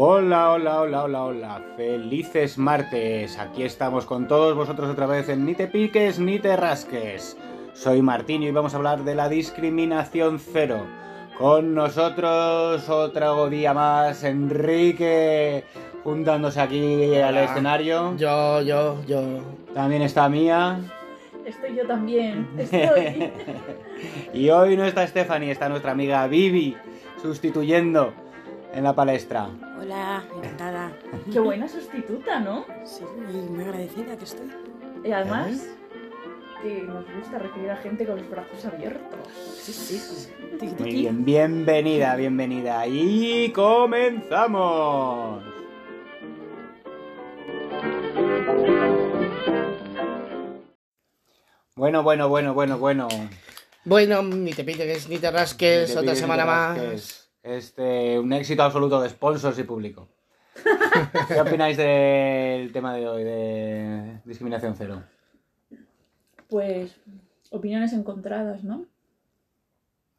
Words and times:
Hola, 0.00 0.52
hola, 0.52 0.82
hola, 0.82 1.02
hola, 1.02 1.24
hola. 1.24 1.62
Felices 1.76 2.56
martes. 2.56 3.36
Aquí 3.36 3.64
estamos 3.64 4.06
con 4.06 4.28
todos 4.28 4.54
vosotros 4.54 4.88
otra 4.88 5.06
vez 5.06 5.28
en 5.28 5.44
Ni 5.44 5.56
te 5.56 5.66
piques 5.66 6.20
ni 6.20 6.38
te 6.38 6.54
rasques. 6.54 7.36
Soy 7.72 8.00
Martín 8.00 8.44
y 8.44 8.46
hoy 8.46 8.52
vamos 8.52 8.74
a 8.74 8.76
hablar 8.76 9.02
de 9.02 9.16
la 9.16 9.28
discriminación 9.28 10.38
cero. 10.38 10.86
Con 11.36 11.74
nosotros 11.74 12.88
otro 12.88 13.50
día 13.50 13.74
más, 13.74 14.22
Enrique, 14.22 15.64
juntándose 16.04 16.60
aquí 16.60 17.16
al 17.16 17.36
escenario. 17.36 18.16
Yo, 18.16 18.62
yo, 18.62 19.04
yo. 19.04 19.20
También 19.74 20.02
está 20.02 20.28
Mía. 20.28 20.78
Estoy 21.44 21.74
yo 21.74 21.84
también. 21.88 22.46
Estoy. 22.56 23.32
y 24.32 24.48
hoy 24.50 24.76
no 24.76 24.84
está 24.84 25.04
Stephanie, 25.08 25.50
está 25.50 25.68
nuestra 25.68 25.90
amiga 25.90 26.24
Vivi, 26.28 26.76
sustituyendo 27.20 28.12
en 28.78 28.84
la 28.84 28.94
palestra. 28.94 29.50
Hola, 29.80 30.24
encantada. 30.36 30.92
Qué 31.32 31.40
buena 31.40 31.68
sustituta, 31.68 32.38
¿no? 32.40 32.64
Sí, 32.84 33.04
y 33.32 33.36
muy 33.50 33.64
agradecida 33.64 34.16
que 34.16 34.24
estoy. 34.24 34.50
Y 35.04 35.12
además, 35.12 35.68
que 36.62 36.82
nos 36.82 37.04
gusta 37.14 37.38
recibir 37.38 37.70
a 37.70 37.76
gente 37.76 38.06
con 38.06 38.18
los 38.18 38.30
brazos 38.30 38.64
abiertos. 38.64 39.18
Sí, 39.60 39.72
sí. 39.72 40.28
Tiki, 40.58 40.82
Muy 40.82 40.92
bien, 40.92 41.24
bienvenida, 41.24 42.16
bienvenida. 42.16 42.86
Y 42.86 43.52
comenzamos. 43.52 45.42
Bueno, 51.76 52.02
bueno, 52.02 52.28
bueno, 52.28 52.54
bueno, 52.54 52.78
bueno. 52.78 53.08
Bueno, 53.84 54.22
ni 54.22 54.52
te 54.52 54.64
piques 54.64 55.08
ni 55.08 55.18
te 55.18 55.30
rasques, 55.30 55.86
Te 55.86 55.92
otra 55.92 56.02
pides, 56.02 56.18
semana 56.18 56.44
más. 56.44 57.27
Este, 57.48 58.18
un 58.18 58.30
éxito 58.34 58.62
absoluto 58.62 59.00
de 59.00 59.08
sponsors 59.08 59.58
y 59.58 59.62
público. 59.62 60.06
¿Qué 61.28 61.40
opináis 61.40 61.78
del 61.78 62.70
tema 62.72 62.94
de 62.94 63.08
hoy, 63.08 63.24
de 63.24 64.20
discriminación 64.26 64.74
cero? 64.76 65.02
Pues, 66.50 67.00
opiniones 67.50 67.94
encontradas, 67.94 68.64
¿no? 68.64 68.84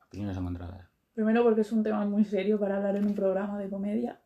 Opiniones 0.08 0.38
encontradas. 0.38 0.90
Primero 1.14 1.44
porque 1.44 1.62
es 1.62 1.72
un 1.72 1.84
tema 1.84 2.04
muy 2.04 2.26
serio 2.26 2.60
para 2.60 2.78
hablar 2.78 2.96
en 2.96 3.06
un 3.06 3.14
programa 3.14 3.60
de 3.60 3.70
comedia. 3.70 4.20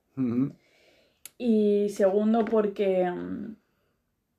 Y 1.38 1.90
segundo 1.90 2.46
porque 2.46 3.12
mm, 3.12 3.56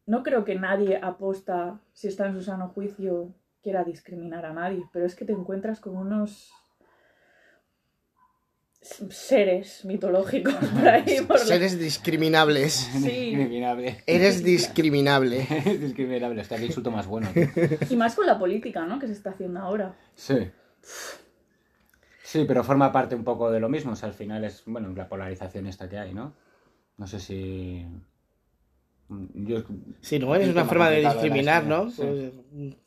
no 0.06 0.22
creo 0.22 0.46
que 0.46 0.54
nadie 0.54 0.96
aposta, 1.02 1.80
si 1.92 2.08
está 2.08 2.28
en 2.28 2.32
su 2.32 2.40
sano 2.40 2.68
juicio, 2.68 3.34
quiera 3.62 3.84
discriminar 3.84 4.46
a 4.46 4.54
nadie. 4.54 4.84
Pero 4.90 5.04
es 5.04 5.14
que 5.14 5.26
te 5.26 5.34
encuentras 5.34 5.80
con 5.80 5.98
unos 5.98 6.50
seres 9.10 9.84
mitológicos 9.84 10.54
por 10.74 10.88
ahí. 10.88 11.20
Por 11.26 11.38
la- 11.38 11.44
Seres 11.44 11.78
discriminables. 11.78 12.74
Sí. 12.92 13.00
Discriminable. 13.34 14.02
Eres 14.06 14.44
discriminable. 14.44 15.46
Discriminable, 15.80 16.40
hostia, 16.42 16.58
qué 16.58 16.66
insulto 16.66 16.90
más 16.90 17.06
bueno. 17.06 17.28
tío. 17.32 17.48
Y 17.90 17.96
más 17.96 18.14
con 18.14 18.26
la 18.26 18.38
política, 18.38 18.84
¿no? 18.86 18.98
Que 18.98 19.06
se 19.06 19.12
está 19.14 19.30
haciendo 19.30 19.60
ahora. 19.60 19.96
Sí. 20.14 20.50
Sí, 22.22 22.44
pero 22.46 22.64
forma 22.64 22.90
parte 22.92 23.14
un 23.14 23.24
poco 23.24 23.50
de 23.50 23.60
lo 23.60 23.68
mismo. 23.68 23.92
O 23.92 23.96
sea, 23.96 24.08
al 24.08 24.14
final 24.14 24.44
es, 24.44 24.62
bueno, 24.66 24.88
la 24.94 25.08
polarización 25.08 25.66
esta 25.66 25.88
que 25.88 25.98
hay, 25.98 26.12
¿no? 26.14 26.34
No 26.96 27.06
sé 27.06 27.20
si... 27.20 27.84
Yo... 29.34 29.62
Sí, 30.00 30.18
no, 30.18 30.34
es 30.34 30.44
Un 30.46 30.52
una 30.52 30.64
forma 30.64 30.90
de 30.90 31.00
discriminar, 31.00 31.64
¿no? 31.64 31.90
Pues, 31.96 32.32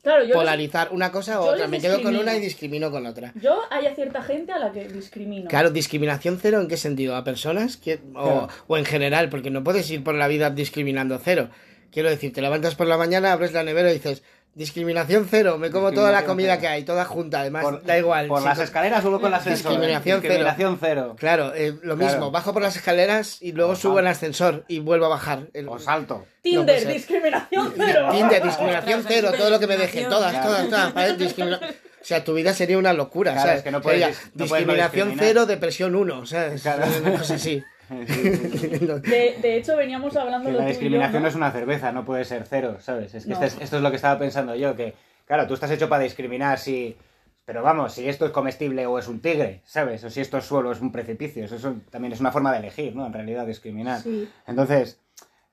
Claro, 0.02 0.24
yo, 0.24 0.34
Polarizar 0.34 0.88
una 0.92 1.12
cosa 1.12 1.40
u 1.40 1.44
otra. 1.44 1.66
Me 1.68 1.80
quedo 1.80 2.02
con 2.02 2.16
una 2.16 2.34
y 2.36 2.40
discrimino 2.40 2.90
con 2.90 3.04
otra. 3.06 3.32
yo 3.40 3.60
hay 3.70 3.86
a 3.86 3.94
cierta 3.94 4.22
gente 4.22 4.52
a 4.52 4.58
la 4.58 4.72
que 4.72 4.88
discrimino. 4.88 5.48
Claro, 5.48 5.70
discriminación 5.70 6.38
cero, 6.40 6.60
¿en 6.60 6.68
qué 6.68 6.76
sentido? 6.76 7.16
¿A 7.16 7.24
personas? 7.24 7.76
que- 7.76 8.00
o, 8.14 8.22
Claro. 8.22 8.48
o 8.66 8.76
en 8.78 8.84
general, 8.84 9.28
porque 9.28 9.50
no 9.50 9.62
puedes 9.62 9.90
ir 9.90 10.02
por 10.02 10.14
la 10.14 10.26
vida 10.28 10.50
discriminando 10.50 11.18
cero. 11.22 11.50
Quiero 11.90 12.08
decir, 12.10 12.32
te 12.32 12.42
levantas 12.42 12.74
por 12.74 12.86
la 12.86 12.96
mañana, 12.98 13.32
abres 13.32 13.52
la 13.52 13.62
nevera 13.62 13.90
y 13.90 13.94
dices, 13.94 14.22
discriminación 14.58 15.26
cero, 15.30 15.56
me 15.56 15.70
como 15.70 15.92
toda 15.92 16.12
la 16.12 16.24
comida 16.24 16.50
cero. 16.54 16.60
que 16.60 16.68
hay, 16.68 16.82
toda 16.84 17.04
junta, 17.06 17.40
además, 17.40 17.62
Por, 17.62 17.84
da 17.84 17.96
igual. 17.96 18.26
¿Por 18.28 18.42
las 18.42 18.56
con- 18.56 18.64
escaleras 18.64 19.04
o 19.04 19.12
con 19.18 19.26
el 19.28 19.34
ascensor? 19.34 19.70
Discriminación 19.72 20.20
cero. 20.20 20.32
Discriminación 20.34 20.78
cero. 20.80 21.16
Claro, 21.18 21.54
eh, 21.54 21.74
lo 21.82 21.96
mismo, 21.96 22.12
Claro. 22.12 22.30
bajo 22.30 22.52
por 22.52 22.60
las 22.62 22.76
escaleras 22.76 23.38
y 23.40 23.52
luego 23.52 23.72
O 23.72 23.76
subo 23.76 24.00
en 24.00 24.06
ascensor 24.08 24.64
y 24.68 24.80
vuelvo 24.80 25.06
a 25.06 25.08
bajar. 25.08 25.46
El- 25.54 25.68
O 25.68 25.78
salto. 25.78 26.26
Tinder, 26.42 26.84
no 26.84 26.90
discriminación 26.92 27.72
cero. 27.76 28.08
Tinder, 28.10 28.42
discriminación 28.42 28.98
Ostras, 29.00 29.14
cero, 29.16 29.32
todo 29.38 29.50
lo 29.50 29.58
que 29.60 29.66
me 29.66 29.76
deje, 29.76 30.00
discriminación. 30.00 30.10
todas, 30.10 30.32
Claro. 30.32 30.66
todas, 30.92 31.54
todas, 31.54 31.62
O 32.00 32.04
sea, 32.08 32.24
tu 32.24 32.34
vida 32.34 32.54
sería 32.54 32.78
una 32.78 32.92
locura, 32.92 33.32
Claro, 33.32 33.46
¿sabes? 33.46 33.58
es 33.58 33.64
que 33.64 33.70
no 33.72 33.80
puedes 33.82 34.00
Sería 34.00 34.14
dis- 34.16 34.22
no 34.34 34.46
puedes 34.46 34.66
no 34.66 34.72
discriminación 34.72 35.14
cero, 35.18 35.46
depresión 35.46 35.94
uno, 35.94 36.26
¿sabes? 36.26 36.62
Claro. 36.62 36.84
Una 37.04 37.18
cosa 37.18 37.34
así. 37.34 37.62
De, 39.02 39.38
de 39.40 39.56
hecho, 39.56 39.76
veníamos 39.76 40.16
hablando 40.16 40.50
Que 40.50 40.56
la 40.56 40.62
yo, 40.62 40.68
discriminación 40.68 41.14
¿no? 41.14 41.20
no 41.22 41.28
es 41.28 41.34
una 41.34 41.50
cerveza, 41.50 41.92
no 41.92 42.04
puede 42.04 42.24
ser 42.24 42.44
cero, 42.48 42.76
¿sabes? 42.80 43.14
Es 43.14 43.24
que 43.24 43.30
No. 43.30 43.34
este 43.34 43.46
es- 43.46 43.62
esto 43.62 43.76
es 43.76 43.82
lo 43.82 43.90
que 43.90 43.96
estaba 43.96 44.18
pensando 44.18 44.54
yo, 44.54 44.76
que, 44.76 44.94
claro, 45.26 45.46
tú 45.46 45.54
estás 45.54 45.70
hecho 45.70 45.88
para 45.88 46.02
discriminar 46.02 46.58
si... 46.58 46.96
Pero 47.44 47.62
vamos, 47.62 47.94
si 47.94 48.06
esto 48.06 48.26
es 48.26 48.30
comestible 48.32 48.84
o 48.84 48.98
es 48.98 49.08
un 49.08 49.20
tigre, 49.20 49.62
¿sabes? 49.64 50.04
O 50.04 50.10
si 50.10 50.20
esto 50.20 50.36
es 50.36 50.44
suelo 50.44 50.68
o 50.68 50.72
es 50.72 50.82
un 50.82 50.92
precipicio, 50.92 51.44
eso, 51.46 51.56
eso 51.56 51.76
también 51.90 52.12
es 52.12 52.20
una 52.20 52.30
forma 52.30 52.52
de 52.52 52.58
elegir, 52.58 52.94
¿no? 52.94 53.06
En 53.06 53.12
realidad, 53.14 53.46
discriminar. 53.46 54.00
Sí. 54.00 54.28
Entonces, 54.46 55.00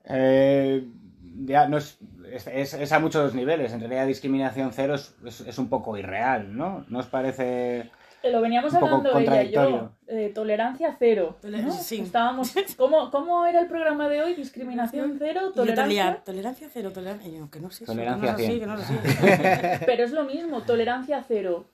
eh, 0.04 0.84
ya 1.44 1.66
no 1.68 1.78
es, 1.78 1.96
es, 2.52 2.92
a 2.92 2.98
muchos 2.98 3.34
niveles. 3.34 3.72
En 3.72 3.80
realidad, 3.80 4.06
discriminación 4.06 4.72
cero 4.74 4.94
es, 4.96 5.14
es- 5.24 5.40
es 5.40 5.58
un 5.58 5.70
poco 5.70 5.96
irreal, 5.96 6.54
¿no? 6.54 6.84
¿No 6.88 6.98
os 6.98 7.06
parece...? 7.06 7.90
Lo 8.30 8.40
veníamos 8.40 8.72
Un 8.72 8.80
poco 8.80 8.96
hablando 8.96 9.18
ella 9.20 9.42
y 9.42 9.52
yo. 9.52 9.92
eh, 10.06 10.32
tolerancia 10.34 10.94
cero. 10.98 11.36
¿no? 11.42 11.72
sí. 11.72 12.00
Estábamos. 12.00 12.52
¿cómo, 12.76 13.10
¿Cómo 13.10 13.46
era 13.46 13.60
el 13.60 13.66
programa 13.68 14.08
de 14.08 14.22
hoy? 14.22 14.34
Discriminación 14.34 15.16
cero, 15.18 15.52
tolerancia. 15.54 15.84
tolerancia, 15.84 16.24
tolerancia 16.24 16.68
cero, 16.72 16.92
tolerancia. 16.92 17.30
Yo, 17.30 17.50
que 17.50 17.60
no 17.60 17.70
sé, 17.70 17.84
eso, 17.84 17.92
Tolerancia 17.92 18.34
que 18.36 18.42
no 18.42 18.42
es 18.42 18.44
así, 18.44 18.46
cien. 18.46 18.60
que 18.60 18.66
no 18.66 18.74
es 18.74 19.70
así. 19.70 19.84
Pero 19.86 20.04
es 20.04 20.12
lo 20.12 20.24
mismo, 20.24 20.62
tolerancia 20.62 21.24
cero. 21.26 21.66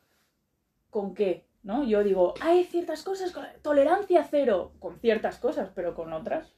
¿Con 0.90 1.14
qué? 1.14 1.44
¿No? 1.62 1.84
Yo 1.84 2.02
digo, 2.02 2.34
hay 2.40 2.64
ciertas 2.64 3.02
cosas, 3.02 3.30
con... 3.30 3.46
tolerancia 3.62 4.26
cero 4.28 4.72
con 4.80 4.98
ciertas 4.98 5.38
cosas, 5.38 5.70
pero 5.74 5.94
con 5.94 6.12
otras 6.12 6.52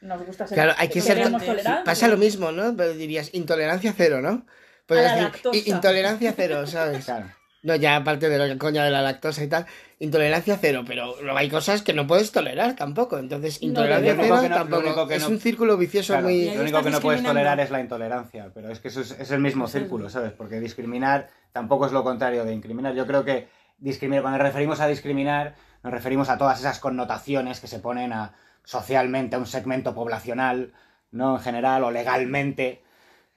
nos 0.00 0.24
gusta 0.26 0.46
ser 0.46 0.56
Claro, 0.56 0.72
hay 0.76 0.88
que 0.88 1.00
ser. 1.00 1.20
Pasa 1.84 2.08
lo 2.08 2.16
mismo, 2.16 2.52
¿no? 2.52 2.76
Pero 2.76 2.94
dirías 2.94 3.34
intolerancia 3.34 3.94
cero, 3.96 4.20
¿no? 4.20 4.44
La 4.88 5.30
decir 5.30 5.68
intolerancia 5.68 6.32
cero, 6.34 6.66
¿sabes? 6.66 7.04
Claro. 7.04 7.26
No, 7.62 7.74
ya 7.74 7.96
aparte 7.96 8.28
de 8.28 8.38
la 8.38 8.56
coña 8.56 8.84
de 8.84 8.90
la 8.90 9.02
lactosa 9.02 9.42
y 9.42 9.48
tal, 9.48 9.66
intolerancia 9.98 10.56
cero, 10.60 10.84
pero 10.86 11.20
luego 11.20 11.36
hay 11.36 11.48
cosas 11.50 11.82
que 11.82 11.92
no 11.92 12.06
puedes 12.06 12.30
tolerar 12.30 12.76
tampoco. 12.76 13.18
Entonces, 13.18 13.60
intolerancia 13.62 14.14
cero 14.16 14.28
Lo 14.28 14.40
único 14.40 14.42
que 14.42 14.48
no- 14.48 14.56
lo 14.58 14.84
tampoco. 14.84 15.08
que 15.08 15.14
es 15.16 15.22
no- 15.22 15.28
un 15.30 15.40
círculo 15.40 15.76
vicioso 15.76 16.12
Claro, 16.12 16.28
muy. 16.28 16.54
Lo 16.54 16.62
único 16.62 16.82
que 16.82 16.90
no 16.90 17.00
puedes 17.00 17.22
tolerar 17.24 17.58
es 17.58 17.70
la 17.70 17.80
intolerancia, 17.80 18.50
pero 18.54 18.70
es 18.70 18.78
que 18.78 18.88
eso 18.88 19.00
es, 19.00 19.10
es 19.10 19.30
el 19.32 19.40
mismo 19.40 19.66
círculo, 19.66 20.08
¿sabes? 20.08 20.32
Porque 20.32 20.60
discriminar 20.60 21.28
tampoco 21.52 21.86
es 21.86 21.92
lo 21.92 22.04
contrario 22.04 22.44
de 22.44 22.54
incriminar. 22.54 22.94
Yo 22.94 23.06
creo 23.08 23.24
que 23.24 23.48
discriminar, 23.78 24.22
cuando 24.22 24.38
nos 24.38 24.46
referimos 24.46 24.78
a 24.80 24.86
discriminar, 24.86 25.56
nos 25.82 25.92
referimos 25.92 26.28
a 26.28 26.38
todas 26.38 26.60
esas 26.60 26.78
connotaciones 26.78 27.58
que 27.60 27.66
se 27.66 27.80
ponen 27.80 28.12
a 28.12 28.34
socialmente 28.64 29.34
a 29.34 29.38
un 29.40 29.46
segmento 29.46 29.94
poblacional, 29.94 30.72
¿no? 31.10 31.36
En 31.38 31.42
general 31.42 31.82
o 31.84 31.90
legalmente. 31.90 32.82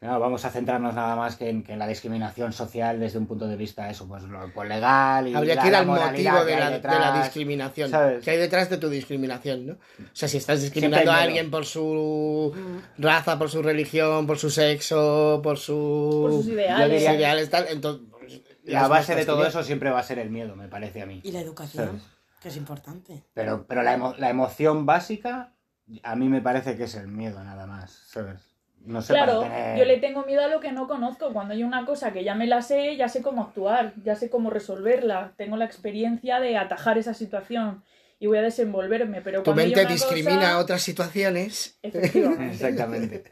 No, 0.03 0.19
vamos 0.19 0.43
a 0.45 0.49
centrarnos 0.49 0.95
nada 0.95 1.15
más 1.15 1.35
que 1.35 1.47
en, 1.47 1.61
que 1.63 1.73
en 1.73 1.79
la 1.79 1.85
discriminación 1.87 2.51
social 2.53 2.99
desde 2.99 3.19
un 3.19 3.27
punto 3.27 3.47
de 3.47 3.55
vista 3.55 3.87
eso, 3.87 4.07
pues 4.07 4.23
lo 4.23 4.51
pues 4.51 4.67
legal 4.67 5.27
y 5.27 5.35
Habría 5.35 5.53
la- 5.53 5.61
que 5.61 5.67
ir 5.67 5.75
al 5.75 5.85
moralidad 5.85 6.31
motivo 6.33 6.39
que 6.39 6.47
de 6.47 6.53
hay 6.55 6.59
la, 6.59 6.69
de 6.69 6.75
detrás. 6.77 6.99
la 6.99 7.21
discriminación. 7.23 7.89
¿sabes? 7.91 8.23
Que 8.25 8.31
hay 8.31 8.37
detrás 8.37 8.67
de 8.71 8.77
tu 8.79 8.89
discriminación, 8.89 9.67
¿no? 9.67 9.73
O 9.73 9.77
sea, 10.11 10.27
si 10.27 10.37
estás 10.37 10.59
discriminando 10.63 11.11
a 11.11 11.21
alguien 11.21 11.51
por 11.51 11.67
su 11.67 12.51
raza, 12.97 13.37
por 13.37 13.51
su 13.51 13.61
religión, 13.61 14.25
por 14.25 14.39
su 14.39 14.49
sexo, 14.49 15.39
por 15.43 15.59
su. 15.59 16.19
Por 16.23 16.31
sus 16.31 16.45
Yo 16.47 16.53
ideales. 16.53 16.83
sus 16.87 16.93
diría- 16.99 17.13
ideales, 17.13 17.49
tal, 17.51 17.65
entonces. 17.69 18.07
pues, 18.19 18.41
La 18.63 18.87
base 18.87 19.13
de 19.13 19.23
todo 19.23 19.45
eso 19.45 19.61
siempre 19.61 19.91
va 19.91 19.99
a 19.99 20.03
ser 20.03 20.17
el 20.17 20.31
miedo, 20.31 20.55
me 20.55 20.67
parece 20.67 21.03
a 21.03 21.05
mí. 21.05 21.21
Y 21.23 21.31
la 21.31 21.41
educación, 21.41 21.85
¿Sabes? 21.85 22.01
que 22.41 22.47
es 22.49 22.57
importante. 22.57 23.23
Pero, 23.35 23.65
pero 23.67 23.83
la, 23.83 23.95
emo- 23.95 24.15
la 24.17 24.31
emoción 24.31 24.87
básica, 24.87 25.53
a 26.01 26.15
mí 26.15 26.27
me 26.27 26.41
parece 26.41 26.75
que 26.75 26.85
es 26.85 26.95
el 26.95 27.07
miedo 27.07 27.43
nada 27.43 27.67
más, 27.67 27.91
¿sabes? 28.07 28.39
No 28.85 29.01
sé, 29.01 29.13
Claro, 29.13 29.41
tener- 29.41 29.77
yo 29.77 29.85
le 29.85 29.97
tengo 29.97 30.23
miedo 30.25 30.41
a 30.43 30.47
lo 30.47 30.59
que 30.59 30.71
no 30.71 30.87
conozco. 30.87 31.31
Cuando 31.33 31.53
hay 31.53 31.63
una 31.63 31.85
cosa 31.85 32.11
que 32.13 32.23
ya 32.23 32.33
me 32.35 32.47
la 32.47 32.61
sé, 32.61 32.95
ya 32.97 33.07
sé 33.09 33.21
cómo 33.21 33.43
actuar, 33.43 33.93
ya 34.03 34.15
sé 34.15 34.29
cómo 34.29 34.49
resolverla. 34.49 35.33
Tengo 35.37 35.55
la 35.57 35.65
experiencia 35.65 36.39
de 36.39 36.57
atajar 36.57 36.97
esa 36.97 37.13
situación 37.13 37.83
y 38.19 38.27
voy 38.27 38.39
a 38.39 38.41
desenvolverme. 38.41 39.21
Pero 39.21 39.43
Tu 39.43 39.53
mente 39.53 39.85
discrimina 39.85 40.35
cosa- 40.41 40.59
otras 40.59 40.81
situaciones. 40.81 41.77
Efectivamente. 41.83 42.45
Exactamente. 42.53 43.23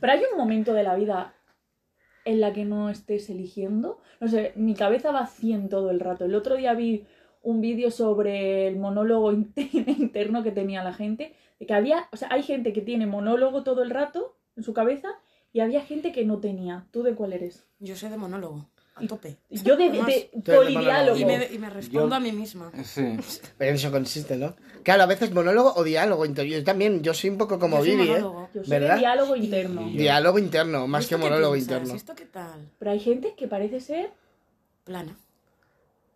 Pero 0.00 0.12
hay 0.12 0.20
un 0.32 0.38
momento 0.38 0.72
de 0.72 0.82
la 0.82 0.94
vida 0.96 1.34
en 2.24 2.40
la 2.40 2.52
que 2.54 2.64
no 2.64 2.88
estés 2.88 3.28
eligiendo. 3.28 4.00
No 4.20 4.28
sé, 4.28 4.52
mi 4.56 4.74
cabeza 4.74 5.10
va 5.12 5.20
a 5.20 5.26
100 5.26 5.68
todo 5.68 5.90
el 5.90 6.00
rato. 6.00 6.24
El 6.24 6.34
otro 6.34 6.56
día 6.56 6.72
vi 6.74 7.06
un 7.42 7.60
vídeo 7.60 7.90
sobre 7.90 8.66
el 8.66 8.76
monólogo 8.76 9.30
in- 9.32 9.52
interno 9.98 10.42
que 10.42 10.50
tenía 10.52 10.82
la 10.82 10.94
gente. 10.94 11.34
De 11.60 11.66
que 11.66 11.74
había, 11.74 12.08
o 12.12 12.16
sea, 12.16 12.28
hay 12.30 12.42
gente 12.42 12.72
que 12.72 12.80
tiene 12.80 13.06
monólogo 13.06 13.62
todo 13.62 13.82
el 13.82 13.90
rato 13.90 14.36
en 14.56 14.62
su 14.62 14.72
cabeza 14.72 15.08
y 15.52 15.60
había 15.60 15.82
gente 15.82 16.12
que 16.12 16.24
no 16.24 16.38
tenía. 16.38 16.86
¿Tú 16.90 17.02
de 17.02 17.14
cuál 17.14 17.32
eres? 17.32 17.64
Yo 17.78 17.96
soy 17.96 18.08
de 18.10 18.16
monólogo, 18.16 18.66
a 18.96 19.06
tope. 19.06 19.36
Yo 19.50 19.76
de, 19.76 19.90
de, 20.32 20.42
polidiálogo. 20.54 21.18
Y 21.18 21.24
me, 21.24 21.48
y 21.52 21.58
me 21.58 21.70
respondo 21.70 22.08
Yo- 22.10 22.14
a 22.14 22.20
mí 22.20 22.32
misma. 22.32 22.72
Sí. 22.84 23.16
Pero 23.58 23.70
en 23.70 23.76
eso 23.76 23.90
consiste, 23.92 24.36
¿no? 24.36 24.54
Claro, 24.82 25.02
a 25.04 25.06
veces 25.06 25.32
monólogo 25.32 25.72
o 25.76 25.84
diálogo 25.84 26.26
interior. 26.26 26.58
Yo 26.60 26.64
también, 26.64 27.02
yo 27.02 27.14
soy 27.14 27.30
un 27.30 27.38
poco 27.38 27.58
como 27.58 27.78
Yo 27.78 27.84
soy 27.84 27.96
Vivi, 27.96 28.10
¿eh? 28.10 28.18
Yo 28.20 28.48
soy 28.54 28.62
¿Verdad? 28.68 28.94
de 28.94 29.00
diálogo 29.00 29.36
interno. 29.36 29.88
Y- 29.88 29.96
Diálogo 29.96 30.38
interno, 30.38 30.86
más 30.86 31.06
¿Y 31.06 31.08
que 31.08 31.16
monólogo 31.16 31.56
interno. 31.56 31.92
¿Y 31.94 31.96
¿Esto 31.96 32.14
qué 32.14 32.26
tal? 32.26 32.68
Pero 32.78 32.90
hay 32.90 33.00
gente 33.00 33.34
que 33.36 33.46
parece 33.48 33.80
ser 33.80 34.10
Plana. 34.84 35.16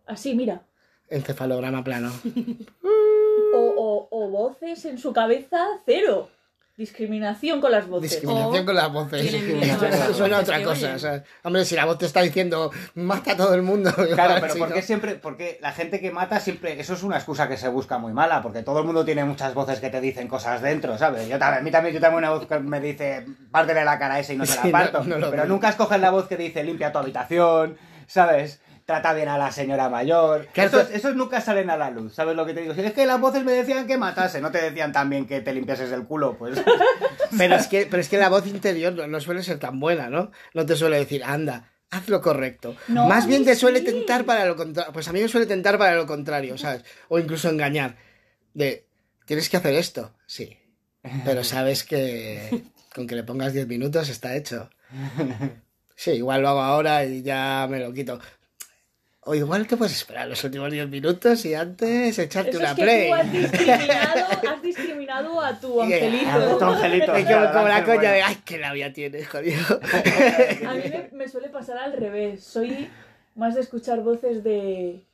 así, 0.05 0.35
mira. 0.35 0.61
Encefalograma 1.09 1.83
plano. 1.83 2.11
O, 3.51 3.57
o, 3.57 4.07
o 4.11 4.29
voces 4.29 4.85
en 4.85 4.99
su 4.99 5.11
cabeza 5.11 5.65
cero. 5.85 6.29
Discriminación 6.79 7.59
con 7.59 7.71
las 7.73 7.87
voces. 7.89 8.09
Discriminación 8.09 8.63
O 8.63 8.65
con 8.65 8.73
las 8.75 8.89
voces. 8.93 9.33
Eso 9.33 10.13
suena 10.13 10.39
otra 10.39 10.63
cosa. 10.63 10.93
o 10.95 10.99
sea, 10.99 11.21
hombre, 11.43 11.65
si 11.65 11.75
la 11.75 11.83
voz 11.83 11.97
te 11.97 12.05
está 12.05 12.21
diciendo 12.21 12.71
mata 12.95 13.33
a 13.33 13.35
todo 13.35 13.53
el 13.53 13.63
mundo. 13.63 13.91
Claro, 14.13 14.35
pero 14.39 14.53
sí, 14.53 14.59
¿por 14.59 14.69
qué 14.71 14.79
¿no? 14.79 14.85
siempre? 14.85 15.15
Porque 15.15 15.59
la 15.61 15.73
gente 15.73 15.99
que 15.99 16.09
mata 16.11 16.39
siempre. 16.39 16.79
Eso 16.79 16.93
es 16.93 17.03
una 17.03 17.17
excusa 17.17 17.49
que 17.49 17.57
se 17.57 17.67
busca 17.67 17.97
muy 17.97 18.13
mala, 18.13 18.41
porque 18.41 18.63
todo 18.63 18.79
el 18.79 18.85
mundo 18.85 19.03
tiene 19.03 19.25
muchas 19.25 19.53
voces 19.53 19.81
que 19.81 19.89
te 19.89 19.99
dicen 19.99 20.29
cosas 20.29 20.61
dentro, 20.61 20.97
¿sabes? 20.97 21.27
Yo 21.27 21.37
también, 21.37 21.59
a 21.59 21.63
mí 21.65 21.69
también, 21.71 21.95
yo 21.95 21.99
también 21.99 22.19
una 22.19 22.29
voz 22.29 22.47
que 22.47 22.59
me 22.59 22.79
dice, 22.79 23.25
pártele 23.51 23.83
la 23.83 23.99
cara 23.99 24.13
a 24.15 24.19
ese 24.21 24.35
y 24.35 24.37
no 24.37 24.45
te 24.45 24.55
la 24.55 24.61
Sí, 24.61 24.67
no- 24.67 24.71
parto. 24.71 25.03
no 25.03 25.15
pero 25.29 25.31
veo. 25.31 25.45
nunca 25.47 25.67
escoges 25.67 25.99
la 25.99 26.11
voz 26.11 26.27
que 26.29 26.37
dice, 26.37 26.63
limpia 26.63 26.93
tu 26.93 26.99
habitación, 26.99 27.77
¿sabes? 28.07 28.61
Trata 28.89 29.13
bien 29.13 29.27
a 29.27 29.37
la 29.37 29.51
señora 29.51 29.87
mayor. 29.87 30.47
Que 30.47 30.63
Esos, 30.63 30.89
esos 30.89 31.15
nunca 31.15 31.41
salen 31.41 31.69
a 31.69 31.77
la 31.77 31.91
luz, 31.91 32.15
¿sabes 32.15 32.35
lo 32.35 32.43
que 32.43 32.55
te 32.55 32.61
digo? 32.61 32.73
Si 32.73 32.81
es 32.81 32.91
que 32.91 33.05
las 33.05 33.21
voces 33.21 33.43
me 33.43 33.51
decían 33.51 33.85
que 33.85 33.99
matase, 33.99 34.41
no 34.41 34.49
te 34.49 34.59
decían 34.59 34.91
también 34.91 35.27
que 35.27 35.41
te 35.41 35.53
limpiases 35.53 35.91
el 35.91 36.05
culo, 36.05 36.35
pues. 36.39 36.59
Pero 37.37 37.55
es, 37.55 37.67
que, 37.67 37.85
pero 37.85 38.01
es 38.01 38.09
que 38.09 38.17
la 38.17 38.29
voz 38.29 38.47
interior 38.47 38.91
no, 38.93 39.05
no 39.05 39.21
suele 39.21 39.43
ser 39.43 39.59
tan 39.59 39.79
buena, 39.79 40.09
¿no? 40.09 40.31
No 40.55 40.65
te 40.65 40.75
suele 40.75 40.97
decir, 40.97 41.23
anda, 41.23 41.69
haz 41.91 42.09
lo 42.09 42.19
correcto. 42.19 42.75
No, 42.87 43.07
Más 43.07 43.27
bien 43.27 43.45
te 43.45 43.55
suele 43.55 43.81
sí. 43.81 43.85
tentar 43.85 44.25
para 44.25 44.45
lo 44.45 44.55
contrario. 44.55 44.91
Pues 44.91 45.07
a 45.07 45.13
mí 45.13 45.21
me 45.21 45.27
suele 45.27 45.45
tentar 45.45 45.77
para 45.77 45.95
lo 45.95 46.07
contrario, 46.07 46.57
¿sabes? 46.57 46.83
O 47.09 47.19
incluso 47.19 47.47
engañar. 47.47 47.95
De, 48.55 48.87
tienes 49.25 49.49
que 49.49 49.57
hacer 49.57 49.75
esto. 49.75 50.15
Sí. 50.25 50.57
Pero 51.25 51.43
sabes 51.43 51.83
que 51.83 52.63
con 52.95 53.05
que 53.05 53.13
le 53.15 53.23
pongas 53.23 53.53
10 53.53 53.67
minutos 53.67 54.09
está 54.09 54.35
hecho. 54.35 54.71
Sí, 55.95 56.11
igual 56.11 56.41
lo 56.41 56.49
hago 56.49 56.61
ahora 56.61 57.05
y 57.05 57.21
ya 57.21 57.67
me 57.69 57.79
lo 57.79 57.93
quito. 57.93 58.19
O 59.21 59.35
igual 59.35 59.67
te 59.67 59.75
puedes 59.77 59.93
esperar 59.95 60.27
los 60.27 60.41
últimos 60.43 60.71
10 60.71 60.89
minutos 60.89 61.45
y 61.45 61.53
antes 61.53 62.17
echarte 62.17 62.51
Eso 62.51 62.59
una 62.59 62.69
es 62.69 62.75
que 62.75 62.83
play. 62.83 63.09
tú 63.09 63.13
has 63.15 63.31
discriminado, 63.31 64.25
has 64.49 64.61
discriminado 64.61 65.41
a 65.41 65.59
tu 65.59 65.73
Yeah. 65.75 65.83
angelito. 65.97 66.29
A 66.29 66.57
tu 66.57 66.65
angelito. 66.65 67.15
Es 67.15 67.25
como, 67.25 67.51
como 67.51 67.67
la 67.67 67.83
coña 67.83 67.95
bueno. 67.97 68.13
de, 68.13 68.21
ay, 68.23 68.37
qué 68.45 68.57
labia 68.57 68.93
tienes, 68.93 69.27
jodido. 69.27 69.61
A 70.67 70.73
mí 70.73 70.83
me, 70.89 71.09
me 71.11 71.27
suele 71.27 71.49
pasar 71.49 71.77
al 71.77 71.93
revés. 71.93 72.43
Soy 72.43 72.89
más 73.35 73.55
de 73.55 73.61
escuchar 73.61 73.99
voces 74.01 74.43
de. 74.43 75.05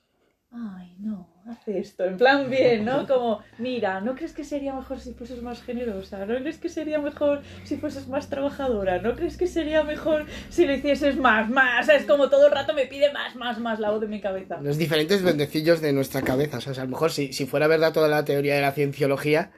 Ay, 0.51 0.95
no, 0.99 1.27
hace 1.49 1.79
esto. 1.79 2.05
En 2.05 2.17
plan 2.17 2.49
bien, 2.49 2.85
¿no? 2.85 3.07
Como, 3.07 3.43
mira, 3.57 4.01
¿no 4.01 4.15
crees 4.15 4.33
que 4.33 4.43
sería 4.43 4.73
mejor 4.73 4.99
si 4.99 5.13
fueses 5.13 5.41
más 5.41 5.61
generosa? 5.61 6.25
¿No 6.25 6.35
crees 6.37 6.57
que 6.57 6.69
sería 6.69 6.99
mejor 6.99 7.41
si 7.63 7.77
fueses 7.77 8.07
más 8.07 8.29
trabajadora? 8.29 9.01
¿No 9.01 9.15
crees 9.15 9.37
que 9.37 9.47
sería 9.47 9.83
mejor 9.83 10.25
si 10.49 10.65
lo 10.65 10.73
hicieses 10.73 11.17
más, 11.17 11.49
más? 11.49 11.87
Es 11.89 12.05
como 12.05 12.29
todo 12.29 12.47
el 12.47 12.51
rato 12.51 12.73
me 12.73 12.85
pide 12.85 13.11
más, 13.11 13.35
más, 13.35 13.59
más 13.59 13.79
la 13.79 13.91
voz 13.91 14.01
de 14.01 14.07
mi 14.07 14.21
cabeza. 14.21 14.57
Los 14.61 14.77
diferentes 14.77 15.21
duendecillos 15.21 15.81
de 15.81 15.93
nuestra 15.93 16.21
cabeza. 16.21 16.57
O 16.57 16.61
sea, 16.61 16.73
a 16.73 16.85
lo 16.85 16.91
mejor 16.91 17.11
si, 17.11 17.33
si 17.33 17.45
fuera 17.45 17.67
verdad 17.67 17.93
toda 17.93 18.07
la 18.07 18.25
teoría 18.25 18.55
de 18.55 18.61
la 18.61 18.71
cienciología, 18.71 19.51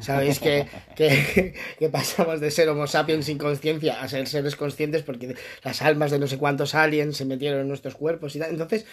sabéis 0.00 0.38
que, 0.40 0.66
que, 0.96 1.54
que 1.78 1.88
pasamos 1.88 2.40
de 2.40 2.50
ser 2.50 2.68
homo 2.68 2.86
sapiens 2.86 3.26
sin 3.26 3.38
conciencia 3.38 4.00
a 4.02 4.08
ser 4.08 4.26
seres 4.26 4.56
conscientes 4.56 5.02
porque 5.02 5.34
las 5.62 5.82
almas 5.82 6.10
de 6.10 6.18
no 6.18 6.26
sé 6.26 6.38
cuántos 6.38 6.74
aliens 6.74 7.16
se 7.16 7.24
metieron 7.24 7.60
en 7.60 7.68
nuestros 7.68 7.94
cuerpos 7.94 8.34
y 8.36 8.38
tal. 8.38 8.50
Entonces, 8.50 8.86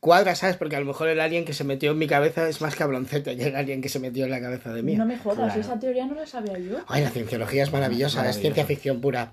cuadra, 0.00 0.34
¿sabes? 0.34 0.56
Porque 0.56 0.76
a 0.76 0.80
lo 0.80 0.86
mejor 0.86 1.08
el 1.08 1.20
alien 1.20 1.44
que 1.44 1.52
se 1.54 1.64
metió 1.64 1.92
en 1.92 1.98
mi 1.98 2.06
cabeza 2.06 2.48
es 2.48 2.60
más 2.60 2.74
cabroncete 2.74 3.36
que 3.36 3.48
el 3.48 3.56
alien 3.56 3.80
que 3.82 3.88
se 3.88 3.98
metió 4.00 4.24
en 4.24 4.30
la 4.30 4.40
cabeza 4.40 4.72
de 4.72 4.82
mí. 4.82 4.96
No 4.96 5.06
me 5.06 5.16
jodas, 5.18 5.36
Claro. 5.52 5.60
esa 5.60 5.78
teoría 5.78 6.06
no 6.06 6.14
la 6.14 6.26
sabía 6.26 6.58
yo. 6.58 6.78
Ay, 6.88 7.02
la 7.02 7.10
cienciología 7.10 7.62
es 7.62 7.72
maravillosa, 7.72 8.28
es 8.28 8.38
ciencia 8.38 8.64
ficción 8.66 9.00
pura. 9.00 9.32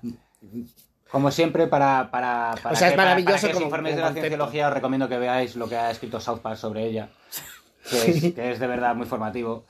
Como 1.10 1.30
siempre, 1.30 1.68
para, 1.68 2.10
para, 2.10 2.54
para 2.62 2.72
O 2.74 2.76
sea, 2.76 2.88
es 2.88 2.92
que, 2.92 2.96
para- 2.96 3.10
maravilloso 3.10 3.36
para 3.36 3.40
que 3.40 3.46
os 3.48 3.54
como- 3.54 3.66
informéis 3.66 3.94
de 3.96 4.00
la 4.02 4.08
concepto. 4.08 4.26
cienciología, 4.28 4.68
os 4.68 4.74
recomiendo 4.74 5.08
que 5.08 5.18
veáis 5.18 5.54
lo 5.54 5.68
que 5.68 5.76
ha 5.76 5.90
escrito 5.90 6.18
South 6.18 6.40
Park 6.40 6.56
sobre 6.56 6.84
ella, 6.86 7.08
que 7.88 7.96
es, 8.10 8.34
que 8.34 8.50
es 8.50 8.58
de 8.58 8.66
verdad 8.66 8.96
muy 8.96 9.06
formativo 9.06 9.64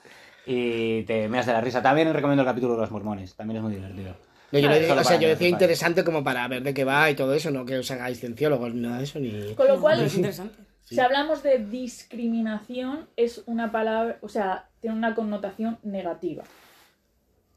y 0.46 1.02
te 1.04 1.28
meas 1.28 1.46
de 1.46 1.52
la 1.52 1.60
risa. 1.60 1.82
También 1.82 2.12
recomiendo 2.12 2.42
el 2.42 2.48
capítulo 2.48 2.74
de 2.74 2.80
los 2.80 2.90
mormones, 2.90 3.34
también 3.34 3.58
es 3.58 3.62
muy 3.62 3.74
divertido. 3.74 4.14
No, 4.52 4.58
yo, 4.58 4.70
Ah, 4.70 5.00
o 5.00 5.04
sea, 5.04 5.18
yo 5.18 5.28
decía 5.28 5.48
interesante 5.48 6.04
como 6.04 6.22
para 6.22 6.46
ver 6.46 6.62
de 6.62 6.74
qué 6.74 6.84
va 6.84 7.10
y 7.10 7.16
todo 7.16 7.34
eso, 7.34 7.50
no 7.50 7.64
que 7.64 7.78
os 7.78 7.90
hagáis 7.90 8.20
cienciólogos 8.20 8.72
ni 8.72 8.82
nada 8.82 8.98
de 8.98 9.04
eso, 9.04 9.18
ni... 9.18 9.54
Con 9.54 9.66
lo 9.66 9.80
cual, 9.80 9.96
pero 9.96 10.06
es 10.06 10.14
interesante. 10.14 10.62
Si 10.84 11.00
hablamos 11.00 11.42
de 11.42 11.58
discriminación, 11.58 13.08
es 13.16 13.42
una 13.46 13.72
palabra, 13.72 14.18
o 14.20 14.28
sea, 14.28 14.68
tiene 14.80 14.96
una 14.96 15.14
connotación 15.14 15.78
negativa. 15.82 16.44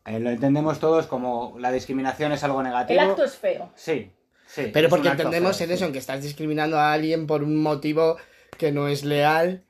Eh, 0.06 0.20
lo 0.20 0.30
entendemos 0.30 0.80
todos 0.80 1.06
como 1.08 1.56
la 1.60 1.72
discriminación 1.72 2.32
es 2.32 2.44
algo 2.44 2.64
negativo. 2.64 3.00
El 3.00 3.10
acto 3.10 3.26
es 3.26 3.36
feo. 3.36 3.70
Sí, 3.76 4.10
sí. 4.48 4.70
Pero 4.72 4.88
porque 4.90 5.10
entendemos 5.10 5.58
feo, 5.58 5.68
en 5.68 5.74
eso, 5.74 5.80
sí. 5.80 5.86
en 5.88 5.94
que 5.94 6.00
estás 6.00 6.24
discriminando 6.24 6.80
a 6.80 6.94
alguien 6.94 7.28
por 7.28 7.44
un 7.44 7.62
motivo 7.62 8.18
que 8.58 8.72
no 8.72 8.88
es 8.88 9.04
leal. 9.04 9.64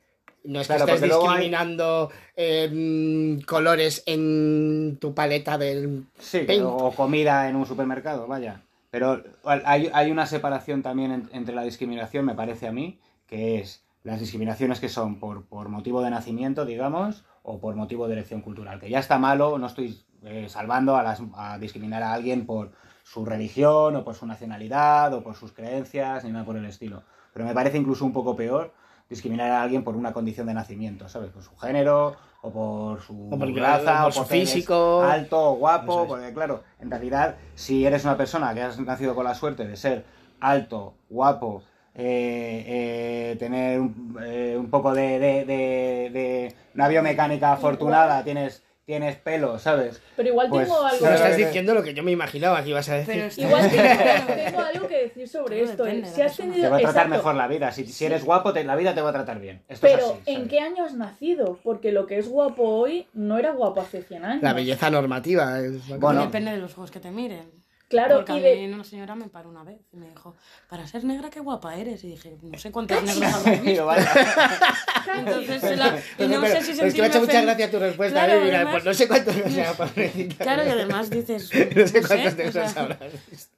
No 0.48 0.62
es 0.62 0.68
que 0.68 0.76
estés 0.76 1.02
hay- 1.04 1.10
discriminando 1.10 2.10
eh, 2.36 2.70
mm, 2.72 3.42
colores 3.46 4.04
en 4.06 4.98
tu 5.00 5.14
paleta 5.14 5.58
del... 5.58 6.06
Sí, 6.20 6.40
Paint. 6.48 6.64
o 6.66 6.92
comida 6.92 7.50
en 7.50 7.56
un 7.56 7.66
supermercado, 7.66 8.28
vaya. 8.28 8.62
Pero 8.90 9.22
hay, 9.44 9.90
hay 9.94 10.12
una 10.12 10.26
separación 10.26 10.82
también 10.82 11.12
en- 11.12 11.30
entre 11.34 11.54
la 11.54 11.64
discriminación, 11.64 12.26
me 12.26 12.34
parece 12.36 12.68
a 12.68 12.72
mí, 12.72 12.98
que 13.28 13.60
es 13.60 13.84
las 14.04 14.20
discriminaciones 14.22 14.80
que 14.80 14.88
son 14.90 15.20
por, 15.20 15.44
por 15.46 15.68
motivo 15.70 16.02
de 16.02 16.10
nacimiento, 16.10 16.66
digamos, 16.66 17.26
o 17.44 17.60
por 17.60 17.76
motivo 17.76 18.08
de 18.08 18.14
elección 18.14 18.42
cultural. 18.42 18.80
Que 18.80 18.90
ya 18.90 19.00
está 19.00 19.18
malo, 19.20 19.58
no 19.58 19.68
estoy 19.68 20.00
eh, 20.24 20.48
salvando 20.50 20.96
a, 20.96 21.04
las, 21.04 21.22
a 21.36 21.58
discriminar 21.60 22.04
a 22.04 22.14
alguien 22.14 22.46
por 22.46 22.72
su 23.04 23.26
religión, 23.26 23.98
o 23.98 24.04
por 24.06 24.16
su 24.16 24.26
nacionalidad, 24.26 25.14
o 25.14 25.22
por 25.24 25.36
sus 25.36 25.52
creencias, 25.52 26.24
ni 26.24 26.32
nada 26.32 26.46
por 26.46 26.56
el 26.56 26.66
estilo. 26.66 27.04
Pero 27.34 27.46
me 27.46 27.54
parece 27.54 27.78
incluso 27.78 28.06
un 28.06 28.14
poco 28.14 28.36
peor 28.36 28.74
discriminar 29.10 29.52
a 29.52 29.62
alguien 29.64 29.84
por 29.84 29.96
una 29.96 30.14
condición 30.14 30.48
de 30.48 30.54
nacimiento, 30.54 31.08
¿sabes? 31.10 31.32
Por 31.32 31.44
su 31.44 31.56
género, 31.58 32.16
o 32.42 32.52
por 32.52 33.02
su 33.02 33.28
O 33.32 33.38
porque- 33.40 33.60
raza, 33.60 34.00
por 34.02 34.10
o 34.10 34.12
su 34.12 34.20
porque 34.22 34.38
eres 34.38 34.52
físico. 34.54 35.02
alto 35.04 35.52
o 35.52 35.56
guapo, 35.56 36.04
es. 36.04 36.08
porque 36.08 36.34
claro, 36.34 36.64
en 36.80 36.92
realidad, 36.92 37.36
si 37.56 37.86
eres 37.86 38.04
una 38.04 38.18
persona 38.18 38.54
que 38.54 38.62
has 38.62 38.80
nacido 38.80 39.16
con 39.16 39.24
la 39.26 39.34
suerte 39.36 39.66
de 39.68 39.76
ser 39.78 40.06
alto, 40.40 40.96
guapo, 41.10 41.64
eh, 41.96 42.64
eh, 42.68 43.36
tener 43.40 43.80
un, 43.80 44.18
eh, 44.24 44.56
un 44.60 44.70
poco 44.70 44.94
de, 44.94 45.18
de, 45.20 45.46
de- 45.46 46.10
de 46.12 46.56
una 46.76 46.88
biomecánica 46.90 47.54
afortunada, 47.54 48.24
tienes, 48.24 48.64
tienes 48.88 49.18
pelo, 49.18 49.60
¿sabes? 49.60 50.02
Pero 50.16 50.30
igual 50.30 50.48
Pues, 50.50 50.66
tengo 50.66 50.82
algo. 50.82 50.98
Pero 51.02 51.14
estás 51.16 51.36
diciendo 51.36 51.74
lo 51.74 51.84
que 51.84 51.94
yo 51.94 52.04
me 52.04 52.12
imaginaba 52.12 52.64
que 52.64 52.70
ibas 52.70 52.88
a 52.88 52.94
decir. 52.96 53.30
Pero 53.36 53.48
Igual 53.48 53.70
tengo, 53.70 54.34
tengo 54.46 54.60
algo 54.62 54.88
que 54.88 54.98
decir 55.04 55.28
sobre 55.28 55.58
Todo 55.62 55.70
esto. 55.72 55.84
¿eh? 55.86 55.88
depende 55.90 56.10
de 56.10 56.16
Si 56.16 56.22
has 56.22 56.38
tenido. 56.38 56.62
Te 56.64 56.70
va 56.70 56.78
a 56.78 56.80
tratar 56.80 56.96
exacto. 57.06 57.10
mejor 57.10 57.36
la 57.36 57.48
vida. 57.50 57.72
Si, 57.74 57.86
si 57.86 58.06
eres 58.06 58.24
guapo, 58.24 58.54
te- 58.54 58.64
la 58.64 58.78
vida 58.78 58.96
te 58.96 59.02
va 59.02 59.10
a 59.10 59.14
tratar 59.14 59.40
bien. 59.42 59.62
Esto 59.68 59.88
es 59.88 59.94
Pero, 59.94 60.06
así, 60.22 60.22
¿en 60.34 60.48
qué 60.48 60.62
año 60.62 60.86
has 60.86 60.94
nacido? 60.94 61.60
Porque 61.64 61.92
lo 61.92 62.08
que 62.08 62.18
es 62.18 62.30
guapo 62.30 62.64
hoy 62.64 63.08
no 63.14 63.38
era 63.38 63.52
guapo 63.52 63.82
hace 63.82 64.04
100 64.04 64.24
años. 64.24 64.42
La 64.44 64.54
belleza 64.54 64.90
normativa. 64.90 65.60
es- 65.60 65.86
Bueno. 66.00 66.22
Depende 66.22 66.52
de 66.52 66.58
los 66.58 66.72
ojos 66.78 66.90
que 66.90 67.02
te 67.02 67.12
miren. 67.12 67.57
Claro, 67.90 68.18
Porque 68.18 68.34
y 68.34 68.40
a 68.40 68.42
de. 68.42 68.56
mí 68.68 68.74
una 68.74 68.84
señora 68.84 69.16
me 69.16 69.30
paró 69.30 69.50
una 69.50 69.64
vez 69.64 69.80
y 69.94 69.98
me 69.98 70.10
dijo, 70.10 70.36
para 70.70 70.86
ser 70.88 71.06
negra, 71.06 71.30
qué 71.30 71.40
guapa 71.40 71.76
eres. 71.78 72.04
Y 72.04 72.10
dije, 72.10 72.38
no 72.42 72.58
sé 72.60 72.70
cuántos 72.70 73.02
negros 73.02 73.34
habrás 73.34 73.64
visto. 73.64 73.88
Entonces, 75.18 75.62
se 75.62 75.76
la- 75.78 75.98
y 76.18 76.28
no 76.28 76.42
pero- 76.42 76.54
sé 76.56 76.62
si 76.64 76.74
pero 76.74 76.88
es 76.88 76.94
que 76.94 77.02
me 77.02 77.08
ha 77.08 77.08
sentirme 77.08 77.08
hecho 77.08 77.20
mucha 77.22 77.42
gracia 77.42 77.72
tu 77.72 77.80
respuesta, 77.80 78.26
Claro, 78.26 78.42
¿eh? 78.42 78.44
Mira, 78.44 78.56
además- 78.58 78.74
pues 78.74 78.86
no 78.86 78.94
sé 78.94 79.08
cuántos 79.08 79.36
o 79.38 79.50
sea, 79.50 79.74
pobrecita. 79.74 80.44
Claro, 80.44 80.66
y 80.66 80.70
además 80.70 81.10
dices, 81.10 81.50
No 81.76 81.88
sé 81.88 82.00
o 82.00 82.52
sea, 82.52 82.70
habrás. 82.76 83.00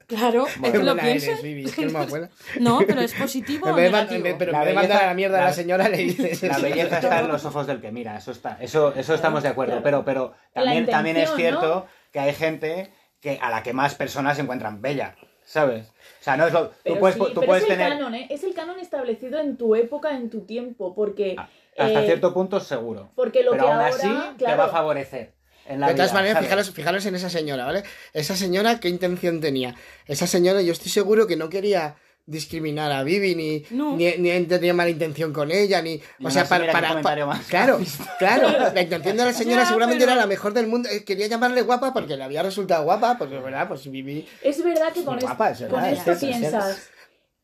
Claro, 0.06 0.44
Qué 0.60 0.66
es 0.66 0.72
que 0.72 0.78
lo 0.78 0.96
piensas. 0.96 1.28
eres, 1.28 1.42
Vivi, 1.42 1.64
es 1.64 1.74
que 1.74 1.86
no 1.86 2.06
me. 2.06 2.28
No, 2.60 2.78
pero 2.86 3.00
es 3.00 3.14
positivo 3.14 3.68
o 3.68 3.76
negativo. 3.76 4.26
pero 4.38 4.52
La 4.52 4.60
belleza- 4.64 4.74
mandar 4.80 5.02
a 5.02 5.06
la 5.06 5.14
mierda 5.14 5.38
a 5.38 5.40
la 5.40 5.46
la- 5.48 5.52
señora, 5.52 5.88
le 5.88 5.96
dices 5.98 6.42
La 6.42 6.58
belleza 6.58 6.98
está 6.98 7.20
en 7.20 7.28
los 7.28 7.44
ojos 7.44 7.66
del 7.66 7.80
que 7.80 7.90
mira, 7.90 8.16
eso 8.16 8.30
está, 8.30 8.58
eso, 8.60 8.94
eso 8.94 9.14
estamos 9.14 9.42
de 9.42 9.48
acuerdo, 9.48 9.80
Claro. 9.82 10.04
pero, 10.04 10.04
pero 10.04 10.34
La 10.54 10.64
también, 10.64 10.86
también 10.86 11.16
es 11.16 11.30
cierto 11.34 11.68
¿no? 11.68 11.86
que 12.12 12.20
hay 12.20 12.34
gente 12.34 12.92
que 13.20 13.38
a 13.40 13.50
la 13.50 13.62
que 13.62 13.72
más 13.72 13.94
personas 13.94 14.36
se 14.36 14.42
encuentran 14.42 14.80
bella, 14.80 15.16
¿sabes? 15.44 15.88
O 15.88 16.24
sea, 16.24 16.36
no 16.36 16.46
es 16.46 16.52
lo, 16.52 16.68
tú 16.68 16.74
Pero, 16.84 17.00
puedes, 17.00 17.16
sí, 17.16 17.20
tú 17.20 17.34
pero 17.34 17.46
puedes 17.46 17.64
es 17.64 17.70
el 17.70 17.76
tener 17.76 17.92
canon, 17.92 18.14
¿eh? 18.14 18.26
Es 18.30 18.44
el 18.44 18.54
canon 18.54 18.78
establecido 18.78 19.38
en 19.38 19.56
tu 19.56 19.74
época, 19.74 20.16
en 20.16 20.30
tu 20.30 20.42
tiempo. 20.42 20.94
Porque. 20.94 21.36
Ah, 21.38 21.48
hasta 21.78 22.02
eh, 22.02 22.06
cierto 22.06 22.34
punto 22.34 22.60
seguro, 22.60 23.10
Porque 23.14 23.42
lo 23.42 23.52
pero 23.52 23.64
que 23.64 23.70
aún 23.70 23.80
ahora. 23.80 23.94
así 23.94 24.08
te 24.38 24.54
va 24.54 24.64
a 24.64 24.68
favorecer 24.68 25.32
en 25.66 25.80
la 25.80 25.88
De 25.88 25.94
todas 25.94 26.10
vida, 26.10 26.20
maneras, 26.20 26.42
fijaros, 26.42 26.70
fijaros 26.72 27.06
en 27.06 27.14
esa 27.14 27.30
señora, 27.30 27.64
¿vale? 27.64 27.84
Esa 28.12 28.36
señora, 28.36 28.80
¿qué 28.80 28.88
intención 28.88 29.40
tenía? 29.40 29.74
Esa 30.06 30.26
señora, 30.26 30.62
yo 30.62 30.72
estoy 30.72 30.90
seguro 30.90 31.26
que 31.26 31.36
no 31.36 31.48
quería 31.48 31.96
discriminar 32.30 32.92
a 32.92 33.02
Vivi, 33.02 33.34
ni, 33.34 33.64
No. 33.70 33.96
ni, 33.96 34.10
ni 34.18 34.44
tenía 34.44 34.72
mala 34.72 34.90
intención 34.90 35.32
con 35.32 35.50
ella, 35.50 35.82
ni... 35.82 36.00
O 36.22 36.30
sea, 36.30 36.44
para... 36.44 36.70
para, 37.02 37.26
más 37.26 37.46
claro, 37.46 37.80
claro, 38.18 38.48
la 38.72 38.80
intención 38.82 39.16
de 39.16 39.24
la 39.24 39.32
señora 39.32 39.62
Ya, 39.62 39.66
seguramente 39.68 40.00
pero- 40.04 40.12
era 40.12 40.20
la 40.20 40.26
mejor 40.26 40.52
del 40.54 40.66
mundo. 40.68 40.88
eh, 40.90 41.04
Quería 41.04 41.26
llamarle 41.26 41.62
guapa 41.62 41.92
porque 41.92 42.16
le 42.16 42.22
había 42.24 42.42
resultado 42.42 42.84
guapa, 42.84 43.18
porque, 43.18 43.38
¿verdad? 43.38 43.66
Pues 43.68 43.90
Vivi... 43.90 44.26
Es 44.42 44.62
verdad 44.62 44.92
que 44.92 45.04
con, 45.04 45.18
es- 45.18 45.24
guapa, 45.24 45.50
es 45.50 45.62
con 45.64 45.84
esto 45.84 46.12
es 46.12 46.18
piensas. 46.20 46.90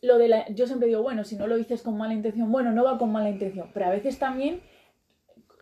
Lo 0.03 0.19
de 0.19 0.29
la, 0.29 0.49
yo 0.51 0.67
siempre 0.67 0.89
digo, 0.89 1.03
bueno, 1.03 1.25
si 1.25 1.35
no 1.37 1.47
lo 1.47 1.57
dices 1.57 1.83
con 1.83 1.97
mala 1.99 2.15
intención, 2.15 2.53
bueno, 2.53 2.71
no 2.71 2.85
va 2.85 2.97
con 2.99 3.11
mala 3.11 3.29
intención, 3.31 3.69
pero 3.75 3.87
a 3.87 3.91
veces 3.91 4.19
también, 4.19 4.61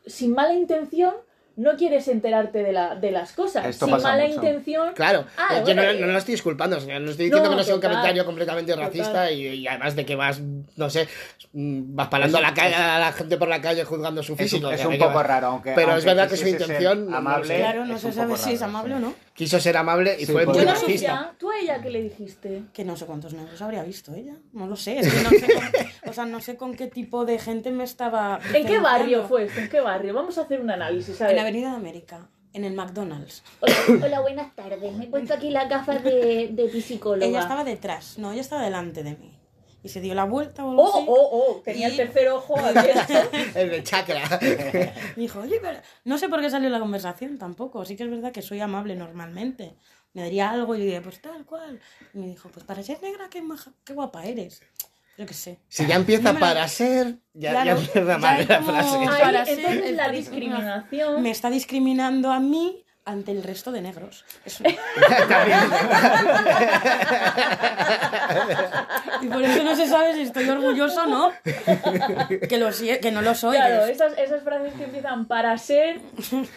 sin 0.07 0.33
mala 0.35 0.53
intención, 0.55 1.15
no 1.57 1.77
quieres 1.77 2.09
enterarte 2.09 2.63
de, 2.63 2.73
la, 2.73 2.95
de 2.97 3.11
las 3.11 3.33
cosas. 3.33 3.65
Esto 3.67 3.87
sin 3.87 3.95
pasa 3.95 4.09
mala 4.09 4.25
mucho. 4.25 4.35
intención. 4.37 4.93
Claro, 4.95 5.25
Ah, 5.37 5.57
yo 5.59 5.63
bueno, 5.63 5.83
no, 5.83 5.89
eh, 5.91 6.01
no 6.01 6.07
lo 6.09 6.19
estoy 6.19 6.33
disculpando, 6.33 6.81
sea, 6.81 6.99
no 6.99 7.11
estoy 7.11 7.27
diciendo 7.27 7.49
No, 7.49 7.51
que 7.51 7.57
no 7.57 7.63
sea 7.65 7.75
un 7.77 7.81
comentario 7.81 8.25
completamente 8.25 8.73
total. 8.73 8.87
racista 8.89 9.31
y, 9.31 9.47
y 9.47 9.69
además 9.69 9.95
de 9.97 10.05
que 10.05 10.17
vas, 10.17 10.41
no 10.77 10.91
sé, 10.91 11.09
vas 11.53 12.09
parando 12.09 12.39
a 12.39 12.41
la, 12.41 12.55
calle, 12.55 12.75
a 12.75 12.99
la 12.99 13.13
gente 13.13 13.37
por 13.37 13.49
la 13.49 13.61
calle 13.61 13.85
juzgando 13.85 14.23
su 14.23 14.33
Es 14.33 14.39
físico. 14.39 14.71
es 14.71 14.81
sea, 14.81 14.89
un 14.89 14.99
poco 14.99 15.23
raro, 15.23 15.47
aunque. 15.49 15.73
Pero 15.75 15.89
aunque 15.93 15.99
es 16.01 16.05
verdad 16.05 16.29
que 16.29 16.37
su 16.37 16.49
intención 16.49 17.05
no- 17.05 17.11
no 17.13 17.17
amable. 17.19 17.47
sé. 17.49 17.57
Claro, 17.59 17.85
no 17.85 17.95
es 17.97 18.01
se 18.03 18.13
sabe 18.13 18.37
si 18.37 18.53
es 18.55 18.63
amable 18.63 18.95
sí. 18.95 18.97
o 18.97 19.01
no. 19.01 19.15
Quiso 19.35 19.59
ser 19.59 19.77
amable 19.77 20.17
y 20.19 20.27
Sí, 20.27 20.33
fue 20.33 20.47
muy 20.47 20.57
Yo 20.59 20.65
racista. 20.65 20.93
ella, 20.93 21.35
¿tú 21.39 21.51
a 21.51 21.59
ella 21.59 21.83
qué 21.83 21.91
le 21.91 22.03
dijiste? 22.03 22.63
Que 22.73 22.85
no 22.85 22.97
sé 22.97 23.05
cuántos 23.05 23.35
negros 23.35 23.61
habría 23.61 23.83
visto 23.83 24.15
ella. 24.15 24.35
No 24.53 24.69
lo 24.69 24.77
sé. 24.77 25.01
Es 25.01 25.13
que 25.13 25.23
no 25.23 25.31
sé 25.31 25.47
con, 25.53 26.11
o 26.11 26.13
sea, 26.13 26.25
no 26.25 26.41
sé 26.41 26.57
con 26.57 26.75
qué 26.77 26.87
tipo 26.87 27.25
de 27.25 27.41
gente 27.41 27.73
me 27.73 27.83
estaba. 27.83 28.39
¿En 28.55 28.65
qué 28.65 28.79
barrio 28.79 29.27
fue 29.27 29.45
esto? 29.47 29.59
¿En 29.61 29.69
qué 29.69 29.81
barrio? 29.81 30.15
Vamos 30.15 30.39
a 30.39 30.43
hacer 30.43 30.61
un 30.61 30.71
análisis. 30.71 31.21
A 31.21 31.31
En 31.31 31.37
la 31.37 31.43
Avenida 31.43 31.71
de 31.71 31.77
América. 31.77 32.29
En 32.53 32.63
el 32.65 32.75
McDonald's. 32.75 33.43
Hola, 33.59 33.75
hola, 34.05 34.21
buenas 34.21 34.55
tardes. 34.55 34.93
Me 34.97 35.07
he 35.07 35.09
puesto 35.09 35.35
aquí 35.35 35.51
las 35.51 35.69
gafas 35.69 36.05
de, 36.05 36.51
de 36.53 36.81
psicóloga. 36.81 37.27
Ella 37.27 37.41
estaba 37.41 37.65
detrás. 37.65 38.17
No, 38.19 38.31
ella 38.31 38.43
estaba 38.43 38.63
delante 38.63 39.03
de 39.03 39.17
mí. 39.17 39.37
Y 39.85 39.91
se 39.91 40.01
dio 40.01 40.15
la 40.15 40.25
vuelta 40.25 40.65
o 40.65 40.69
Oh, 40.69 40.71
algo 40.71 40.97
así. 40.97 41.05
oh, 41.09 41.29
oh, 41.59 41.63
tenía 41.63 41.87
el 41.89 41.95
Y- 41.95 41.97
tercer 41.99 42.29
ojo 42.31 42.59
abierto. 42.59 43.13
El 43.55 43.71
de 43.71 43.83
chakra. 43.85 44.41
Me 44.41 44.93
dijo, 45.23 45.41
oye, 45.41 45.59
pero... 45.63 45.79
no 46.05 46.19
sé 46.19 46.29
por 46.29 46.41
qué 46.41 46.49
salió 46.51 46.71
la 46.71 46.81
conversación 46.81 47.39
tampoco. 47.39 47.85
Sí 47.85 47.95
que 47.95 48.05
es 48.05 48.11
verdad 48.11 48.33
que 48.33 48.43
soy 48.43 48.61
amable 48.61 48.97
normalmente. 48.97 49.77
Me 50.15 50.23
daría 50.23 50.51
algo 50.51 50.75
y 50.75 50.79
le 50.79 50.85
diría, 50.87 51.03
pues 51.03 51.21
tal 51.21 51.45
cual. 51.45 51.81
Y 52.15 52.19
me 52.19 52.27
dijo, 52.29 52.49
pues 52.49 52.65
para 52.65 52.83
ser 52.83 53.03
negra, 53.03 53.29
qué, 53.29 53.43
maja- 53.43 53.73
qué 53.85 53.93
guapa 53.93 54.25
eres. 54.25 54.63
Yo 55.19 55.27
qué 55.27 55.35
sé. 55.35 55.59
Si 55.69 55.87
ya 55.87 55.97
empieza 55.97 56.25
No 56.25 56.35
me 56.35 56.41
lo- 56.41 56.47
para 56.47 56.67
ser, 56.67 57.19
ya, 57.35 57.51
Claro, 57.53 57.77
ya 57.79 57.85
empieza 57.85 58.19
mal 58.19 58.41
es 58.41 58.49
la 58.49 58.59
como- 58.61 58.73
frase. 58.73 58.97
Para 59.21 59.45
ser- 59.45 59.59
entonces 59.59 59.83
la 59.97 60.03
está 60.07 60.13
discriminación. 60.13 61.23
Me 61.23 61.31
está 61.31 61.51
discriminando 61.51 62.31
a 62.33 62.41
mí 62.41 62.84
ante 63.07 63.33
el 63.33 63.43
resto 63.43 63.71
de 63.73 63.81
negros. 63.83 64.25
Es- 64.45 64.61
y 69.23 69.27
por 69.29 69.43
eso 69.43 69.63
no 69.65 69.77
se 69.77 69.87
sabe 69.87 70.15
si 70.15 70.23
estoy 70.23 70.49
orgulloso 70.49 71.03
o 71.03 71.07
no. 71.07 71.33
Que, 72.49 72.59
lo, 72.59 72.71
que 73.01 73.11
no 73.13 73.23
lo 73.23 73.35
soy. 73.35 73.57
Claro, 73.57 73.85
Es- 73.85 73.91
esas, 73.97 74.17
esas 74.19 74.43
frases 74.43 74.73
que 74.75 74.85
empiezan 74.85 75.27
para 75.27 75.57
ser, 75.59 76.01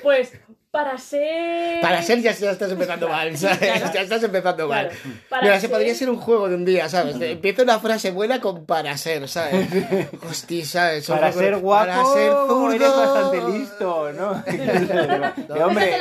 pues, 0.01 0.34
para 0.72 0.98
ser... 0.98 1.82
Para 1.82 2.02
ser 2.02 2.22
ya, 2.22 2.32
ya 2.32 2.52
estás 2.52 2.72
empezando 2.72 3.08
mal, 3.10 3.36
¿sabes? 3.38 3.92
Ya 3.94 4.02
estás 4.02 4.24
empezando 4.24 4.68
mal. 4.68 4.90
Claro, 4.90 5.16
para 5.30 5.42
Mira, 5.44 5.60
se 5.60 5.70
podría 5.70 5.96
ser 5.96 6.10
un 6.10 6.18
juego 6.18 6.50
de 6.50 6.56
un 6.56 6.66
día, 6.66 6.90
¿sabes? 6.90 7.20
Empieza 7.20 7.64
una 7.64 7.80
frase 7.80 8.12
buena 8.12 8.40
con 8.42 8.66
para 8.66 8.96
ser, 8.98 9.28
¿sabes? 9.28 9.68
Hostia, 10.30 10.66
¿sabes? 10.66 11.08
Para 11.08 11.32
ser 11.32 11.58
guapo, 11.58 11.86
para 11.88 12.06
ser 12.06 12.32
zurdo. 12.32 12.72
eres 12.74 12.90
bastante 12.90 13.42
listo, 13.52 14.14
¿no? 14.14 14.44
Que, 15.48 15.64
hombre, 15.64 15.98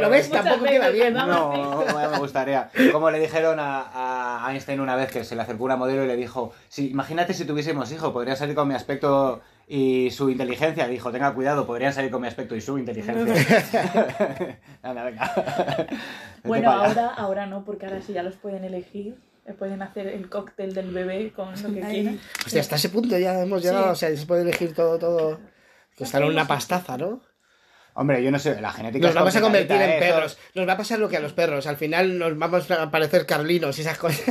lo 0.00 0.10
ves, 0.10 0.30
tampoco 0.30 0.62
veces, 0.62 0.78
queda 0.78 0.90
bien. 0.90 1.14
No, 1.14 1.26
no 1.26 2.10
me 2.10 2.18
gustaría. 2.18 2.70
Como 2.92 3.10
le 3.10 3.18
dijeron 3.18 3.58
a, 3.58 4.44
a 4.44 4.52
Einstein 4.52 4.80
una 4.80 4.94
vez 4.96 5.10
que 5.10 5.24
se 5.24 5.34
le 5.34 5.42
acercó 5.42 5.64
una 5.64 5.76
modelo 5.76 6.04
y 6.04 6.06
le 6.06 6.16
dijo, 6.16 6.52
si, 6.68 6.90
imagínate 6.90 7.34
si 7.34 7.44
tuviésemos 7.44 7.90
hijo, 7.92 8.12
podría 8.12 8.36
salir 8.36 8.54
con 8.54 8.68
mi 8.68 8.74
aspecto 8.74 9.40
y 9.72 10.10
su 10.10 10.28
inteligencia. 10.28 10.88
Dijo, 10.88 11.12
tenga 11.12 11.32
cuidado, 11.32 11.64
podrían 11.64 11.92
salir 11.92 12.10
con 12.10 12.20
mi 12.20 12.26
aspecto 12.26 12.56
y 12.56 12.60
su 12.60 12.76
inteligencia. 12.76 13.22
Anda, 14.82 15.04
venga. 15.04 15.32
Vete 15.86 15.96
Bueno, 16.42 16.72
ahora, 16.72 17.08
ahora 17.14 17.46
no, 17.46 17.64
porque 17.64 17.86
ahora 17.86 18.02
sí 18.02 18.12
ya 18.12 18.24
los 18.24 18.34
pueden 18.34 18.64
elegir. 18.64 19.14
eh, 19.46 19.52
Pueden 19.52 19.80
hacer 19.80 20.08
el 20.08 20.28
cóctel 20.28 20.74
del 20.74 20.90
bebé 20.90 21.32
con 21.32 21.50
lo 21.62 21.72
que 21.72 21.80
quieran. 21.80 22.18
Hostia, 22.44 22.60
hasta 22.62 22.74
ese 22.76 22.88
punto 22.88 23.16
ya 23.16 23.40
hemos 23.40 23.62
llegado, 23.62 23.92
o 23.92 23.94
sea, 23.94 24.14
se 24.16 24.26
puede 24.26 24.42
elegir 24.42 24.74
todo, 24.74 24.98
todo. 24.98 25.38
Costará 25.96 26.26
una 26.26 26.48
pastaza, 26.48 26.96
¿no? 26.98 27.20
Hombre, 28.00 28.22
yo 28.22 28.30
no 28.30 28.38
sé, 28.38 28.58
la 28.62 28.72
genética 28.72 29.08
Nos 29.08 29.14
vamos 29.14 29.36
a 29.36 29.42
convertir 29.42 29.76
en 29.76 29.90
¿eh? 29.90 29.96
perros. 29.98 30.38
Nos 30.54 30.66
va 30.66 30.72
a 30.72 30.76
pasar 30.78 30.98
lo 30.98 31.06
que 31.10 31.18
a 31.18 31.20
los 31.20 31.34
perros. 31.34 31.66
Al 31.66 31.76
final 31.76 32.18
nos 32.18 32.38
vamos 32.38 32.70
a 32.70 32.90
parecer 32.90 33.26
carlinos 33.26 33.76
y 33.76 33.82
esas 33.82 33.98
cosas. 33.98 34.22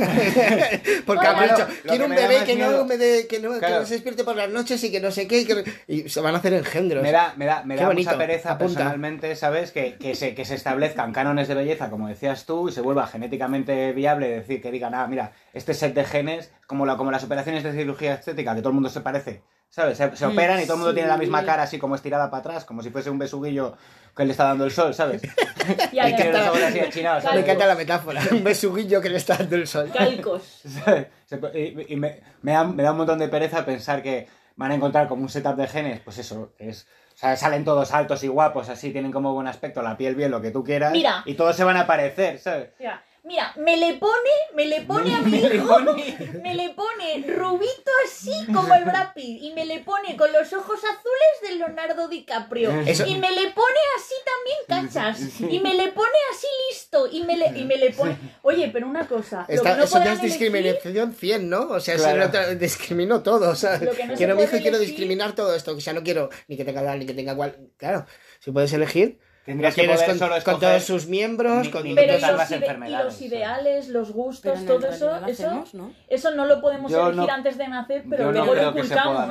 Porque 1.06 1.24
han 1.24 1.40
dicho, 1.48 1.68
quiero 1.86 2.06
un 2.06 2.10
bebé 2.10 2.42
que 2.44 2.56
no, 2.56 2.84
me 2.84 2.98
que, 2.98 3.38
no, 3.40 3.52
que 3.52 3.58
Claro. 3.60 3.80
no 3.80 3.86
se 3.86 3.94
despierte 3.94 4.24
por 4.24 4.34
las 4.34 4.50
noches 4.50 4.82
y 4.82 4.90
que 4.90 4.98
no 4.98 5.12
sé 5.12 5.28
qué. 5.28 5.42
Y, 5.42 5.44
que- 5.46 5.64
y 5.86 6.08
se 6.08 6.20
van 6.20 6.34
a 6.34 6.38
hacer 6.38 6.52
engendros. 6.54 7.00
Me 7.00 7.12
da, 7.12 7.34
me 7.36 7.46
da, 7.46 7.62
me 7.62 7.76
da 7.76 7.86
bonito, 7.86 8.10
mucha 8.10 8.18
pereza 8.18 8.52
apunta. 8.54 8.74
personalmente, 8.74 9.36
¿sabes? 9.36 9.70
Que, 9.70 9.94
que, 9.94 10.16
se, 10.16 10.34
que 10.34 10.44
se 10.44 10.56
establezcan 10.56 11.12
cánones 11.12 11.46
de 11.46 11.54
belleza, 11.54 11.90
como 11.90 12.08
decías 12.08 12.46
tú, 12.46 12.70
y 12.70 12.72
se 12.72 12.80
vuelva 12.80 13.06
genéticamente 13.06 13.92
viable, 13.92 14.30
decir, 14.30 14.60
que 14.60 14.72
digan, 14.72 14.96
ah, 14.96 15.06
mira, 15.06 15.30
este 15.54 15.74
set 15.74 15.94
de 15.94 16.04
genes, 16.04 16.50
como, 16.66 16.86
la, 16.86 16.96
como 16.96 17.12
las 17.12 17.22
operaciones 17.22 17.62
de 17.62 17.72
cirugía 17.72 18.14
estética, 18.14 18.52
que 18.56 18.62
todo 18.62 18.70
el 18.70 18.74
mundo 18.74 18.88
se 18.88 19.00
parece, 19.00 19.42
¿sabes? 19.70 19.96
Se, 19.96 20.14
se 20.16 20.26
operan 20.26 20.60
y 20.60 20.64
todo 20.64 20.74
el 20.74 20.78
mundo 20.80 20.90
sí. 20.90 20.96
tiene 20.96 21.08
la 21.08 21.16
misma 21.16 21.44
cara, 21.44 21.62
así 21.62 21.78
como 21.78 21.94
estirada 21.94 22.30
para 22.30 22.40
atrás, 22.40 22.64
como 22.66 22.82
si 22.82 22.90
fuese 22.90 23.08
un 23.08 23.18
besuguillo 23.18 23.76
que 24.14 24.24
le 24.26 24.32
está 24.32 24.44
dando 24.44 24.64
el 24.64 24.70
sol, 24.70 24.92
¿sabes? 24.92 25.22
Y 25.92 25.98
Y 26.00 26.16
tiene 26.16 26.32
los 26.32 26.48
ojos 26.48 26.62
así 26.62 26.80
achinados, 26.80 27.22
Me 27.24 27.30
¿sabes? 27.30 27.44
encanta 27.44 27.66
la 27.66 27.74
metáfora. 27.76 28.20
Un 28.32 28.44
besuguillo 28.44 29.00
que 29.00 29.08
le 29.08 29.16
está 29.16 29.36
dando 29.36 29.56
el 29.56 29.66
sol. 29.66 29.90
calcos. 29.92 30.62
Y, 31.54 31.92
y 31.94 31.96
me, 31.96 32.20
me 32.42 32.52
da, 32.52 32.64
me 32.64 32.82
da 32.82 32.90
un 32.90 32.96
montón 32.98 33.20
de 33.20 33.28
pereza 33.28 33.64
pensar 33.64 34.02
que 34.02 34.26
van 34.56 34.72
a 34.72 34.74
encontrar 34.74 35.06
como 35.06 35.22
un 35.22 35.28
setup 35.28 35.54
de 35.56 35.68
genes, 35.68 36.00
pues 36.00 36.18
eso, 36.18 36.52
es... 36.58 36.86
O 37.14 37.18
sea, 37.20 37.36
salen 37.36 37.64
todos 37.64 37.92
altos 37.92 38.24
y 38.24 38.28
guapos, 38.28 38.68
así, 38.68 38.90
tienen 38.92 39.12
como 39.12 39.32
buen 39.34 39.46
aspecto, 39.46 39.80
la 39.82 39.96
piel 39.96 40.14
bien, 40.16 40.30
lo 40.32 40.40
que 40.40 40.50
tú 40.50 40.64
quieras. 40.64 40.90
Mira. 40.90 41.22
Y 41.26 41.34
todos 41.34 41.54
se 41.54 41.62
van 41.64 41.76
a 41.76 41.86
parecer, 41.86 42.38
¿sabes? 42.38 42.70
Mira, 42.78 43.04
mira, 43.30 43.52
me 43.56 43.76
le 43.76 43.94
pone, 43.94 44.30
me 44.54 44.66
le 44.66 44.82
pone 44.82 45.14
a 45.14 45.20
mi 45.22 45.30
Me 45.30 45.48
le 45.48 45.54
hijo, 45.56 45.68
pone. 45.68 46.16
me 46.42 46.54
le 46.56 46.70
pone 46.70 47.24
rubito 47.36 47.90
así 48.04 48.32
como 48.52 48.74
el 48.74 48.84
Brad 48.84 49.14
Pitt 49.14 49.42
y 49.42 49.52
me 49.52 49.64
le 49.64 49.78
pone 49.80 50.16
con 50.16 50.32
los 50.32 50.52
ojos 50.52 50.80
azules 50.80 51.34
de 51.48 51.54
Leonardo 51.56 52.08
DiCaprio 52.08 52.72
Eso- 52.82 53.06
y 53.06 53.14
me 53.16 53.30
le 53.30 53.50
pone 53.52 53.78
así 53.96 54.14
también 54.24 54.88
cachas 54.88 55.40
y 55.40 55.60
me 55.60 55.74
le 55.74 55.88
pone 55.92 56.18
así 56.32 56.46
listo 56.68 57.06
y 57.10 57.22
me 57.22 57.36
le, 57.36 57.56
y 57.58 57.64
me 57.64 57.76
le 57.76 57.90
pone, 57.90 58.16
oye, 58.42 58.68
pero 58.72 58.86
una 58.88 59.06
cosa, 59.06 59.46
lo 59.48 59.54
Esta- 59.54 59.72
que 59.72 59.78
no 59.78 59.84
eso 59.84 59.98
ya 59.98 60.12
es 60.12 60.18
elegir- 60.18 60.22
discriminación 60.22 61.14
100, 61.14 61.48
¿no? 61.48 61.68
O 61.70 61.80
sea, 61.80 61.96
Claro. 61.96 62.24
no 62.24 62.30
te- 62.30 62.56
discrimino 62.56 63.22
todo, 63.22 63.54
¿sabes? 63.54 63.82
Lo 63.82 63.92
que 63.92 64.04
no 64.06 64.12
se 64.12 64.18
quiero 64.18 64.34
mi 64.34 64.42
hijo 64.42 64.56
y 64.56 64.60
quiero 64.60 64.76
elegir- 64.78 64.88
discriminar 64.88 65.34
todo 65.34 65.54
esto. 65.54 65.72
O 65.76 65.80
sea, 65.80 65.92
no 65.92 66.02
quiero 66.02 66.30
ni 66.48 66.56
que 66.56 66.64
tenga 66.64 66.82
tal 66.82 66.98
ni 66.98 67.06
que 67.06 67.14
tenga 67.14 67.36
cual. 67.36 67.56
Claro, 67.76 68.06
si 68.40 68.50
puedes 68.50 68.72
elegir, 68.72 69.18
Tendrías 69.50 69.76
lo 69.76 69.82
que 69.82 69.88
poder 69.88 70.06
con, 70.08 70.18
solo 70.18 70.28
con 70.30 70.38
escoger 70.38 70.60
todos 70.60 70.84
sus 70.84 71.06
miembros, 71.06 71.66
ni- 71.66 71.70
con 71.70 71.82
ni- 71.84 71.94
pero 71.94 72.14
todas 72.18 72.36
las 72.36 72.50
ide- 72.50 72.54
y 72.54 72.58
enfermedades, 72.62 73.04
los 73.06 73.22
ideales, 73.22 73.88
los 73.88 74.12
gustos, 74.12 74.64
todo 74.66 74.78
eso, 74.88 74.94
eso, 75.26 75.46
hacemos, 75.46 75.74
¿no? 75.74 75.92
eso 76.08 76.30
no 76.32 76.44
lo 76.44 76.60
podemos 76.60 76.90
Yo 76.90 77.08
elegir 77.08 77.26
no- 77.26 77.32
antes 77.34 77.58
de 77.58 77.68
nacer, 77.68 78.04
pero 78.08 78.24
Yo 78.24 78.32
no 78.32 78.44
luego 78.44 78.54
lo 78.54 78.60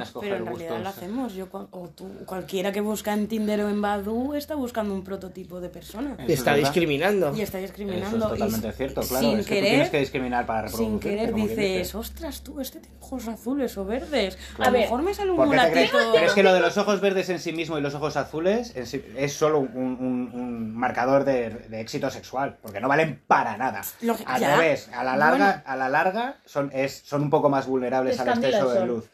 escoger 0.02 0.30
Pero 0.32 0.36
en 0.38 0.46
realidad 0.46 0.70
gustos. 0.70 0.82
lo 0.84 0.90
hacemos. 0.90 1.34
Yo, 1.34 1.48
o 1.52 1.90
tú, 1.96 2.08
cualquiera 2.26 2.72
que 2.72 2.82
busca 2.82 3.14
en 3.14 3.28
Tinder 3.28 3.62
o 3.62 3.70
en 3.70 3.82
Badoo 3.82 4.36
está 4.36 4.56
buscando 4.56 4.94
un 4.94 5.04
prototipo 5.04 5.60
de 5.60 5.70
persona. 5.70 6.18
y 6.28 6.32
está 6.34 6.54
discriminando. 6.56 7.34
Y 7.36 7.42
está 7.42 7.58
Eso 7.60 7.66
es 7.66 7.72
discriminando. 7.78 8.28
totalmente 8.30 8.68
y, 8.68 8.72
cierto, 8.72 9.02
claro. 9.02 9.26
Sin 9.30 9.40
es 9.40 9.46
que 9.46 9.56
tú 9.56 9.56
querer, 9.56 9.70
tienes 9.70 9.90
que 9.90 10.00
discriminar 10.00 10.46
para 10.46 10.68
sin 10.68 11.00
querer 11.00 11.34
dices, 11.34 11.58
dice. 11.58 11.98
ostras, 11.98 12.42
tú, 12.44 12.60
este 12.62 12.80
tiene 12.80 12.96
ojos 13.02 13.28
azules 13.28 13.78
o 13.78 13.86
verdes. 13.86 14.38
A, 14.58 14.64
A 14.64 14.66
lo 14.68 14.72
ver, 14.74 14.82
mejor 14.82 15.02
me 15.02 15.14
sale 15.14 15.32
un 15.32 15.38
mulatito. 15.38 15.98
Pero 16.14 16.26
es 16.26 16.34
que 16.34 16.44
lo 16.44 16.54
de 16.54 16.60
los 16.60 16.78
ojos 16.78 17.02
verdes 17.02 17.30
en 17.30 17.40
sí 17.40 17.52
mismo 17.54 17.78
y 17.78 17.82
los 17.82 17.94
ojos 17.96 18.18
azules 18.18 18.74
es 18.76 19.34
solo 19.34 19.60
un, 19.60 19.98
un- 20.10 20.32
un 20.34 20.76
marcador 20.76 21.24
de, 21.24 21.50
de 21.50 21.82
éxito 21.82 22.10
sexual, 22.10 22.58
porque 22.62 22.80
no 22.80 22.88
valen 22.88 23.22
para 23.28 23.58
nada. 23.58 23.82
Lo- 24.02 24.18
Al 24.26 24.42
ya. 24.42 24.56
revés, 24.58 24.90
a 24.94 25.04
la 25.04 25.16
larga, 25.18 25.46
Bueno. 25.48 25.62
a 25.66 25.76
la 25.76 25.90
larga 25.90 26.38
son, 26.46 26.70
es, 26.74 27.02
son 27.06 27.22
un 27.24 27.30
poco 27.30 27.50
más 27.50 27.68
vulnerables 27.68 28.18
Les 28.18 28.28
al 28.28 28.30
exceso 28.44 28.70
de 28.72 28.86
luz. 28.86 29.10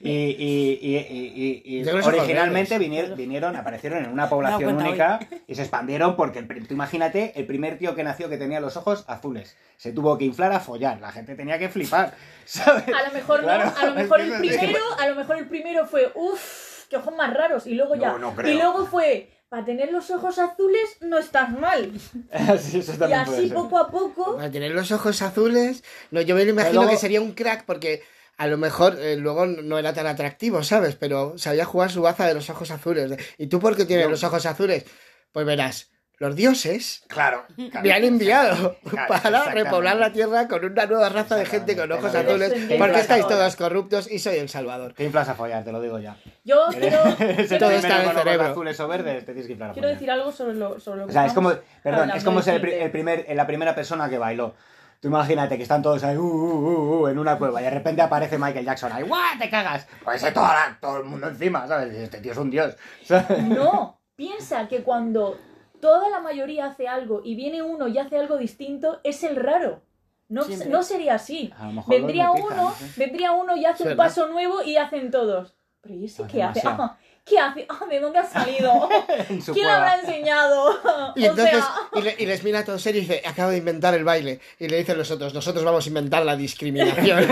Y, 0.00 0.10
y- 0.10 0.78
y- 0.82 0.96
y- 0.96 1.32
y- 1.34 1.62
y 1.64 1.78
Yo 1.78 1.84
creo 1.84 1.96
que 1.96 2.02
son 2.02 2.14
originalmente 2.14 2.78
vinieron, 2.78 3.16
vinieron, 3.16 3.56
aparecieron 3.56 4.04
en 4.04 4.10
una 4.10 4.28
población 4.30 4.76
única 4.76 5.18
y 5.46 5.54
se 5.54 5.62
expandieron 5.62 6.16
porque, 6.16 6.40
el 6.40 6.66
tú 6.66 6.74
imagínate, 6.74 7.32
el 7.36 7.46
primer 7.46 7.78
tío 7.78 7.94
que 7.94 8.04
nació 8.04 8.28
que 8.28 8.36
tenía 8.36 8.60
los 8.60 8.76
ojos 8.76 9.04
azules. 9.08 9.56
Se 9.76 9.92
tuvo 9.92 10.18
que 10.18 10.24
inflar 10.24 10.52
a 10.52 10.60
follar. 10.60 11.00
La 11.00 11.12
gente 11.12 11.34
tenía 11.36 11.58
que 11.58 11.68
flipar. 11.68 12.14
¿Sabes? 12.44 12.84
A 12.88 13.08
lo 13.08 13.12
mejor 13.14 13.42
Claro, 13.42 13.64
no, 13.66 13.76
a 13.78 13.86
lo 13.86 13.94
mejor 13.94 14.20
el 14.20 14.32
primero, 14.38 14.80
a 14.98 15.08
lo 15.08 15.14
mejor 15.14 15.38
el 15.38 15.48
primero 15.48 15.86
fue, 15.86 16.10
uff, 16.14 16.86
qué 16.88 16.96
ojos 16.96 17.14
más 17.14 17.32
raros, 17.34 17.66
y 17.66 17.74
luego 17.74 17.94
ya. 17.94 18.08
No, 18.12 18.18
no 18.18 18.34
creo. 18.34 18.52
y 18.52 18.56
luego 18.56 18.86
fue, 18.86 19.30
para 19.48 19.64
tener 19.64 19.90
los 19.92 20.10
ojos 20.10 20.38
azules 20.38 20.96
no 21.00 21.18
estás 21.18 21.50
mal. 21.50 21.92
Sí, 22.60 22.78
eso 22.80 23.08
Y 23.08 23.12
así 23.12 23.48
poco 23.48 23.78
a 23.78 23.90
poco, 23.90 24.36
Para 24.36 24.50
tener 24.50 24.72
los 24.72 24.90
ojos 24.92 25.22
azules, 25.22 25.82
no, 26.10 26.20
yo 26.20 26.34
me 26.34 26.44
lo 26.44 26.50
imagino 26.50 26.74
luego- 26.80 26.90
que 26.90 26.98
sería 26.98 27.20
un 27.20 27.32
crack 27.32 27.64
porque 27.64 28.02
a 28.36 28.46
lo 28.46 28.56
mejor 28.58 28.96
eh, 29.00 29.16
luego 29.16 29.46
no 29.46 29.78
era 29.78 29.92
tan 29.94 30.06
atractivo, 30.06 30.62
¿sabes? 30.62 30.94
Pero 30.94 31.36
sabía 31.38 31.64
jugar 31.64 31.90
su 31.90 32.02
baza 32.02 32.26
de 32.26 32.34
los 32.34 32.48
ojos 32.50 32.70
azules. 32.70 33.10
¿Y 33.36 33.48
tú 33.48 33.58
por 33.58 33.76
qué 33.76 33.84
tienes 33.84 34.08
los 34.08 34.22
ojos 34.22 34.46
azules? 34.46 34.84
Pues 35.32 35.44
verás, 35.44 35.90
los 36.18 36.34
dioses 36.34 37.04
Claro. 37.08 37.44
me 37.56 37.92
han 37.92 38.04
enviado 38.04 38.76
Claro, 38.88 39.08
para 39.08 39.44
repoblar 39.52 39.96
la 39.96 40.12
tierra 40.12 40.48
con 40.48 40.64
una 40.64 40.86
nueva 40.86 41.08
raza 41.08 41.36
de 41.36 41.46
gente 41.46 41.76
con 41.76 41.90
ojos 41.92 42.14
azules, 42.14 42.52
porque 42.78 43.00
estáis 43.00 43.26
todos 43.26 43.56
corruptos 43.56 44.10
y 44.10 44.18
soy 44.18 44.36
el 44.36 44.48
Salvador. 44.48 44.94
Te 44.94 45.04
inflas 45.04 45.28
a 45.28 45.34
follar, 45.34 45.64
te 45.64 45.72
lo 45.72 45.80
digo 45.80 45.98
ya. 45.98 46.16
Yo 46.44 46.66
quiero, 46.70 47.02
Eres 47.18 47.52
el 47.52 47.58
Todo 47.58 47.70
está 47.70 47.88
en 47.88 47.94
el 47.94 47.98
con 48.06 48.10
ojos 48.16 48.22
cerebro. 48.24 48.46
azules 48.48 48.80
o 48.80 48.88
verdes, 48.88 49.24
te 49.24 49.32
tienes 49.32 49.46
que 49.46 49.52
inflar 49.52 49.70
a 49.70 49.72
quiero 49.72 49.88
decir 49.88 50.10
algo 50.10 50.32
sobre 50.32 50.54
lo, 50.54 50.80
sobre 50.80 51.00
lo 51.00 51.06
que 51.06 51.10
O 51.10 51.12
sea, 51.12 51.26
es 51.26 51.32
como, 51.32 51.52
perdón, 51.82 52.10
es 52.10 52.24
como 52.24 52.42
ser 52.42 52.64
el, 52.64 52.72
el 52.72 52.90
primer, 52.90 53.26
la 53.34 53.46
primera 53.46 53.74
persona 53.74 54.08
que 54.08 54.18
bailó. 54.18 54.54
Tú 55.00 55.06
imagínate 55.06 55.56
que 55.56 55.62
están 55.62 55.80
todos 55.80 56.02
ahí 56.02 56.16
uh, 56.16 56.20
uh, 56.20 56.26
uh, 56.26 57.02
uh, 57.02 57.06
en 57.08 57.20
una 57.20 57.38
cueva 57.38 57.60
y 57.60 57.64
de 57.64 57.70
repente 57.70 58.02
aparece 58.02 58.36
Michael 58.36 58.64
Jackson 58.64 58.90
ahí, 58.90 59.04
¡guau! 59.04 59.38
¡Te 59.38 59.48
cagas! 59.48 59.86
Pues 60.02 60.20
todo, 60.34 60.48
todo 60.80 60.96
el 60.98 61.04
mundo 61.04 61.28
encima, 61.28 61.68
¿sabes? 61.68 61.94
Este 61.94 62.20
tío 62.20 62.32
es 62.32 62.38
un 62.38 62.50
dios. 62.50 62.74
¿sabes? 63.04 63.38
No, 63.44 64.00
piensa 64.16 64.66
que 64.66 64.82
cuando 64.82 65.38
toda 65.80 66.08
la 66.10 66.20
mayoría 66.20 66.66
hace 66.66 66.88
algo 66.88 67.20
y 67.24 67.34
viene 67.34 67.62
uno 67.62 67.88
y 67.88 67.98
hace 67.98 68.18
algo 68.18 68.36
distinto, 68.36 69.00
es 69.04 69.22
el 69.24 69.36
raro. 69.36 69.82
No, 70.28 70.42
Siempre. 70.44 70.68
no 70.68 70.82
sería 70.82 71.14
así. 71.14 71.50
A 71.58 71.70
Vendría 71.88 72.30
uno, 72.32 72.74
vendría 72.96 73.32
uno 73.32 73.56
y 73.56 73.64
hace 73.64 73.88
un 73.88 73.96
paso 73.96 74.26
nuevo 74.28 74.62
y 74.62 74.76
hacen 74.76 75.10
todos. 75.10 75.54
Pero 75.80 75.94
¿y 75.94 76.04
ese 76.04 76.22
Hace 76.24 76.32
qué 76.32 76.42
hace? 76.42 76.62
Ah, 76.64 76.98
¿Qué 77.24 77.38
hace? 77.38 77.66
Ah, 77.68 77.86
¿De 77.88 78.00
dónde 78.00 78.18
ha 78.18 78.24
salido? 78.26 78.88
¿Quién 79.52 79.66
le 79.66 79.70
habrá 79.72 80.00
enseñado? 80.00 81.12
Y 81.16 81.22
o 81.26 81.30
entonces, 81.30 81.50
sea, 81.54 81.74
y, 81.94 82.02
le- 82.02 82.16
y 82.18 82.26
les 82.26 82.42
mira 82.44 82.64
todo 82.64 82.78
serio 82.78 83.00
y 83.00 83.04
dice, 83.06 83.22
acabo 83.26 83.50
de 83.50 83.58
inventar 83.58 83.94
el 83.94 84.04
baile. 84.04 84.40
Y 84.58 84.68
le 84.68 84.78
dicen 84.78 84.98
los 84.98 85.10
otros, 85.10 85.32
nosotros 85.32 85.64
vamos 85.64 85.84
a 85.86 85.88
inventar 85.88 86.24
la 86.24 86.36
discriminación. 86.36 87.26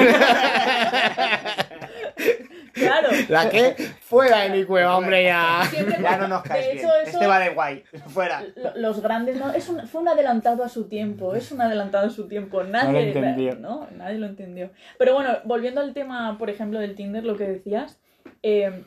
Claro. 2.76 3.09
la 3.28 3.50
que 3.50 3.75
fuera 4.00 4.42
de 4.42 4.50
mi 4.50 4.64
cueva, 4.64 4.97
hombre, 4.97 5.25
ya. 5.25 5.62
Siempre 5.71 5.99
Ya 6.00 6.16
no 6.18 6.28
nos 6.28 6.42
de 6.45 6.49
caes 6.49 6.66
hecho, 6.66 6.75
bien. 6.76 6.90
eso- 7.02 7.11
Este 7.16 7.26
va 7.26 7.38
de 7.40 7.49
guay. 7.50 7.83
Fuera. 8.09 8.42
Lo- 8.54 8.76
Los 8.76 9.00
grandes, 9.02 9.37
no, 9.38 9.52
es 9.52 9.68
un, 9.68 9.87
fue 9.88 10.00
un 10.02 10.09
adelantado 10.09 10.62
a 10.62 10.68
su 10.68 10.88
tiempo, 10.88 11.35
es 11.35 11.50
un 11.52 11.61
adelantado 11.61 12.06
a 12.06 12.11
su 12.11 12.28
tiempo, 12.28 12.62
nadie 12.62 12.87
No 12.87 12.92
lo 12.92 12.99
entendió. 13.00 13.54
no, 13.56 13.88
nadie 13.97 14.18
lo 14.18 14.26
entendió. 14.26 14.71
Pero 14.99 15.14
bueno, 15.14 15.38
volviendo 15.45 15.80
al 15.80 15.92
tema, 15.92 16.37
por 16.38 16.50
ejemplo, 16.50 16.78
del 16.78 16.95
Tinder, 16.95 17.25
lo 17.25 17.37
que 17.37 17.49
decías, 17.49 17.99
eh, 18.42 18.85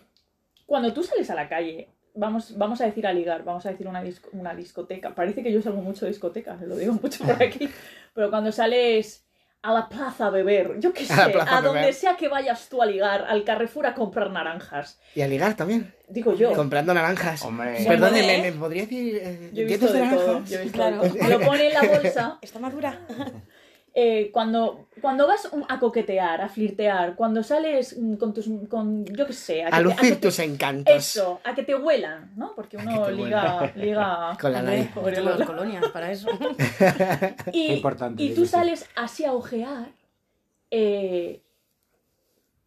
cuando 0.66 0.94
tú 0.94 1.04
sales 1.04 1.30
a 1.30 1.36
la 1.36 1.50
calle, 1.50 1.90
vamos, 2.14 2.58
vamos 2.58 2.82
a 2.82 2.86
decir 2.86 3.08
a 3.08 3.14
ligar, 3.14 3.44
vamos 3.44 3.66
a 3.66 3.72
decir 3.72 3.88
una, 3.88 4.04
disco- 4.04 4.30
una 4.34 4.54
discoteca, 4.54 5.16
parece 5.16 5.42
que 5.44 5.52
yo 5.52 5.62
salgo 5.62 5.82
mucho 5.82 6.06
de 6.06 6.12
discotecas, 6.12 6.62
lo 6.62 6.76
digo 6.76 6.94
mucho 7.02 7.24
por 7.24 7.42
aquí, 7.42 7.70
pero 8.14 8.30
cuando 8.30 8.52
sales 8.52 9.26
a 9.62 9.74
la 9.74 9.90
plaza 9.90 10.28
a 10.28 10.30
beber, 10.30 10.76
yo 10.80 10.94
qué 10.94 11.06
sé, 11.06 11.14
A 11.22 11.28
la 11.28 11.44
a, 11.58 11.62
donde 11.62 11.80
beber. 11.82 11.94
sea 11.94 12.16
que 12.16 12.28
vayas 12.30 12.70
tú 12.70 12.82
a 12.82 12.86
ligar, 12.86 13.26
al 13.28 13.44
Carrefour 13.44 13.88
a 13.88 13.94
comprar 13.94 14.32
naranjas, 14.32 15.00
Y 15.16 15.22
a 15.22 15.28
ligar 15.28 15.56
también, 15.56 15.94
digo 16.08 16.34
yo. 16.34 16.54
comprando 16.54 16.94
naranjas. 16.94 17.44
Hombre. 17.44 17.84
Perdón, 17.86 18.12
puede, 18.12 18.26
¿me, 18.26 18.48
¿eh? 18.48 18.52
me 18.52 18.58
podría 18.58 18.84
decir 18.84 19.16
eh, 19.22 19.50
Yo 19.54 19.64
he 19.64 19.66
dientes 19.66 19.82
visto 19.92 19.94
de 19.94 20.00
naranjas? 20.06 20.50
yo 20.50 20.60
he 20.60 20.64
visto 20.64 20.78
Claro. 20.78 21.02
de 21.02 21.10
todo. 21.10 21.28
Lo 21.30 21.40
pone 21.42 21.68
en 21.68 21.74
la 21.74 21.82
bolsa 21.84 22.38
Está 22.42 22.60
madura. 22.60 23.00
Eh, 23.94 24.30
cuando, 24.32 24.88
cuando 25.02 25.28
vas 25.28 25.50
a 25.68 25.80
coquetear, 25.80 26.42
a 26.42 26.50
flirtear, 26.50 27.16
cuando 27.16 27.42
sales 27.44 27.98
mm, 27.98 28.16
con 28.16 28.34
tus, 28.34 28.48
con, 28.70 29.04
yo 29.06 29.26
qué 29.26 29.34
sé, 29.34 29.64
A 29.64 29.70
que 29.72 29.76
te- 29.78 29.84
lucir 29.84 30.00
que 30.02 30.16
te- 30.16 30.22
tus 30.28 30.40
encantos. 30.40 30.96
Eso, 30.96 31.42
a 31.44 31.56
que 31.56 31.64
te 31.64 31.76
huelan, 31.76 32.32
¿no? 32.36 32.54
Porque 32.56 32.78
uno 32.78 33.10
liga, 33.10 33.72
liga 33.76 34.38
Con 34.42 34.54
la 34.54 34.62
nariz. 34.62 34.90
Tengo 34.94 35.30
las 35.30 35.48
colonias 35.48 35.88
para 35.90 36.12
eso. 36.12 36.28
y, 37.52 37.68
Qué 37.68 37.74
importante, 37.76 38.22
y 38.24 38.34
tú 38.34 38.46
sales 38.46 38.88
así 38.96 39.26
a 39.26 39.34
ojear, 39.34 39.90
eh, 40.72 41.42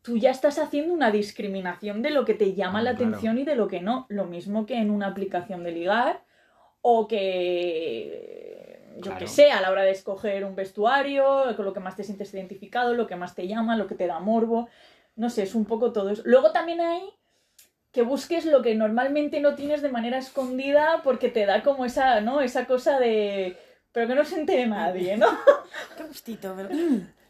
tú 0.02 0.16
ya 0.16 0.30
estás 0.30 0.58
haciendo 0.58 0.92
una 0.92 1.10
discriminación 1.12 2.02
de 2.02 2.10
lo 2.10 2.24
que 2.24 2.34
te 2.34 2.54
llama 2.54 2.82
la 2.82 2.96
Claro. 2.96 3.10
atención 3.10 3.38
y 3.38 3.44
de 3.44 3.54
lo 3.54 3.68
que 3.68 3.80
no. 3.80 4.06
Lo 4.08 4.24
mismo 4.24 4.66
que 4.66 4.76
en 4.78 4.90
una 4.90 5.06
aplicación 5.06 5.62
de 5.62 5.70
ligar 5.72 6.24
o 6.80 7.06
que, 7.06 8.41
yo 8.96 9.02
Claro. 9.02 9.18
que 9.18 9.26
sé, 9.26 9.50
a 9.50 9.60
la 9.60 9.70
hora 9.70 9.82
de 9.82 9.90
escoger 9.90 10.44
un 10.44 10.54
vestuario, 10.54 11.54
con 11.56 11.64
lo 11.64 11.72
que 11.72 11.80
más 11.80 11.96
te 11.96 12.04
sientes 12.04 12.32
identificado, 12.34 12.94
lo 12.94 13.06
que 13.06 13.16
más 13.16 13.34
te 13.34 13.46
llama, 13.48 13.76
lo 13.76 13.86
que 13.86 13.94
te 13.94 14.06
da 14.06 14.18
morbo. 14.20 14.68
No 15.16 15.28
sé, 15.30 15.42
es 15.42 15.54
un 15.54 15.64
poco 15.64 15.92
todo 15.92 16.10
eso. 16.10 16.22
Luego 16.24 16.52
también 16.52 16.80
hay 16.80 17.02
que 17.90 18.02
busques 18.02 18.46
lo 18.46 18.62
que 18.62 18.74
normalmente 18.74 19.40
no 19.40 19.54
tienes 19.54 19.82
de 19.82 19.90
manera 19.90 20.16
escondida 20.18 21.02
porque 21.04 21.28
te 21.28 21.44
da 21.44 21.62
como 21.62 21.84
esa, 21.84 22.20
¿no? 22.22 22.40
Esa 22.40 22.66
cosa 22.66 22.98
de... 22.98 23.58
Pero 23.92 24.08
que 24.08 24.14
no 24.14 24.24
se 24.24 24.36
entere 24.40 24.66
nadie, 24.66 25.18
¿no? 25.18 25.26
Qué 25.98 26.04
gustito, 26.04 26.54
pero... 26.56 26.70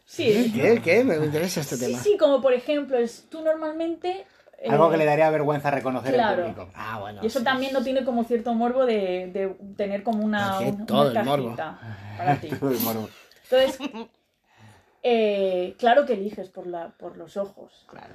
Sí. 0.05 0.53
¿Qué? 0.55 0.81
¿Qué? 0.83 1.03
Me 1.03 1.17
interesa 1.17 1.61
este 1.63 1.77
Sí, 1.77 1.87
tema. 1.87 1.99
sí, 1.99 2.17
como 2.17 2.41
por 2.41 2.53
ejemplo, 2.53 2.97
es 2.99 3.27
tú 3.29 3.41
normalmente... 3.43 4.25
eh, 4.65 4.71
Algo 4.71 4.91
que 4.91 4.97
le 4.97 5.05
daría 5.05 5.29
vergüenza 5.31 5.71
reconocer 5.71 6.15
claro. 6.15 6.43
público. 6.43 6.69
Ah, 6.75 6.99
bueno. 7.01 7.21
Y 7.23 7.27
eso 7.27 7.41
sí, 7.41 7.45
también 7.45 7.71
sí, 7.71 7.75
no 7.75 7.81
sí. 7.81 7.85
tiene 7.87 8.05
como 8.05 8.25
cierto 8.25 8.55
morbo 8.55 8.87
de, 8.87 9.31
de 9.33 9.57
tener 9.77 10.03
como 10.03 10.25
una, 10.25 10.61
un- 10.61 10.87
todo 10.87 11.11
una 11.11 11.21
el 11.21 11.27
morbo. 11.27 11.57
para 11.57 12.37
ti. 12.41 12.49
Todo 12.61 12.71
el 12.71 12.81
morbo. 12.81 13.09
Entonces, 13.51 13.79
eh, 15.03 15.75
claro 15.79 16.07
que 16.07 16.15
eliges 16.15 16.49
por, 16.49 16.67
la, 16.67 16.89
por 16.91 17.17
los 17.17 17.37
ojos. 17.37 17.85
Claro. 17.89 18.15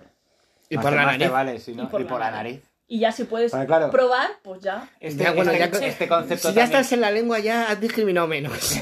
Y 0.70 0.78
por 0.78 0.92
la 0.94 1.06
nariz. 1.06 1.30
vale, 1.32 1.60
sí, 1.60 1.74
¿no? 1.76 1.84
Y 1.84 1.86
por 1.88 2.02
Y 2.02 2.04
la 2.06 2.10
por 2.10 2.20
la 2.20 2.32
nariz. 2.32 2.54
nariz. 2.56 2.67
Y 2.90 3.00
ya 3.00 3.12
si 3.12 3.26
puedes 3.26 3.52
claro, 3.52 3.92
probar, 3.92 4.30
pues 4.44 4.62
ya. 4.62 4.90
este, 5.02 5.24
Ya, 5.26 5.34
bueno, 5.34 5.52
este- 5.52 5.80
ya- 5.80 5.88
este 5.88 6.08
concepto 6.08 6.50
Si 6.50 6.56
ya 6.56 6.62
también- 6.62 6.66
estás 6.80 6.92
en 6.94 7.02
la 7.02 7.12
lengua, 7.12 7.40
ya 7.40 7.70
has 7.70 7.82
discriminado 7.82 8.28
menos. 8.28 8.80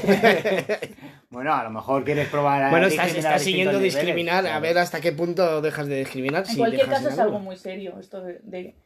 Bueno, 1.28 1.52
a 1.52 1.64
lo 1.64 1.70
mejor 1.70 2.04
quieres 2.04 2.28
probar 2.28 2.62
a 2.62 2.70
bueno, 2.70 2.86
estás, 2.86 3.42
siguiendo 3.42 3.78
discriminar. 3.80 4.44
niveles, 4.44 4.56
A 4.56 4.60
ver 4.60 4.78
hasta 4.78 5.00
qué 5.00 5.10
punto 5.12 5.60
dejas 5.60 5.88
de 5.88 5.96
discriminar. 5.98 6.44
En 6.44 6.46
si 6.52 6.56
cualquier 6.56 6.86
caso 6.88 7.08
es 7.08 7.18
algo 7.18 7.40
muy 7.40 7.56
serio 7.56 7.98
esto 7.98 8.20
de, 8.22 8.38
de- 8.44 8.76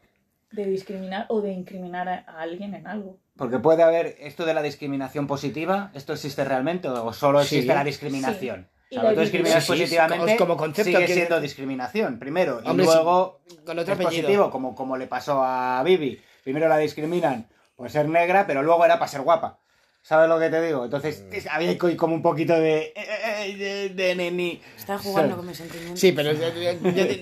de 0.51 0.65
discriminar 0.65 1.27
o 1.29 1.43
de 1.43 1.53
incriminar 1.53 2.09
a, 2.09 2.25
a 2.27 2.41
alguien 2.41 2.75
en 2.75 2.87
algo. 2.87 3.19
Porque 3.37 3.59
puede 3.59 3.83
haber 3.85 4.17
esto 4.21 4.47
de 4.47 4.55
la 4.55 4.63
discriminación 4.63 5.27
positiva, 5.27 5.91
¿esto 5.95 6.13
existe 6.15 6.43
realmente 6.45 6.89
o 6.89 7.13
solo 7.13 7.41
Sí. 7.45 7.57
existe 7.57 7.75
la 7.75 7.85
discriminación? 7.85 8.69
Y 8.93 8.99
O 8.99 9.01
sea, 9.03 9.15
tú 9.15 9.21
discriminas 9.21 9.65
Sí, 9.65 9.73
sí, 9.73 9.79
positivamente, 9.83 10.37
como 10.37 10.57
concepto 10.57 10.91
sigue 10.91 11.07
que- 11.07 11.15
siendo 11.15 11.41
discriminación, 11.41 12.19
primero, 12.19 12.61
Hombre, 12.65 12.85
y 12.85 12.89
luego 12.89 13.41
Con 13.65 13.79
otro 13.79 13.95
es 13.95 14.01
apellido. 14.01 14.23
positivo, 14.25 14.51
como, 14.51 14.75
como 14.75 14.97
le 14.97 15.07
pasó 15.07 15.43
a 15.45 15.81
Bibi. 15.85 16.21
Primero 16.43 16.69
la 16.69 16.77
discriminan 16.79 17.47
por 17.77 17.89
ser 17.89 18.09
negra, 18.09 18.47
pero 18.47 18.63
luego 18.63 18.85
era 18.85 18.99
para 18.99 19.09
ser 19.09 19.21
guapa. 19.23 19.59
¿Sabes 20.03 20.29
lo 20.29 20.41
que 20.41 20.49
te 20.49 20.61
digo? 20.63 20.85
Entonces 20.87 21.23
Mm. 21.29 21.35
es- 21.35 21.47
había 21.47 21.79
co- 21.79 21.95
como 21.97 22.15
un 22.17 22.23
poquito 22.23 22.55
de... 22.55 22.79
eh, 22.79 22.95
eh, 22.97 23.57
de, 23.57 23.89
de 23.91 24.15
neni. 24.17 24.61
Está 24.77 24.99
jugando 24.99 25.37
con 25.37 25.47
mis 25.47 25.59
sentimientos. 25.59 26.01
Sí, 26.01 26.11
pero 26.13 26.33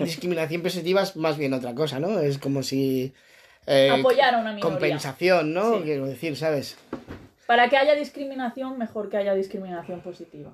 discriminación 0.05 0.63
positiva 0.63 1.03
es 1.03 1.17
más 1.17 1.37
bien 1.37 1.53
otra 1.55 1.75
cosa, 1.75 1.99
¿no? 2.01 2.19
Es 2.21 2.39
como 2.39 2.63
si... 2.63 3.13
eh, 3.67 3.91
Apoyar 3.91 4.35
a 4.35 4.39
una 4.39 4.53
minoría. 4.53 4.63
Compensación, 4.79 5.53
¿no? 5.53 5.79
Sí. 5.79 5.83
Quiero 5.85 6.07
decir, 6.07 6.37
¿sabes? 6.37 6.77
Para 7.47 7.69
que 7.69 7.77
haya 7.77 7.95
discriminación, 7.95 8.79
mejor 8.79 9.09
que 9.11 9.17
haya 9.17 9.35
discriminación 9.35 10.01
positiva. 10.01 10.51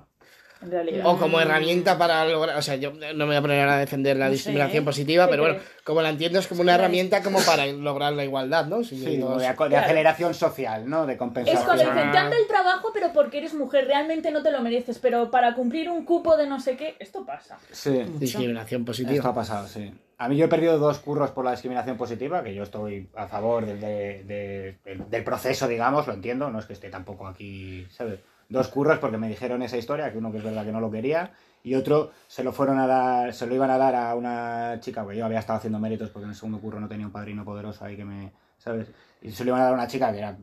En 0.65 0.71
realidad. 0.71 1.05
O 1.05 1.17
como 1.17 1.39
herramienta 1.39 1.97
para 1.97 2.25
lograr... 2.25 2.57
O 2.57 2.61
sea, 2.61 2.75
yo 2.75 2.91
no 2.91 3.13
me 3.13 3.25
voy 3.25 3.35
a 3.35 3.41
poner 3.41 3.67
a 3.69 3.77
defender 3.77 4.17
la 4.17 4.25
No 4.25 4.31
discriminación 4.31 4.83
¿eh? 4.83 4.85
positiva, 4.85 5.25
¿Qué 5.25 5.31
pero 5.31 5.43
bueno, 5.43 5.57
crees? 5.59 5.71
como 5.83 6.01
la 6.01 6.09
entiendo 6.09 6.39
es 6.39 6.47
como 6.47 6.61
una 6.61 6.75
herramienta 6.75 7.21
como 7.23 7.39
para 7.41 7.65
lograr 7.67 8.13
la 8.13 8.23
igualdad, 8.23 8.65
¿no? 8.65 8.83
Si 8.83 8.97
Sí, 8.97 9.17
de, 9.17 9.23
aco- 9.23 9.63
de 9.65 9.69
Claro. 9.69 9.85
aceleración 9.85 10.33
social, 10.33 10.89
¿no? 10.89 11.05
De 11.05 11.13
Es 11.13 11.19
compensación. 11.19 11.63
cuando 11.63 11.83
Ah. 11.83 11.93
dicen, 11.93 12.11
te 12.11 12.17
anda 12.17 12.37
el 12.37 12.47
trabajo, 12.47 12.89
pero 12.93 13.13
porque 13.13 13.37
eres 13.37 13.53
mujer, 13.53 13.85
realmente 13.87 14.31
no 14.31 14.41
te 14.43 14.51
lo 14.51 14.61
mereces, 14.61 14.99
pero 14.99 15.29
para 15.31 15.53
cumplir 15.53 15.89
un 15.89 16.03
cupo 16.05 16.35
de 16.37 16.47
no 16.47 16.59
sé 16.59 16.75
qué, 16.75 16.95
esto 16.99 17.25
pasa. 17.25 17.57
Sí. 17.71 18.03
Discriminación 18.19 18.81
Esto 18.81 18.85
positiva. 18.91 19.29
ha 19.29 19.33
pasado, 19.33 19.67
sí. 19.67 19.93
A 20.17 20.29
mí 20.29 20.37
yo 20.37 20.45
he 20.45 20.47
perdido 20.47 20.77
dos 20.79 20.99
curros 20.99 21.31
por 21.31 21.43
la 21.43 21.51
discriminación 21.51 21.97
positiva, 21.97 22.41
que 22.41 22.55
yo 22.55 22.63
estoy 22.63 23.09
a 23.15 23.27
favor 23.27 23.65
del, 23.65 23.81
de- 23.81 24.23
de- 24.23 24.77
del- 24.85 25.09
del 25.09 25.23
proceso, 25.25 25.67
digamos, 25.67 26.07
lo 26.07 26.13
entiendo, 26.13 26.49
no 26.49 26.57
es 26.59 26.65
que 26.65 26.71
esté 26.73 26.89
tampoco 26.89 27.27
aquí, 27.27 27.85
¿sabes? 27.91 28.19
Dos 28.49 28.67
curros 28.67 28.99
porque 28.99 29.17
me 29.17 29.27
dijeron 29.27 29.61
esa 29.63 29.77
historia, 29.77 30.11
que 30.11 30.17
uno 30.17 30.31
que 30.31 30.37
es 30.37 30.43
verdad 30.43 30.65
que 30.65 30.71
no 30.71 30.79
lo 30.79 30.91
quería, 30.91 31.31
y 31.63 31.73
otro 31.75 32.11
se 32.27 32.43
lo 32.43 32.51
fueron 32.51 32.77
a 32.77 32.85
dar, 32.85 33.33
se 33.33 33.47
lo 33.47 33.55
iban 33.55 33.71
a 33.71 33.77
dar 33.77 33.95
a 33.95 34.13
una 34.15 34.77
chica, 34.79 35.03
porque 35.03 35.17
yo 35.17 35.25
había 35.25 35.39
estado 35.39 35.57
haciendo 35.57 35.79
méritos 35.79 36.11
porque 36.11 36.25
en 36.25 36.29
el 36.29 36.35
segundo 36.35 36.59
curro 36.59 36.79
no 36.79 36.87
tenía 36.87 37.07
un 37.07 37.11
padrino 37.11 37.43
poderoso 37.43 37.83
ahí 37.85 37.95
que 37.95 38.05
me, 38.05 38.33
¿sabes? 38.57 38.91
Y 39.21 39.31
se 39.31 39.43
lo 39.43 39.49
iban 39.49 39.61
a 39.61 39.63
dar 39.63 39.73
a 39.73 39.77
una 39.77 39.87
chica 39.87 40.11
que 40.11 40.19
era 40.19 40.37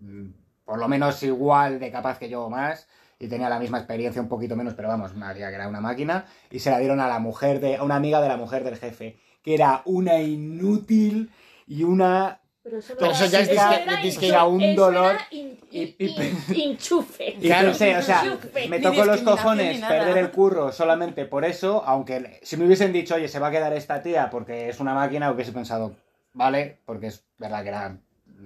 mm, 0.00 0.28
por 0.64 0.78
lo 0.78 0.86
menos 0.86 1.22
igual 1.22 1.80
de 1.80 1.90
capaz 1.90 2.18
que 2.18 2.28
yo 2.28 2.44
o 2.44 2.50
más, 2.50 2.86
y 3.18 3.26
tenía 3.26 3.48
la 3.48 3.58
misma 3.58 3.78
experiencia, 3.78 4.22
un 4.22 4.28
poquito 4.28 4.54
menos, 4.54 4.74
pero 4.74 4.88
vamos, 4.88 5.12
una 5.14 5.34
tía 5.34 5.48
que 5.48 5.56
era 5.56 5.68
una 5.68 5.80
máquina, 5.80 6.26
y 6.50 6.60
se 6.60 6.70
la 6.70 6.78
dieron 6.78 7.00
a 7.00 7.08
la 7.08 7.18
mujer 7.18 7.58
de, 7.58 7.76
a 7.76 7.82
una 7.82 7.96
amiga 7.96 8.20
de 8.20 8.28
la 8.28 8.36
mujer 8.36 8.62
del 8.62 8.76
jefe, 8.76 9.18
que 9.42 9.54
era 9.54 9.82
una 9.84 10.20
inútil 10.20 11.32
y 11.66 11.82
una 11.82 12.40
Pero 12.68 12.78
eso, 12.80 12.94
Pero 12.98 13.06
no 13.10 13.16
eso 13.16 13.26
ya 13.26 13.40
es 13.40 13.48
disque- 13.50 13.82
era 13.82 13.96
disque 14.02 14.26
hinchu- 14.26 14.30
era 14.30 14.44
un 14.44 14.76
dolor 14.76 15.16
in- 15.30 15.58
y- 15.70 15.96
in- 15.98 16.38
enchufe. 16.70 17.36
Y 17.40 17.46
Claro. 17.46 17.68
pensé, 17.68 17.96
o 17.96 18.02
sea, 18.02 18.24
Enchufe. 18.24 18.68
me 18.68 18.80
tocó 18.80 19.04
los 19.04 19.20
cojones 19.22 19.80
perder 19.80 20.18
el 20.18 20.30
curro 20.30 20.72
solamente 20.72 21.24
por 21.24 21.44
eso, 21.44 21.82
aunque 21.86 22.40
si 22.42 22.56
me 22.56 22.66
hubiesen 22.66 22.92
dicho, 22.92 23.14
oye, 23.14 23.28
se 23.28 23.38
va 23.38 23.48
a 23.48 23.50
quedar 23.50 23.72
esta 23.72 24.02
tía 24.02 24.28
porque 24.30 24.68
es 24.68 24.80
una 24.80 24.94
máquina, 24.94 25.30
hubiese 25.30 25.52
pensado, 25.52 25.94
vale, 26.32 26.78
porque 26.84 27.06
es 27.08 27.24
verdad 27.38 27.62
que 27.62 27.68
era, 27.70 27.96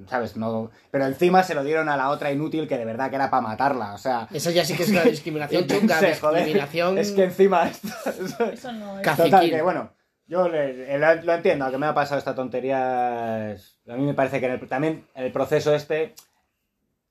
¿sabes? 0.09 0.37
No... 0.37 0.71
Pero 0.91 1.07
encima 1.07 1.43
se 1.43 1.55
lo 1.55 1.65
dieron 1.65 1.89
a 1.89 1.97
la 1.97 2.11
otra 2.11 2.33
inútil 2.33 2.67
que 2.69 2.79
de 2.79 2.85
verdad 2.85 3.11
que 3.11 3.17
era 3.17 3.29
para 3.31 3.43
matarla, 3.43 3.93
o 3.95 3.99
sea... 3.99 4.29
Eso 4.33 4.51
ya 4.51 4.65
sí 4.65 4.75
que 4.75 4.85
es 4.85 4.89
una 4.91 5.03
discriminación 5.05 5.67
chunga, 5.67 6.01
discriminación 6.01 6.99
Es 6.99 7.13
que 7.13 7.25
encima... 7.25 7.69
esto- 7.69 7.89
Eso 8.53 8.73
no 8.73 8.99
es. 9.01 9.17
Total, 9.17 9.51
que 9.51 9.63
bueno, 9.63 9.91
yo 10.33 10.49
le- 10.49 10.99
lo, 10.99 11.15
lo 11.23 11.35
entiendo, 11.35 11.71
que 11.71 11.79
me 11.79 11.87
ha 11.87 11.95
pasado 11.95 12.19
esta 12.19 12.35
tontería. 12.35 13.53
es- 13.53 13.77
A 13.89 13.97
mí 13.97 14.05
me 14.05 14.15
parece 14.15 14.41
que 14.41 14.47
en 14.47 14.53
el- 14.53 14.69
también 14.69 15.07
en 15.15 15.25
el 15.25 15.33
proceso 15.33 15.75
este 15.75 16.15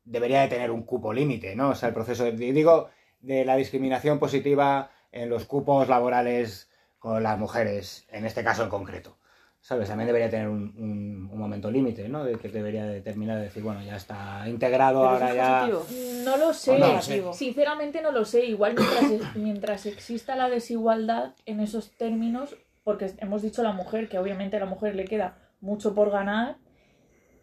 debería 0.03 0.41
de 0.41 0.47
tener 0.47 0.71
un 0.71 0.83
cupo 0.83 1.13
límite, 1.13 1.55
¿no? 1.55 1.69
O 1.69 1.75
sea, 1.75 1.89
el 1.89 1.93
proceso, 1.95 2.23
de, 2.23 2.31
digo, 2.31 2.89
de 3.19 3.45
la 3.45 3.55
discriminación 3.55 4.17
positiva 4.19 4.89
en 5.11 5.29
los 5.29 5.45
cupos 5.45 5.87
laborales 5.87 6.69
con 6.99 7.21
las 7.23 7.37
mujeres, 7.37 8.05
en 8.09 8.25
este 8.25 8.43
caso 8.43 8.63
en 8.63 8.69
concreto. 8.69 9.17
¿Sabes? 9.63 9.89
También 9.89 10.07
debería 10.07 10.27
tener 10.27 10.47
un, 10.47 10.73
un- 10.75 11.29
un 11.31 11.37
momento 11.37 11.69
límite, 11.69 12.09
¿no? 12.09 12.23
De 12.23 12.35
que 12.39 12.49
debería 12.49 12.83
determinar, 12.87 13.39
decir, 13.39 13.61
bueno, 13.61 13.83
ya 13.83 13.95
está 13.95 14.43
integrado, 14.47 15.01
Pero 15.01 15.11
ahora 15.11 15.29
es 15.29 15.35
ya... 15.35 15.59
positivo. 15.71 16.23
No 16.25 16.37
lo 16.37 16.53
sé. 16.53 16.79
No, 16.79 16.87
negativo. 16.87 17.33
Sinceramente 17.33 18.01
no 18.01 18.11
lo 18.11 18.25
sé. 18.25 18.43
Igual 18.45 18.73
mientras, 18.75 19.35
mientras 19.35 19.85
exista 19.85 20.35
la 20.35 20.49
desigualdad 20.49 21.33
en 21.45 21.59
esos 21.59 21.91
términos, 21.91 22.55
porque 22.83 23.13
hemos 23.17 23.41
dicho 23.41 23.63
la 23.63 23.73
mujer, 23.73 24.09
que 24.09 24.17
obviamente 24.17 24.57
a 24.57 24.59
la 24.59 24.65
mujer 24.65 24.95
le 24.95 25.05
queda 25.05 25.37
mucho 25.59 25.93
por 25.93 26.09
ganar, 26.09 26.57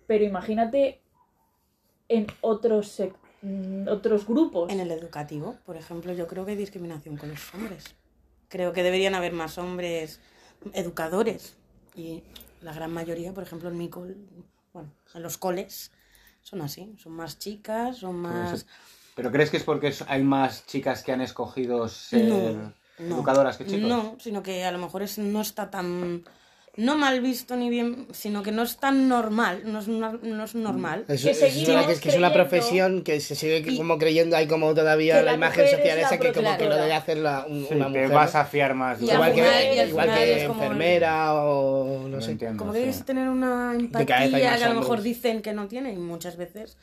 pero 0.07 0.25
imagínate 0.25 1.01
en 2.09 2.27
otros, 2.41 3.03
mm, 3.43 3.89
otros 3.89 4.27
grupos. 4.27 4.73
En 4.73 4.81
el 4.81 4.91
educativo, 4.91 5.57
por 5.65 5.77
ejemplo, 5.77 6.13
yo 6.13 6.27
creo 6.27 6.45
que 6.45 6.53
hay 6.53 6.57
discriminación 6.57 7.17
con 7.17 7.29
los 7.29 7.55
hombres. 7.55 7.95
Creo 8.49 8.73
que 8.73 8.83
deberían 8.83 9.15
haber 9.15 9.33
más 9.33 9.59
hombres 9.59 10.21
educadores. 10.73 11.57
Y 11.95 12.23
la 12.63 12.73
gran 12.73 12.93
mayoría, 12.93 13.33
por 13.33 13.43
ejemplo, 13.43 13.69
en 13.69 13.79
mi 13.79 13.89
col, 13.89 14.17
bueno, 14.73 14.91
en 15.15 15.23
los 15.23 15.39
coles, 15.39 15.93
son 16.41 16.63
así. 16.63 16.95
Son 16.99 17.13
más 17.13 17.39
chicas, 17.39 17.99
son 17.99 18.17
más... 18.17 18.67
¿Pero 19.15 19.31
crees 19.33 19.51
que 19.51 19.57
es 19.57 19.65
porque 19.65 19.93
hay 20.07 20.23
más 20.23 20.67
chicas 20.67 21.03
que 21.03 21.13
han 21.13 21.21
escogido 21.21 21.89
ser 21.89 22.29
No, 22.29 22.73
no. 23.01 23.17
educadoras 23.17 23.57
que 23.57 23.67
chicos? 23.67 23.89
No, 23.89 24.17
sino 24.21 24.43
que 24.43 24.65
a 24.65 24.73
lo 24.73 24.79
mejor 24.79 25.03
es, 25.03 25.19
no 25.19 25.41
está 25.41 25.71
tan... 25.71 26.25
No 26.77 26.97
mal 26.97 27.21
visto 27.21 27.57
ni 27.57 27.71
bien, 27.71 28.07
sino 28.13 28.41
que 28.45 28.53
no 28.53 28.63
es 28.63 28.77
tan 28.77 29.09
normal, 29.09 29.63
no 29.65 29.81
es, 29.81 29.89
no, 29.89 30.13
no 30.13 30.45
es 30.45 30.55
normal. 30.55 31.07
Es, 31.09 31.25
Que 31.25 31.31
es 31.33 31.69
una, 31.69 31.85
que 31.85 31.93
es, 31.95 32.01
que 32.01 32.09
es 32.11 32.17
una 32.17 32.29
creyendo 32.29 32.33
profesión 32.33 33.03
que 33.03 33.19
se 33.19 33.35
sigue 33.35 33.77
como 33.77 33.99
creyendo, 33.99 34.37
hay 34.37 34.47
como 34.47 34.73
todavía 34.75 35.17
la, 35.17 35.23
la 35.23 35.35
imagen 35.35 35.67
social 35.69 35.99
esa 35.99 36.19
que 36.19 36.33
como 36.33 36.57
que 36.57 36.67
lo 36.67 36.77
debe 36.77 36.95
hacer 36.95 37.17
la, 37.19 37.45
un- 37.49 37.67
Sí, 37.67 37.75
una 37.75 37.87
te 37.87 37.91
mujer. 38.03 38.11
vas 38.13 38.37
a 38.37 38.45
fiar 38.45 38.75
más. 38.75 39.03
Igual 39.03 39.33
final- 39.35 39.53
que, 39.75 39.87
igual 39.89 40.07
enfermera 40.45 41.35
o 41.35 42.07
no 42.07 42.21
sé. 42.21 42.31
entiendo, 42.33 42.59
Como 42.61 42.73
sí. 42.73 42.77
que 42.79 42.81
debes 42.83 43.05
tener 43.05 43.29
una 43.29 43.75
empatía 43.75 44.31
que 44.31 44.47
a 44.47 44.69
lo 44.69 44.75
mejor 44.81 45.03
dicen 45.03 45.43
que 45.43 45.53
no 45.53 45.67
tienen 45.67 45.95
y 45.95 46.01
muchas 46.01 46.37
veces 46.37 46.77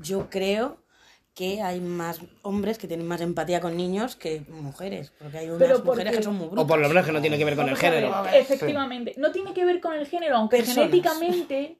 yo 0.00 0.30
creo 0.30 0.78
que 1.36 1.60
hay 1.60 1.80
más 1.80 2.18
hombres 2.40 2.78
que 2.78 2.88
tienen 2.88 3.06
más 3.06 3.20
empatía 3.20 3.60
con 3.60 3.76
niños 3.76 4.16
que 4.16 4.40
mujeres, 4.48 5.12
porque 5.18 5.36
hay 5.36 5.46
unas 5.50 5.58
Pero 5.58 5.78
mujeres 5.84 6.04
porque- 6.04 6.16
que 6.16 6.22
son 6.24 6.34
muy 6.36 6.46
brutas. 6.46 6.64
O 6.64 6.66
por 6.66 6.78
lo 6.78 6.88
menos 6.88 7.04
que 7.04 7.12
no 7.12 7.20
tiene 7.20 7.36
que 7.36 7.44
ver 7.44 7.54
con 7.56 7.68
el 7.68 7.76
género. 7.76 8.24
Efectivamente. 8.34 9.12
No 9.18 9.30
tiene 9.30 9.52
que 9.52 9.64
ver 9.66 9.78
con 9.80 9.92
el 9.92 10.06
género, 10.06 10.36
aunque 10.38 10.56
Personas. 10.56 10.86
genéticamente 10.86 11.78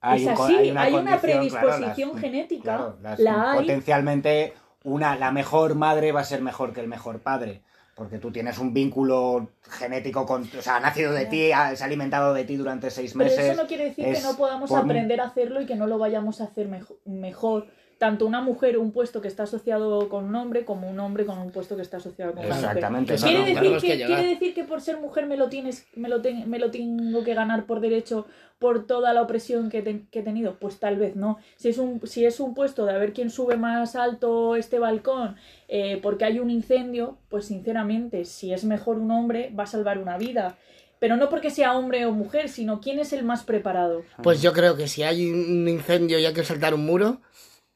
Hay 0.00 0.22
es 0.22 0.28
así, 0.30 0.56
hay 0.56 0.70
una 0.70 0.82
hay 0.82 0.94
una 0.94 1.20
condición, 1.20 1.48
claro, 1.50 1.66
predisposición 1.68 2.10
las- 2.12 2.20
genética, 2.22 2.62
claro, 2.62 2.96
las- 3.02 3.18
la 3.20 3.52
hay. 3.52 3.58
Potencialmente, 3.58 4.54
una, 4.84 5.16
la 5.16 5.30
mejor 5.32 5.74
madre 5.74 6.10
va 6.10 6.20
a 6.20 6.24
ser 6.24 6.40
mejor 6.40 6.72
que 6.72 6.80
el 6.80 6.88
mejor 6.88 7.20
padre. 7.20 7.60
Porque 7.94 8.16
tú 8.18 8.32
tienes 8.32 8.56
un 8.56 8.72
vínculo 8.72 9.50
genético 9.68 10.24
con. 10.24 10.48
O 10.58 10.62
sea, 10.62 10.76
ha 10.76 10.80
nacido 10.80 11.12
de 11.12 11.26
ti, 11.26 11.52
ha- 11.52 11.76
se 11.76 11.82
ha 11.82 11.86
alimentado 11.86 12.32
de 12.32 12.44
ti 12.44 12.56
durante 12.56 12.88
seis 12.90 13.12
Pero 13.12 13.24
meses. 13.24 13.44
eso 13.44 13.60
no 13.62 13.68
quiere 13.68 13.84
decir 13.90 14.06
que 14.06 14.22
no 14.22 14.34
podamos 14.38 14.70
por- 14.70 14.78
aprender 14.78 15.20
a 15.20 15.24
hacerlo 15.24 15.60
y 15.60 15.66
que 15.66 15.74
no 15.76 15.86
lo 15.86 15.98
vayamos 15.98 16.40
a 16.40 16.44
hacer 16.44 16.66
mejo- 16.68 16.96
mejor. 17.04 17.66
Tanto 18.00 18.24
una 18.24 18.40
mujer, 18.40 18.78
un 18.78 18.92
puesto 18.92 19.20
que 19.20 19.28
está 19.28 19.42
asociado 19.42 20.08
con 20.08 20.24
un 20.24 20.34
hombre, 20.34 20.64
como 20.64 20.88
un 20.88 20.98
hombre 21.00 21.26
con 21.26 21.36
un 21.38 21.50
puesto 21.50 21.76
que 21.76 21.82
está 21.82 21.98
asociado 21.98 22.32
con 22.32 22.46
una 22.46 22.54
mujer. 22.54 22.64
Exactamente. 22.78 23.14
¿Quiere, 23.16 23.38
no, 23.52 23.60
decir 23.74 23.90
que, 23.90 24.06
quiere 24.06 24.26
decir 24.26 24.54
que 24.54 24.64
por 24.64 24.80
ser 24.80 24.96
mujer 24.98 25.26
me 25.26 25.36
lo 25.36 25.50
tienes, 25.50 25.86
me 25.96 26.08
lo, 26.08 26.22
ten- 26.22 26.48
me 26.48 26.58
lo 26.58 26.70
tengo 26.70 27.22
que 27.24 27.34
ganar 27.34 27.66
por 27.66 27.80
derecho 27.80 28.26
por 28.58 28.86
toda 28.86 29.12
la 29.12 29.20
opresión 29.20 29.68
que, 29.68 29.82
te- 29.82 30.06
que 30.10 30.20
he 30.20 30.22
tenido? 30.22 30.54
Pues 30.58 30.78
tal 30.78 30.96
vez 30.96 31.14
no. 31.14 31.36
Si 31.56 31.68
es 31.68 31.76
un, 31.76 32.00
si 32.06 32.24
es 32.24 32.40
un 32.40 32.54
puesto 32.54 32.86
de 32.86 32.92
a 32.94 32.96
ver 32.96 33.12
quién 33.12 33.28
sube 33.28 33.58
más 33.58 33.94
alto 33.96 34.56
este 34.56 34.78
balcón 34.78 35.36
eh, 35.68 35.98
porque 36.02 36.24
hay 36.24 36.38
un 36.40 36.48
incendio, 36.48 37.18
pues 37.28 37.44
sinceramente, 37.44 38.24
si 38.24 38.54
es 38.54 38.64
mejor 38.64 38.96
un 38.98 39.10
hombre, 39.10 39.52
va 39.58 39.64
a 39.64 39.66
salvar 39.66 39.98
una 39.98 40.16
vida. 40.16 40.56
Pero 41.00 41.18
no 41.18 41.28
porque 41.28 41.50
sea 41.50 41.76
hombre 41.76 42.06
o 42.06 42.12
mujer, 42.12 42.48
sino 42.48 42.80
quién 42.80 42.98
es 42.98 43.12
el 43.12 43.24
más 43.24 43.42
preparado. 43.44 44.04
Pues 44.22 44.40
yo 44.40 44.54
creo 44.54 44.74
que 44.76 44.88
si 44.88 45.02
hay 45.02 45.30
un 45.30 45.68
incendio 45.68 46.18
y 46.18 46.24
hay 46.24 46.32
que 46.32 46.44
saltar 46.44 46.72
un 46.72 46.86
muro, 46.86 47.20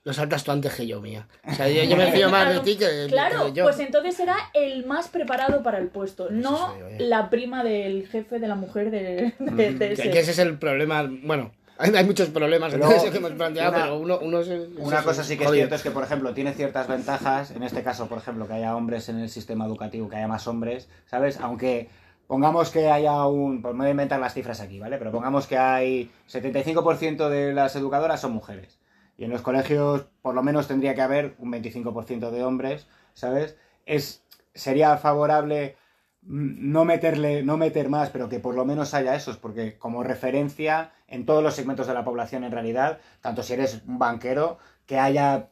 lo 0.04 0.12
saltas 0.12 0.44
tú 0.44 0.52
antes 0.52 0.74
que 0.74 0.86
yo, 0.86 1.00
mía. 1.00 1.26
O 1.46 1.54
sea, 1.54 1.68
yo, 1.68 1.82
yo 1.84 1.96
me 1.96 2.12
fío 2.12 2.28
más 2.30 2.52
de 2.52 2.60
ti 2.64 2.76
que, 2.76 3.06
Claro, 3.08 3.46
que 3.46 3.52
yo. 3.54 3.64
pues 3.64 3.78
entonces 3.80 4.14
será 4.14 4.36
el 4.52 4.84
más 4.86 5.08
preparado 5.08 5.62
para 5.62 5.78
el 5.78 5.88
puesto, 5.88 6.28
no 6.30 6.74
soy 6.74 6.98
la 7.06 7.30
prima 7.30 7.64
del 7.64 8.06
jefe 8.08 8.38
de 8.38 8.46
la 8.46 8.54
mujer 8.54 8.90
de, 8.90 9.32
de- 9.38 9.72
de 9.72 9.78
Que, 9.78 9.92
ese. 9.94 10.10
que 10.10 10.20
ese 10.20 10.30
es 10.32 10.38
el 10.38 10.58
problema. 10.58 11.08
Bueno, 11.22 11.52
hay, 11.78 11.90
hay 11.94 12.04
muchos 12.04 12.28
problemas 12.28 12.74
eso 12.74 13.10
que 13.10 13.16
hemos 13.16 13.32
planteado, 13.32 13.70
una- 13.72 13.82
pero 13.82 13.98
uno, 13.98 14.18
uno 14.20 14.40
es 14.40 14.48
el- 14.48 14.74
Una 14.78 15.02
cosa 15.02 15.24
sí 15.24 15.38
que 15.38 15.44
es 15.44 15.50
cierto 15.50 15.74
es 15.74 15.82
que, 15.82 15.90
por 15.90 16.04
ejemplo, 16.04 16.34
tiene 16.34 16.52
ciertas 16.52 16.86
ventajas. 16.86 17.50
En 17.52 17.62
este 17.62 17.82
caso, 17.82 18.06
por 18.06 18.18
ejemplo, 18.18 18.46
que 18.46 18.52
haya 18.52 18.76
hombres 18.76 19.08
en 19.08 19.18
el 19.20 19.30
sistema 19.30 19.64
educativo, 19.64 20.08
que 20.10 20.16
haya 20.16 20.28
más 20.28 20.46
hombres, 20.46 20.86
¿sabes? 21.06 21.38
Aunque 21.40 21.88
pongamos 22.26 22.68
que 22.70 22.90
haya 22.90 23.24
un. 23.26 23.62
Pues 23.62 23.72
me 23.72 23.78
voy 23.80 23.88
a 23.88 23.90
inventar 23.92 24.20
las 24.20 24.34
cifras 24.34 24.60
aquí, 24.60 24.78
¿vale? 24.78 24.98
Pero 24.98 25.12
pongamos 25.12 25.46
que 25.46 25.56
hay 25.56 26.10
75% 26.30 27.28
de 27.30 27.54
las 27.54 27.74
educadoras 27.76 28.20
son 28.20 28.32
mujeres. 28.32 28.78
Y 29.16 29.24
en 29.24 29.30
los 29.30 29.42
colegios, 29.42 30.06
por 30.22 30.34
lo 30.34 30.42
menos, 30.42 30.68
tendría 30.68 30.94
que 30.94 31.02
haber 31.02 31.34
un 31.38 31.52
25% 31.52 32.30
de 32.30 32.44
hombres, 32.44 32.86
¿sabes? 33.14 33.56
Es, 33.86 34.24
sería 34.54 34.96
favorable 34.96 35.76
mm, 36.22 36.72
no 36.72 36.84
meterle, 36.84 37.42
no 37.42 37.56
meter 37.56 37.88
más, 37.88 38.10
pero 38.10 38.28
que 38.28 38.40
por 38.40 38.54
lo 38.54 38.64
menos 38.64 38.94
haya 38.94 39.14
esos, 39.14 39.36
porque 39.36 39.78
como 39.78 40.02
referencia 40.02 40.92
en 41.06 41.26
todos 41.26 41.42
los 41.42 41.54
segmentos 41.54 41.86
de 41.86 41.94
la 41.94 42.04
población 42.04 42.44
en 42.44 42.52
realidad, 42.52 42.98
tanto 43.20 43.42
si 43.42 43.52
eres 43.52 43.82
un 43.86 43.98
banquero, 43.98 44.58
que 44.86 44.98
haya 44.98 45.50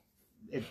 eh, 0.50 0.64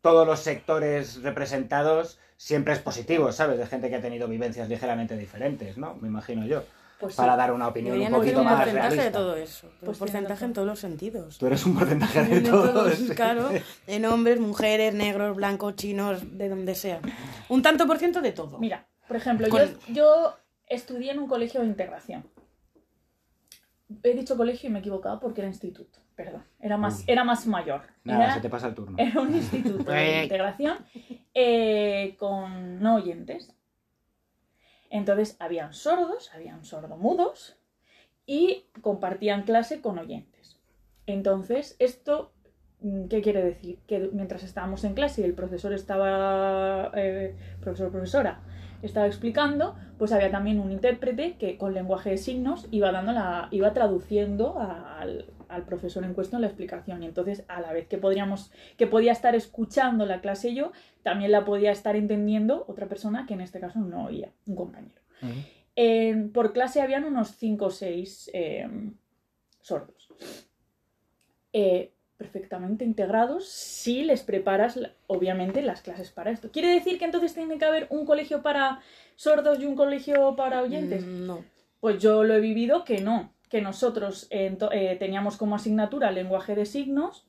todos 0.00 0.26
los 0.26 0.40
sectores 0.40 1.22
representados, 1.22 2.18
siempre 2.36 2.74
es 2.74 2.80
positivo, 2.80 3.32
¿sabes? 3.32 3.58
De 3.58 3.66
gente 3.66 3.88
que 3.88 3.96
ha 3.96 4.00
tenido 4.00 4.28
vivencias 4.28 4.68
ligeramente 4.68 5.16
diferentes, 5.16 5.78
¿no? 5.78 5.96
Me 5.96 6.08
imagino 6.08 6.46
yo. 6.46 6.64
Pues 6.98 7.12
sí. 7.14 7.16
Para 7.18 7.36
dar 7.36 7.52
una 7.52 7.68
opinión 7.68 7.92
Deberían 7.92 8.14
un 8.14 8.20
poquito 8.20 8.38
un 8.38 8.44
más 8.46 8.56
porcentaje 8.56 8.88
de 8.88 8.96
realista. 8.96 9.18
todo 9.18 9.36
eso. 9.36 9.68
Pues 9.80 9.90
un 9.92 9.98
porcentaje 9.98 10.44
en 10.46 10.52
todos 10.54 10.66
los 10.66 10.78
sentidos. 10.80 11.36
Tú 11.38 11.46
eres 11.46 11.66
un 11.66 11.74
porcentaje 11.78 12.22
de, 12.24 12.40
De 12.40 12.50
todos. 12.50 12.72
todos, 12.72 12.98
claro, 13.14 13.50
en 13.86 14.04
hombres, 14.06 14.40
mujeres, 14.40 14.94
negros, 14.94 15.36
blancos, 15.36 15.76
chinos, 15.76 16.38
de 16.38 16.48
donde 16.48 16.74
sea. 16.74 17.00
Un 17.50 17.60
tanto 17.62 17.86
por 17.86 17.98
ciento 17.98 18.22
de 18.22 18.32
todo. 18.32 18.58
Mira, 18.58 18.86
por 19.08 19.16
ejemplo, 19.16 19.48
Con- 19.50 19.60
yo, 19.60 19.78
yo 19.88 20.36
estudié 20.68 21.12
en 21.12 21.18
un 21.18 21.28
colegio 21.28 21.60
de 21.60 21.66
integración. 21.66 22.24
He 24.02 24.14
dicho 24.14 24.36
colegio 24.36 24.68
y 24.68 24.72
me 24.72 24.78
he 24.78 24.80
equivocado 24.80 25.20
porque 25.20 25.40
era 25.42 25.48
instituto. 25.48 26.00
Perdón, 26.16 26.42
era 26.60 26.78
más, 26.78 27.04
era 27.06 27.24
más 27.24 27.46
mayor. 27.46 27.82
Nada, 28.04 28.24
Era- 28.24 28.34
se 28.36 28.40
te 28.40 28.48
pasa 28.48 28.68
el 28.68 28.74
turno. 28.74 28.96
Era 28.98 29.20
un 29.20 29.34
instituto 29.34 29.90
de 29.92 30.22
integración 30.22 30.78
eh, 31.34 32.16
con 32.18 32.80
no 32.80 32.96
oyentes. 32.96 33.52
Entonces 34.90 35.36
habían 35.38 35.72
sordos, 35.72 36.30
habían 36.34 36.64
sordomudos 36.64 37.58
y 38.26 38.64
compartían 38.80 39.42
clase 39.42 39.80
con 39.80 39.98
oyentes. 39.98 40.60
Entonces, 41.06 41.76
esto, 41.78 42.32
mm, 42.80 43.06
¿qué 43.06 43.22
quiere 43.22 43.42
decir? 43.42 43.78
Que 43.86 44.10
mientras 44.12 44.42
estábamos 44.42 44.84
en 44.84 44.94
clase 44.94 45.20
y 45.20 45.24
el 45.24 45.34
profesor 45.34 45.72
estaba, 45.72 46.90
eh, 46.94 47.36
profesor 47.60 47.90
profesora, 47.90 48.40
estaba 48.82 49.06
explicando, 49.06 49.76
pues 49.98 50.12
había 50.12 50.30
también 50.30 50.60
un 50.60 50.72
intérprete 50.72 51.36
que 51.38 51.56
con 51.58 51.74
lenguaje 51.74 52.10
de 52.10 52.18
signos 52.18 52.66
iba 52.70 52.92
dando 52.92 53.12
la, 53.12 53.48
iba 53.50 53.72
traduciendo 53.72 54.58
al, 54.58 55.26
al 55.48 55.64
profesor 55.64 56.04
en 56.04 56.14
cuestión 56.14 56.40
la 56.40 56.46
explicación. 56.48 57.02
Y 57.02 57.06
entonces, 57.06 57.44
a 57.48 57.60
la 57.60 57.72
vez 57.72 57.86
que 57.86 57.98
podríamos, 57.98 58.52
que 58.76 58.86
podía 58.86 59.12
estar 59.12 59.34
escuchando 59.34 60.06
la 60.06 60.20
clase 60.20 60.54
yo, 60.54 60.72
también 61.02 61.32
la 61.32 61.44
podía 61.44 61.72
estar 61.72 61.96
entendiendo 61.96 62.64
otra 62.68 62.88
persona 62.88 63.26
que 63.26 63.34
en 63.34 63.40
este 63.40 63.60
caso 63.60 63.80
no 63.80 64.06
oía, 64.06 64.32
un 64.46 64.56
compañero. 64.56 65.00
Por 66.32 66.52
clase 66.52 66.80
habían 66.80 67.04
unos 67.04 67.32
5 67.36 67.66
o 67.66 67.70
6 67.70 68.30
sordos. 69.60 70.08
Eh, 71.52 71.92
perfectamente 72.16 72.84
integrados 72.84 73.46
si 73.46 74.02
les 74.02 74.22
preparas, 74.22 74.78
obviamente, 75.06 75.60
las 75.62 75.82
clases 75.82 76.10
para 76.10 76.30
esto. 76.30 76.50
¿Quiere 76.50 76.68
decir 76.68 76.98
que 76.98 77.04
entonces 77.04 77.34
tiene 77.34 77.58
que 77.58 77.64
haber 77.64 77.86
un 77.90 78.06
colegio 78.06 78.42
para 78.42 78.80
sordos 79.16 79.60
y 79.60 79.66
un 79.66 79.76
colegio 79.76 80.34
para 80.34 80.62
oyentes? 80.62 81.04
Mm, 81.04 81.26
No. 81.26 81.44
Pues 81.80 82.00
yo 82.02 82.24
lo 82.24 82.34
he 82.34 82.40
vivido 82.40 82.84
que 82.84 83.00
no, 83.00 83.34
que 83.48 83.60
nosotros 83.62 84.26
eh, 84.30 84.56
eh, 84.72 84.96
teníamos 84.98 85.36
como 85.36 85.54
asignatura 85.56 86.10
lenguaje 86.10 86.54
de 86.54 86.66
signos, 86.66 87.26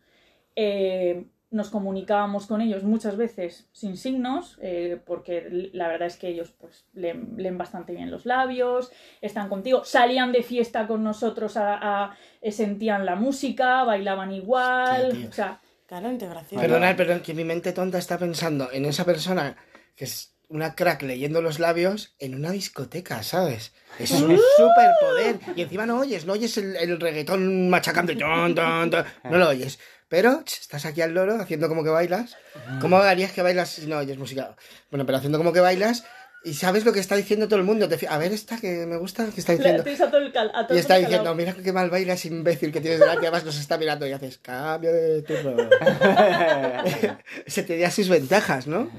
eh, 0.55 1.25
nos 1.49 1.69
comunicábamos 1.69 2.45
con 2.45 2.59
ellos 2.61 2.83
muchas 2.83 3.15
veces 3.15 3.69
sin 3.71 3.95
signos, 3.95 4.57
eh, 4.61 4.99
porque 5.05 5.69
la 5.73 5.87
verdad 5.87 6.07
es 6.07 6.17
que 6.17 6.27
ellos 6.27 6.51
pues 6.51 6.85
leen, 6.93 7.35
leen 7.37 7.57
bastante 7.57 7.93
bien 7.93 8.11
los 8.11 8.25
labios, 8.25 8.91
están 9.21 9.47
contigo, 9.47 9.85
salían 9.85 10.31
de 10.33 10.43
fiesta 10.43 10.87
con 10.87 11.03
nosotros, 11.03 11.55
a, 11.55 11.77
a- 12.03 12.17
sentían 12.51 13.05
la 13.05 13.15
música, 13.15 13.83
bailaban 13.85 14.31
igual, 14.33 15.07
Hostia, 15.11 15.29
o 15.29 15.31
sea, 15.31 15.61
Claro, 15.87 16.11
integración. 16.11 16.59
Perdonad, 16.61 16.95
pero 16.97 17.23
que 17.23 17.33
mi 17.33 17.45
mente 17.45 17.71
tonta 17.71 17.97
está 17.97 18.17
pensando 18.17 18.69
en 18.73 18.83
esa 18.83 19.05
persona 19.05 19.55
que 19.95 20.03
es 20.03 20.36
una 20.49 20.75
crack 20.75 21.01
leyendo 21.03 21.41
los 21.41 21.59
labios 21.59 22.15
en 22.19 22.35
una 22.35 22.51
discoteca, 22.51 23.21
¿sabes? 23.23 23.73
Eso 23.99 24.15
es 24.15 24.21
un 24.21 24.39
superpoder. 24.57 25.39
Y 25.55 25.61
encima 25.61 25.85
no 25.85 25.99
oyes, 25.99 26.25
no 26.25 26.33
oyes 26.33 26.57
el, 26.57 26.75
el 26.75 26.99
reggaetón 26.99 27.69
machacando. 27.69 28.13
no 28.15 29.37
lo 29.37 29.49
oyes. 29.49 29.79
Pero 30.09 30.41
ch, 30.45 30.61
estás 30.61 30.85
aquí 30.85 31.01
al 31.01 31.13
loro 31.13 31.35
haciendo 31.35 31.67
como 31.67 31.83
que 31.83 31.89
bailas. 31.89 32.37
¿Cómo 32.79 32.97
harías 32.97 33.33
que 33.33 33.41
bailas 33.41 33.69
si 33.69 33.87
no 33.87 33.97
oyes 33.97 34.17
música? 34.17 34.55
Bueno, 34.89 35.05
pero 35.05 35.17
haciendo 35.17 35.37
como 35.37 35.51
que 35.51 35.59
bailas 35.59 36.05
y 36.43 36.53
sabes 36.53 36.85
lo 36.85 36.93
que 36.93 36.99
está 36.99 37.15
diciendo 37.15 37.47
todo 37.47 37.59
el 37.59 37.65
mundo. 37.65 37.89
A 38.09 38.17
ver, 38.17 38.31
esta 38.31 38.57
que 38.57 38.85
me 38.85 38.95
gusta, 38.97 39.25
que 39.33 39.39
está 39.41 39.53
diciendo. 39.53 39.83
Tienes 39.83 40.01
a 40.01 40.09
todo 40.09 40.21
el 40.21 40.31
cal- 40.31 40.51
a 40.53 40.65
todo 40.65 40.77
Y 40.77 40.79
está 40.79 40.95
diciendo, 40.97 41.33
mira 41.35 41.53
qué 41.53 41.73
mal 41.73 41.89
bailas, 41.89 42.23
imbécil, 42.25 42.71
que 42.71 42.79
tienes 42.79 42.99
delante, 42.99 43.25
además 43.27 43.43
nos 43.43 43.59
está 43.59 43.77
mirando 43.77 44.07
y 44.07 44.11
haces, 44.13 44.37
cambio 44.37 44.93
de 44.93 45.21
turno. 45.23 45.69
Se 47.47 47.63
te 47.63 47.77
da 47.79 47.91
sus 47.91 48.09
ventajas, 48.09 48.67
¿no? 48.67 48.89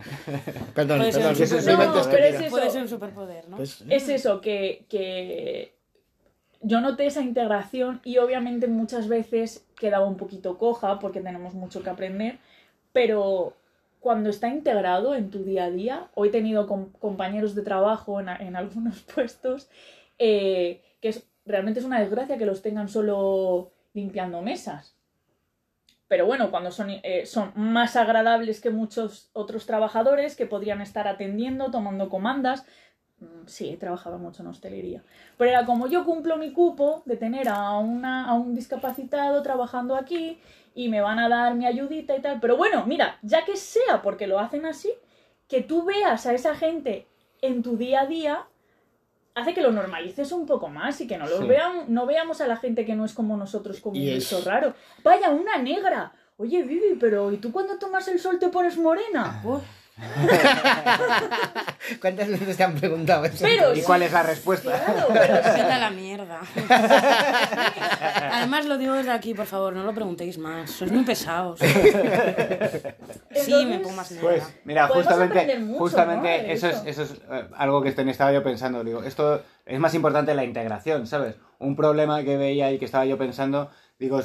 Perdón, 0.75 0.99
Puede 0.99 1.13
ser 1.13 1.23
perdón, 1.23 1.41
un 1.43 1.49
soy 1.49 1.77
mente 1.77 1.87
No, 1.87 1.93
pero 2.11 2.25
es 2.25 2.35
estúpida. 2.35 2.41
eso. 2.47 2.51
Puede 2.51 2.71
ser 2.71 2.83
un 2.83 2.89
superpoder, 2.89 3.49
¿no? 3.49 3.57
Pues, 3.57 3.85
Es 3.89 4.09
eso, 4.09 4.41
que, 4.41 4.85
que 4.89 5.73
yo 6.61 6.81
noté 6.81 7.07
esa 7.07 7.23
integración 7.23 8.01
y 8.05 8.19
obviamente 8.19 8.67
muchas 8.67 9.09
veces 9.09 9.65
quedaba 9.79 10.07
un 10.07 10.17
poquito 10.17 10.59
coja 10.59 10.99
porque 10.99 11.21
tenemos 11.21 11.55
mucho 11.55 11.83
que 11.83 11.91
aprender, 11.91 12.39
pero 12.93 13.55
cuando 14.01 14.31
está 14.31 14.49
integrado 14.49 15.15
en 15.15 15.31
tu 15.31 15.45
día 15.45 15.65
a 15.65 15.71
día, 15.71 16.11
hoy 16.15 16.29
he 16.29 16.33
tenido 16.33 16.67
com- 16.67 16.93
compañeros 16.93 17.55
de 17.55 17.63
trabajo 17.63 18.21
en, 18.21 18.57
algunos 18.57 19.01
puestos 19.15 19.69
eh, 20.19 20.83
que 21.01 21.15
realmente 21.45 21.81
es 21.81 21.87
una 21.87 22.01
desgracia 22.01 22.39
que 22.39 22.47
los 22.47 22.63
tengan 22.63 22.89
solo 22.89 23.73
limpiando 23.95 24.43
mesas. 24.43 24.97
Pero 26.09 26.25
bueno, 26.25 26.51
cuando 26.51 26.71
son, 26.71 26.89
eh, 26.91 27.27
son 27.27 27.53
más 27.55 27.95
agradables 27.95 28.61
que 28.61 28.71
muchos 28.71 29.29
otros 29.35 29.67
trabajadores 29.67 30.37
que 30.37 30.47
podrían 30.47 30.81
estar 30.81 31.07
atendiendo, 31.07 31.71
tomando 31.71 32.09
comandas. 32.09 32.65
Mm, 33.21 33.47
Sí, 33.47 33.71
he 33.71 33.77
trabajado 33.77 34.19
mucho 34.19 34.43
en 34.43 34.49
hostelería. 34.49 35.03
Pero 35.37 35.51
era 35.51 35.65
como 35.67 35.87
yo 35.89 36.05
cumplo 36.05 36.37
mi 36.37 36.53
cupo 36.53 37.03
de 37.07 37.17
tener 37.17 37.49
a, 37.49 37.79
una, 37.79 38.29
a 38.29 38.35
un 38.35 38.55
discapacitado 38.55 39.43
trabajando 39.43 39.97
aquí 39.97 40.39
y 40.75 40.89
me 40.89 41.01
van 41.01 41.19
a 41.19 41.29
dar 41.29 41.55
mi 41.55 41.67
ayudita 41.67 42.17
y 42.17 42.21
tal. 42.21 42.39
Pero 42.41 42.57
bueno, 42.57 42.85
mira, 42.87 43.19
ya 43.23 43.45
que 43.45 43.57
sea 43.57 44.03
porque 44.03 44.27
lo 44.27 44.39
hacen 44.39 44.67
así, 44.67 44.93
que 45.49 45.63
tú 45.63 45.85
veas 45.85 46.27
a 46.27 46.35
esa 46.35 46.55
gente 46.55 47.07
en 47.41 47.63
tu 47.63 47.77
día 47.77 48.03
a 48.03 48.07
día 48.07 48.47
hace 49.35 49.55
que 49.55 49.63
lo 49.63 49.71
normalices 49.71 50.33
un 50.33 50.47
poco 50.47 50.69
más 50.69 51.01
y 51.01 51.07
que 51.07 51.17
no 51.17 51.27
los 51.27 51.39
Sí. 51.41 51.47
vean, 51.47 51.85
no 51.89 52.07
veamos 52.07 52.41
a 52.41 52.49
la 52.49 52.57
gente 52.57 52.85
que 52.85 52.97
no 52.97 53.05
es 53.05 53.15
como 53.15 53.37
nosotros 53.37 53.81
como 53.81 53.97
un 53.97 54.05
bicho 54.05 54.41
raro. 54.45 54.75
Vaya, 55.05 55.31
una 55.31 55.57
negra. 55.59 56.13
Oye, 56.37 56.63
Vivi, 56.65 56.97
pero 56.99 57.33
¿y 57.33 57.39
tú 57.39 57.51
cuando 57.53 57.79
tomas 57.79 58.07
el 58.09 58.19
sol 58.19 58.39
te 58.39 58.49
pones 58.49 58.77
morena? 58.77 59.41
Uf, 59.45 59.63
¿Cuántas 62.01 62.29
veces 62.29 62.57
te 62.57 62.65
han 62.65 62.75
preguntado 62.75 63.25
eso? 63.25 63.39
Pero 63.41 63.73
¿Y 63.73 63.77
sí, 63.77 63.83
cuál 63.83 64.03
es 64.03 64.13
la 64.13 64.23
respuesta? 64.23 64.71
Claro, 64.85 65.09
pero 65.13 65.73
a 65.73 65.79
la 65.79 65.91
mierda. 65.91 66.41
Además 68.33 68.67
lo 68.67 68.79
digo 68.79 68.95
desde 68.95 69.11
aquí, 69.11 69.35
por 69.35 69.47
favor, 69.47 69.75
no 69.75 69.85
lo 69.85 69.95
preguntéis 69.95 70.39
más. 70.39 70.71
Sois 70.71 70.93
muy 70.93 71.05
pesados. 71.05 71.61
Sí, 73.31 73.53
Entonces, 73.53 73.69
me 73.69 73.79
pongo 73.79 73.97
más 73.97 74.11
negra. 74.11 74.29
Pues 74.29 74.43
mira, 74.65 74.89
justamente, 74.89 75.59
mucho, 75.59 75.79
justamente 75.79 76.53
eso, 76.53 76.69
es, 76.69 76.83
eso 76.87 77.03
es 77.05 77.13
eh, 77.31 77.47
algo 77.57 77.83
que 77.83 77.91
este- 77.91 78.09
estaba 78.11 78.33
yo 78.33 78.43
pensando. 78.43 78.83
Digo, 78.83 79.03
esto 79.05 79.43
es 79.65 79.79
más 79.79 79.95
importante 79.95 80.35
la 80.35 80.45
integración, 80.45 81.07
¿sabes? 81.07 81.37
Un 81.59 81.77
problema 81.77 82.23
que 82.25 82.37
veía 82.37 82.73
y 82.73 82.79
que 82.79 82.85
estaba 82.85 83.05
yo 83.05 83.17
pensando, 83.17 83.71
digo, 83.99 84.21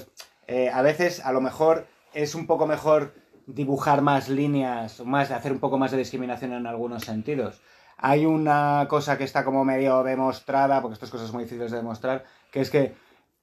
eh, 0.48 0.72
a 0.74 0.82
veces 0.82 1.24
a 1.24 1.32
lo 1.32 1.42
mejor 1.42 1.86
es 2.14 2.34
un 2.34 2.48
poco 2.48 2.66
mejor 2.66 3.14
dibujar 3.48 4.02
más 4.02 4.30
líneas, 4.30 5.02
más 5.06 5.32
hacer 5.32 5.52
un 5.52 5.60
poco 5.60 5.78
más 5.78 5.92
de 5.92 5.98
discriminación 5.98 6.54
en 6.54 6.68
algunos 6.68 7.04
sentidos. 7.04 7.62
Hay 7.98 8.26
una 8.26 8.88
cosa 8.90 9.18
que 9.18 9.24
está 9.24 9.46
como 9.46 9.64
medio 9.64 10.04
demostrada, 10.04 10.82
porque 10.82 10.94
estas 10.94 11.10
cosas 11.10 11.28
son 11.28 11.36
muy 11.36 11.44
difíciles 11.46 11.72
de 11.72 11.78
demostrar, 11.78 12.26
que 12.52 12.62
es 12.62 12.70
que 12.70 12.96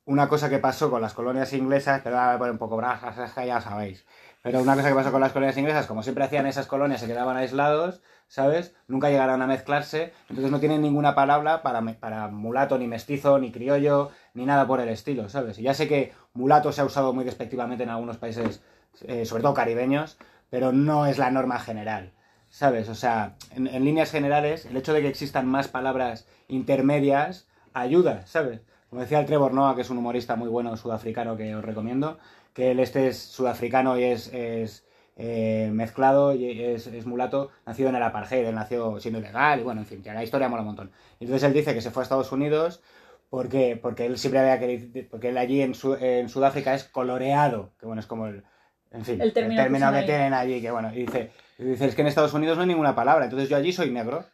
una 0.04 0.28
cosa 0.28 0.48
que 0.50 0.58
pasó 0.58 0.90
con 0.90 1.00
las 1.00 1.14
colonias 1.14 1.52
inglesas, 1.52 2.00
pero 2.02 2.18
a 2.18 2.36
poner 2.36 2.52
un 2.52 2.58
poco 2.58 2.78
que 2.78 3.46
ya 3.46 3.60
sabéis. 3.60 4.04
Pero 4.42 4.60
una 4.60 4.74
cosa 4.74 4.88
que 4.88 4.94
pasó 4.94 5.12
con 5.12 5.20
las 5.20 5.32
colonias 5.32 5.56
inglesas, 5.58 5.86
como 5.86 6.02
siempre 6.02 6.24
hacían 6.24 6.46
esas 6.46 6.66
colonias, 6.66 7.00
se 7.00 7.06
quedaban 7.06 7.36
aislados, 7.36 8.00
¿sabes? 8.26 8.74
Nunca 8.88 9.10
llegaron 9.10 9.42
a 9.42 9.46
mezclarse, 9.46 10.14
entonces 10.28 10.50
no 10.50 10.60
tienen 10.60 10.80
ninguna 10.80 11.14
palabra 11.14 11.62
para, 11.62 11.82
para 12.00 12.28
mulato, 12.28 12.78
ni 12.78 12.86
mestizo, 12.86 13.38
ni 13.38 13.52
criollo, 13.52 14.10
ni 14.34 14.46
nada 14.46 14.66
por 14.66 14.80
el 14.80 14.88
estilo, 14.88 15.28
¿sabes? 15.28 15.58
Y 15.58 15.62
ya 15.62 15.74
sé 15.74 15.88
que 15.88 16.12
mulato 16.32 16.72
se 16.72 16.80
ha 16.80 16.84
usado 16.84 17.12
muy 17.12 17.24
despectivamente 17.24 17.84
en 17.84 17.90
algunos 17.90 18.16
países, 18.16 18.62
eh, 19.06 19.24
sobre 19.24 19.42
todo 19.42 19.54
caribeños, 19.54 20.18
pero 20.50 20.72
no 20.72 21.06
es 21.06 21.18
la 21.18 21.30
norma 21.30 21.58
general, 21.58 22.12
¿sabes? 22.50 22.88
O 22.88 22.94
sea, 22.94 23.36
en, 23.54 23.84
líneas 23.84 24.10
generales, 24.10 24.66
el 24.66 24.76
hecho 24.76 24.92
de 24.92 25.00
que 25.00 25.08
existan 25.08 25.46
más 25.46 25.68
palabras 25.68 26.26
intermedias 26.48 27.48
ayuda, 27.72 28.26
¿sabes? 28.26 28.60
Como 28.90 29.02
decía 29.02 29.20
el 29.20 29.26
Trevor 29.26 29.54
Noah, 29.54 29.76
que 29.76 29.82
es 29.82 29.90
un 29.90 29.98
humorista 29.98 30.36
muy 30.36 30.48
bueno 30.48 30.76
sudafricano 30.76 31.36
que 31.36 31.54
os 31.54 31.64
recomiendo, 31.64 32.18
que 32.52 32.72
él 32.72 32.80
este 32.80 33.06
es 33.06 33.18
sudafricano 33.18 33.96
y 33.96 34.04
es, 34.04 34.32
es, 34.34 34.84
eh, 35.16 35.70
mezclado 35.72 36.34
y 36.34 36.62
es, 36.62 36.86
es 36.86 37.06
mulato, 37.06 37.50
nacido 37.66 37.90
en 37.90 37.96
el 37.96 38.02
apartheid, 38.02 38.46
él 38.46 38.54
nació 38.54 38.98
siendo 39.00 39.20
ilegal 39.20 39.60
y 39.60 39.62
bueno, 39.62 39.82
en 39.82 39.86
fin, 39.86 40.02
que 40.02 40.12
la 40.12 40.24
historia 40.24 40.48
mola 40.48 40.62
un 40.62 40.68
montón. 40.68 40.90
Entonces 41.20 41.42
él 41.44 41.52
dice 41.52 41.74
que 41.74 41.80
se 41.80 41.90
fue 41.90 42.02
a 42.02 42.04
Estados 42.04 42.32
Unidos 42.32 42.82
porque, 43.28 43.78
porque 43.80 44.06
él 44.06 44.18
siempre 44.18 44.40
había 44.40 44.58
querido, 44.58 45.06
porque 45.10 45.28
él 45.28 45.38
allí 45.38 45.62
en, 45.62 45.74
en 46.00 46.28
Sudáfrica 46.28 46.74
es 46.74 46.84
coloreado, 46.84 47.70
que 47.78 47.86
bueno, 47.86 48.00
es 48.00 48.06
como 48.06 48.26
el, 48.26 48.44
en 48.92 49.04
fin, 49.04 49.20
El 49.20 49.32
término 49.32 49.62
que 49.62 49.68
que, 49.68 49.76
usan 49.76 49.94
ahí. 49.94 50.06
tienen 50.06 50.34
allí, 50.34 50.60
que 50.60 50.70
bueno, 50.70 50.92
y 50.92 51.06
dice, 51.06 51.30
y 51.58 51.64
dice, 51.64 51.86
es 51.86 51.94
que 51.94 52.00
en 52.02 52.08
Estados 52.08 52.34
Unidos 52.34 52.56
no 52.56 52.62
hay 52.62 52.68
ninguna 52.68 52.94
palabra, 52.94 53.24
entonces 53.24 53.48
yo 53.48 53.56
allí 53.56 53.72
soy 53.72 53.90
negro. 53.90 54.24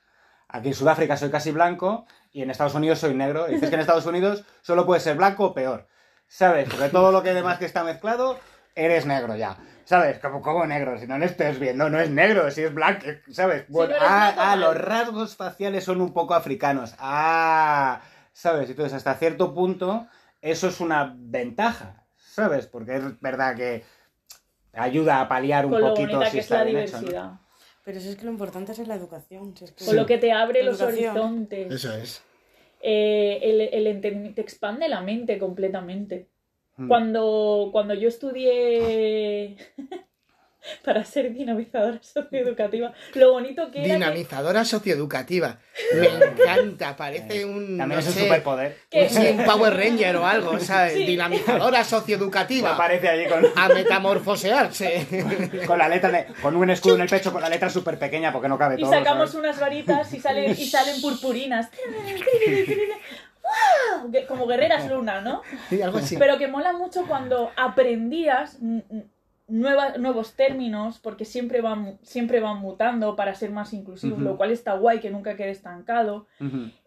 Aquí 0.48 0.68
en 0.68 0.74
Sudáfrica 0.74 1.16
soy 1.16 1.30
casi 1.30 1.50
blanco 1.50 2.06
y 2.32 2.42
en 2.42 2.50
Estados 2.50 2.74
Unidos 2.74 3.00
soy 3.00 3.14
negro. 3.14 3.48
Y 3.48 3.54
dices 3.54 3.68
que 3.68 3.74
en 3.74 3.80
Estados 3.80 4.06
Unidos 4.06 4.44
solo 4.62 4.86
puedes 4.86 5.02
ser 5.02 5.16
blanco 5.16 5.46
o 5.46 5.54
peor. 5.54 5.88
¿Sabes? 6.28 6.68
Porque 6.68 6.88
todo 6.88 7.12
lo 7.12 7.22
que 7.22 7.34
demás 7.34 7.58
que 7.58 7.64
está 7.64 7.82
mezclado, 7.84 8.38
eres 8.74 9.06
negro 9.06 9.36
ya. 9.36 9.56
¿Sabes? 9.84 10.18
Como, 10.18 10.42
como 10.42 10.66
negro, 10.66 10.98
si 10.98 11.06
no 11.06 11.18
lo 11.18 11.24
estés 11.24 11.58
viendo, 11.58 11.88
no 11.88 12.00
es 12.00 12.10
negro, 12.10 12.50
si 12.50 12.62
es 12.62 12.74
blanco, 12.74 13.06
¿sabes? 13.30 13.66
Bueno, 13.68 13.94
no 13.94 14.00
ah, 14.04 14.34
ah, 14.36 14.56
los 14.56 14.76
rasgos 14.76 15.36
faciales 15.36 15.84
son 15.84 16.00
un 16.00 16.12
poco 16.12 16.34
africanos. 16.34 16.94
Ah, 16.98 18.00
¿sabes? 18.32 18.68
Entonces, 18.68 18.94
hasta 18.94 19.14
cierto 19.14 19.54
punto, 19.54 20.08
eso 20.40 20.68
es 20.68 20.80
una 20.80 21.14
ventaja, 21.16 22.04
¿sabes? 22.16 22.66
Porque 22.66 22.96
es 22.96 23.20
verdad 23.20 23.54
que 23.54 23.84
ayuda 24.76 25.20
a 25.20 25.28
paliar 25.28 25.66
un 25.66 25.72
con 25.72 25.80
lo 25.80 25.88
poquito 25.94 26.18
si 26.26 26.32
que 26.32 26.38
es 26.38 26.44
está 26.44 26.58
la 26.58 26.64
bien 26.64 26.78
hecho, 26.78 26.92
¿no? 26.92 26.98
diversidad. 27.00 27.30
Pero 27.84 28.00
si 28.00 28.08
es 28.08 28.16
que 28.16 28.24
lo 28.24 28.30
importante 28.32 28.72
es 28.72 28.86
la 28.88 28.94
educación. 28.96 29.56
si 29.56 29.64
es 29.64 29.72
que- 29.72 29.84
Con 29.84 29.96
lo 29.96 30.06
que 30.06 30.18
te 30.18 30.32
abre 30.32 30.62
los 30.62 30.80
Educación. 30.80 31.10
horizontes. 31.16 31.72
Eso 31.72 31.94
es. 31.94 32.22
Eh, 32.80 33.38
el, 33.42 33.86
el 33.86 34.00
te 34.34 34.40
expande 34.40 34.88
la 34.88 35.00
mente 35.00 35.38
completamente. 35.38 36.28
Mm. 36.76 36.88
Cuando, 36.88 37.70
cuando 37.72 37.94
yo 37.94 38.08
estudié 38.08 39.56
para 40.84 41.04
ser 41.04 41.32
dinamizadora 41.32 41.98
socioeducativa, 42.02 42.92
lo 43.14 43.32
bonito 43.32 43.70
que 43.70 43.78
era 43.78 43.86
que- 43.88 43.92
Dinamizadora 43.94 44.64
socioeducativa. 44.64 45.58
Me 45.94 46.06
encanta, 46.06 46.96
parece 46.96 47.44
un. 47.44 47.76
También 47.78 47.88
no 47.88 47.98
es 48.00 48.06
un 48.06 48.12
sé, 48.12 48.20
superpoder. 48.20 48.76
que- 48.90 49.08
sí, 49.08 49.28
un 49.38 49.44
Power 49.44 49.74
Ranger 49.74 50.16
o 50.16 50.26
algo, 50.26 50.58
¿sabes? 50.58 50.94
Sí. 50.94 51.04
Dinamizadora 51.06 51.84
socioeducativa. 51.84 52.74
aparece 52.74 53.08
allí 53.08 53.26
con, 53.26 53.44
A 53.56 53.68
metamorfosearse. 53.68 55.06
con 55.66 55.78
la 55.78 55.88
letra 55.88 56.10
de- 56.10 56.26
con 56.40 56.56
un 56.56 56.70
escudo 56.70 56.94
en 56.96 57.02
el 57.02 57.08
pecho 57.08 57.32
con 57.32 57.42
la 57.42 57.48
letra 57.48 57.68
súper 57.70 57.98
pequeña 57.98 58.32
porque 58.32 58.48
no 58.48 58.58
cabe 58.58 58.76
y 58.76 58.80
todo. 58.82 58.90
sacamos 58.90 59.30
¿sabes? 59.30 59.34
unas 59.44 59.60
varitas 59.60 60.12
y 60.14 60.20
salen, 60.20 60.50
y 60.52 60.66
salen 60.66 61.00
purpurinas. 61.00 61.68
Como 64.28 64.46
guerreras 64.46 64.88
luna, 64.90 65.20
¿no? 65.20 65.42
Sí, 65.68 65.80
algo 65.80 65.98
así. 65.98 66.16
Pero 66.16 66.36
que 66.38 66.48
mola 66.48 66.72
mucho 66.72 67.06
cuando 67.06 67.52
aprendías 67.56 68.56
n- 68.60 68.84
n- 68.90 69.06
nueva- 69.48 69.96
nuevos 69.98 70.32
términos, 70.34 70.98
porque 70.98 71.24
siempre 71.24 71.60
van, 71.60 71.98
siempre 72.02 72.40
van 72.40 72.58
mutando 72.60 73.14
para 73.16 73.34
ser 73.34 73.50
más 73.50 73.72
inclusivos, 73.72 74.18
lo 74.18 74.36
cual 74.36 74.50
está 74.50 74.74
guay, 74.74 74.98
que 75.00 75.10
nunca 75.10 75.36
quede 75.36 75.50
estancado, 75.50 76.26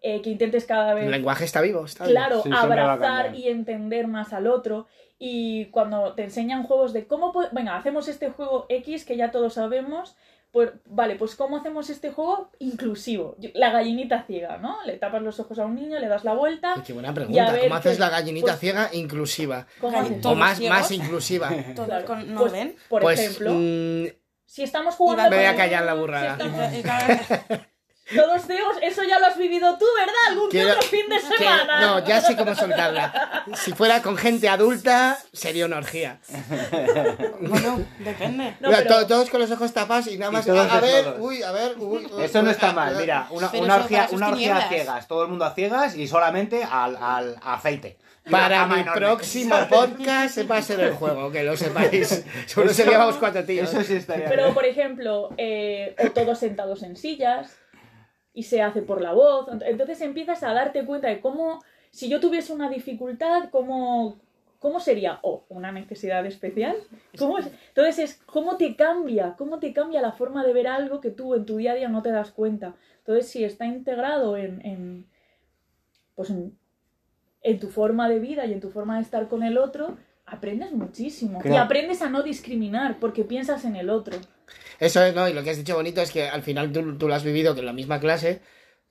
eh, 0.02 0.22
que 0.22 0.30
intentes 0.30 0.65
cada 0.65 0.93
vez 0.93 1.06
El 1.06 1.12
lenguaje 1.12 1.45
está 1.45 1.62
vivo, 1.62 1.86
está 1.86 2.04
vivo. 2.06 2.15
claro, 2.15 2.41
Sí, 2.43 2.50
abrazar 2.54 3.36
y 3.36 3.48
entender 3.48 4.08
más 4.08 4.34
al 4.34 4.48
otro. 4.48 4.88
Y 5.22 5.65
cuando 5.65 6.13
te 6.13 6.24
enseñan 6.24 6.63
juegos 6.63 6.93
de 6.93 7.06
cómo, 7.06 7.34
venga, 7.52 7.76
hacemos 7.76 8.08
este 8.08 8.30
juego 8.30 8.65
X 8.69 9.04
que 9.06 9.17
ya 9.17 9.32
todos 9.32 9.54
sabemos, 9.56 10.15
pues 10.52 10.72
vale, 10.86 11.16
pues 11.16 11.36
cómo 11.36 11.58
hacemos 11.58 11.90
este 11.90 12.12
juego 12.12 12.52
inclusivo. 12.60 13.36
La 13.54 13.70
gallinita 13.72 14.24
ciega, 14.24 14.58
¿no? 14.58 14.78
Le 14.86 14.98
tapas 14.98 15.22
los 15.22 15.40
ojos 15.40 15.60
a 15.60 15.66
un 15.66 15.76
niño, 15.76 16.00
le 16.00 16.08
das 16.08 16.24
la 16.24 16.34
vuelta. 16.34 16.82
Qué 16.86 16.94
buena 16.94 17.14
pregunta. 17.14 17.58
¿Cómo 17.62 17.76
haces 17.76 17.94
qué- 17.94 18.00
la 18.00 18.10
gallinita 18.10 18.48
pues- 18.48 18.60
ciega 18.60 18.90
inclusiva? 18.94 19.68
O 19.82 19.92
¿Todos 20.22 20.38
más, 20.38 20.58
ciegos? 20.58 20.78
más 20.80 20.92
inclusiva. 20.92 21.50
Todos 21.76 21.88
Claro. 21.88 22.06
con- 22.06 22.34
no 22.34 22.40
Pues, 22.42 22.52
ven. 22.52 22.76
Por 22.90 23.02
pues 23.04 23.20
ejemplo, 23.20 23.52
mm, 23.54 24.06
si 24.46 24.64
estamos 24.64 24.96
jugando. 24.96 25.30
Me 25.30 25.36
voy 25.38 25.46
a 25.46 25.56
callar 25.56 25.86
la 25.86 25.94
si 25.94 26.00
burrada. 26.00 26.32
estamos- 26.32 26.74
Y 26.74 26.82
cada- 26.82 27.70
Todos 28.15 28.45
ciegos, 28.45 28.76
eso 28.82 29.04
ya 29.04 29.19
lo 29.19 29.28
has 29.28 29.38
vivido 29.38 29.78
tú, 29.78 29.86
¿verdad? 29.98 30.13
Algún 30.30 30.50
Quiero- 30.50 30.69
otro 30.72 30.82
fin 30.84 31.08
de 31.10 31.15
que- 31.17 31.38
semana. 31.38 31.82
no, 31.82 32.06
ya 32.06 32.22
sé 32.22 32.36
cómo 32.36 32.56
soltarla. 32.56 33.45
Si 33.56 33.74
fuera 33.74 34.02
con 34.02 34.17
gente 34.17 34.50
adulta, 34.50 35.17
sería 35.32 35.65
una 35.65 35.78
orgía. 35.78 36.19
Bueno, 37.41 37.82
depende. 38.00 38.56
No, 38.60 38.69
Mira, 38.69 38.84
pero- 38.84 39.08
Todos 39.08 39.30
con 39.30 39.39
los 39.41 39.52
ojos 39.52 39.74
tapados 39.74 40.08
y 40.08 40.17
nada 40.17 40.32
más. 40.32 40.45
todos 40.45 40.69
a, 40.69 40.78
a 40.78 40.80
ver, 40.82 41.15
uy, 41.19 41.43
a 41.43 41.52
ver, 41.52 41.76
uy. 41.78 42.08
uy, 42.12 42.24
Eso 42.24 42.41
no 42.41 42.52
está 42.52 42.74
mal, 42.74 42.95
mira, 42.98 43.28
una, 43.32 43.50
una 43.54 43.76
orgía, 43.76 44.08
una 44.12 44.30
orgía 44.30 44.58
a 44.58 44.69
ciegas, 44.69 45.08
todo 45.08 45.24
el 45.24 45.30
mundo 45.30 45.45
a 45.45 45.54
ciegas 45.54 45.95
y 45.95 46.08
solamente 46.08 46.63
al, 46.63 46.95
al 46.98 47.36
aceite. 47.43 47.98
Y 48.26 48.30
Para 48.32 48.65
mi 48.67 48.82
enorme. 48.82 49.00
próximo 49.00 49.56
podcast 49.69 50.36
se 50.36 50.43
va 50.43 50.58
a 50.58 50.62
ser 50.62 50.80
el 50.82 50.93
juego, 50.93 51.32
que 51.32 51.43
lo 51.43 51.56
sepáis. 51.58 52.08
Seguro 52.45 52.72
Eso- 52.72 52.84
seríamos 52.84 53.15
cuatro 53.15 53.43
tíos. 53.45 53.69
Eso 53.69 53.82
sí 53.84 53.95
estaría 53.95 54.28
Pero, 54.28 54.43
bien. 54.43 54.54
por 54.54 54.65
ejemplo, 54.65 55.30
eh, 55.38 55.95
o 56.04 56.10
todos 56.12 56.38
sentados 56.39 56.84
en 56.84 56.95
sillas 56.95 57.52
y 58.34 58.44
se 58.44 58.62
hace 58.62 58.82
por 58.82 59.02
la 59.02 59.13
voz. 59.13 59.48
Entonces 59.62 60.02
empiezas 60.02 60.44
a 60.44 60.54
darte 60.54 60.86
cuenta 60.86 61.08
de 61.08 61.22
cómo, 61.22 61.62
si 61.92 62.10
yo 62.10 62.20
tuviese 62.20 62.54
una 62.54 62.70
dificultad, 62.70 63.50
cómo, 63.50 64.20
cómo 64.60 64.80
sería, 64.80 65.20
o 65.24 65.46
una 65.50 65.72
necesidad 65.72 66.26
especial. 66.26 66.76
¿Cómo 67.18 67.39
es? 67.39 67.50
Entonces 67.70 68.00
es 68.00 68.22
cómo 68.26 68.58
te 68.58 68.76
cambia, 68.76 69.36
cómo 69.38 69.60
te 69.60 69.74
cambia 69.74 70.02
la 70.02 70.12
forma 70.12 70.46
de 70.46 70.54
ver 70.54 70.68
algo 70.68 71.02
que 71.02 71.12
tú 71.12 71.36
en 71.36 71.46
tu 71.46 71.58
día 71.58 71.72
a 71.72 71.76
día 71.76 71.89
no 71.89 72.02
te 72.02 72.12
das 72.12 72.32
cuenta. 72.32 72.76
Entonces, 73.00 73.32
si 73.32 73.44
está 73.44 73.65
integrado 73.65 74.38
en, 74.38 74.63
en 74.65 75.08
pues 76.15 76.30
en, 76.30 76.58
en 77.42 77.60
tu 77.60 77.70
forma 77.70 78.10
de 78.10 78.20
vida 78.20 78.46
y 78.46 78.54
en 78.54 78.60
tu 78.60 78.70
forma 78.70 78.98
de 78.98 79.04
estar 79.04 79.28
con 79.28 79.42
el 79.42 79.58
otro, 79.58 79.98
aprendes 80.26 80.74
muchísimo. 80.74 81.39
Y 81.44 81.56
aprendes 81.56 82.02
a 82.02 82.10
no 82.10 82.24
discriminar 82.24 83.00
porque 83.00 83.24
piensas 83.24 83.65
en 83.65 83.76
el 83.76 83.89
otro. 83.89 84.18
Eso 84.80 85.04
es, 85.04 85.14
¿no? 85.16 85.28
Y 85.28 85.34
lo 85.34 85.44
que 85.44 85.50
has 85.52 85.58
dicho 85.58 85.76
bonito 85.76 86.02
es 86.02 86.12
que 86.12 86.28
al 86.28 86.44
final 86.44 86.72
tú, 86.72 86.98
tú 86.98 87.08
lo 87.08 87.16
has 87.16 87.24
vivido 87.24 87.54
que 87.54 87.60
en 87.62 87.66
la 87.66 87.74
misma 87.74 88.00
clase, 88.00 88.42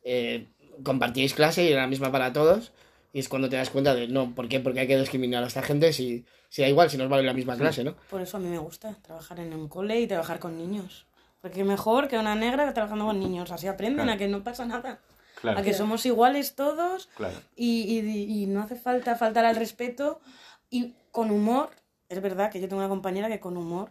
eh, 0.02 0.46
compartíais 0.84 1.34
clase 1.34 1.64
y 1.64 1.72
era 1.72 1.82
la 1.82 1.86
misma 1.88 2.12
para 2.12 2.32
todos. 2.32 2.72
Y 3.12 3.20
es 3.20 3.28
cuando 3.28 3.48
te 3.48 3.56
das 3.56 3.70
cuenta 3.70 3.94
de, 3.94 4.06
no, 4.06 4.34
¿por 4.34 4.48
qué? 4.48 4.60
Porque 4.60 4.80
hay 4.80 4.86
que 4.86 4.98
discriminar 4.98 5.42
a 5.42 5.46
esta 5.46 5.62
gente 5.62 5.92
si, 5.94 6.24
si 6.50 6.60
da 6.62 6.68
igual, 6.68 6.90
si 6.90 6.98
nos 6.98 7.08
vale 7.08 7.22
la 7.22 7.32
misma 7.32 7.56
clase, 7.56 7.82
¿no? 7.82 7.94
Por 8.10 8.20
eso 8.20 8.36
a 8.36 8.40
mí 8.40 8.48
me 8.48 8.58
gusta 8.58 8.94
trabajar 9.02 9.40
en 9.40 9.54
un 9.54 9.66
cole 9.68 9.98
y 10.00 10.06
trabajar 10.06 10.38
con 10.38 10.58
niños. 10.58 11.06
Porque 11.40 11.64
mejor 11.64 12.08
que 12.08 12.18
una 12.18 12.34
negra 12.34 12.72
trabajando 12.74 13.06
con 13.06 13.18
niños. 13.18 13.50
Así 13.50 13.66
aprenden 13.66 14.04
Claro. 14.04 14.12
a 14.12 14.18
que 14.18 14.28
no 14.28 14.44
pasa 14.44 14.66
nada. 14.66 15.00
Claro. 15.40 15.58
A 15.58 15.62
que 15.62 15.72
somos 15.72 16.04
iguales 16.04 16.54
todos 16.54 17.08
Claro. 17.16 17.34
y, 17.56 17.98
y- 18.00 18.42
y 18.42 18.46
no 18.46 18.60
hace 18.62 18.74
falta 18.76 19.14
faltar 19.16 19.44
al 19.46 19.56
respeto. 19.56 20.20
Y 20.68 20.94
con 21.12 21.30
humor, 21.30 21.70
es 22.10 22.20
verdad 22.20 22.50
que 22.50 22.60
yo 22.60 22.68
tengo 22.68 22.80
una 22.80 22.88
compañera 22.90 23.28
que 23.28 23.40
con 23.40 23.56
humor. 23.56 23.90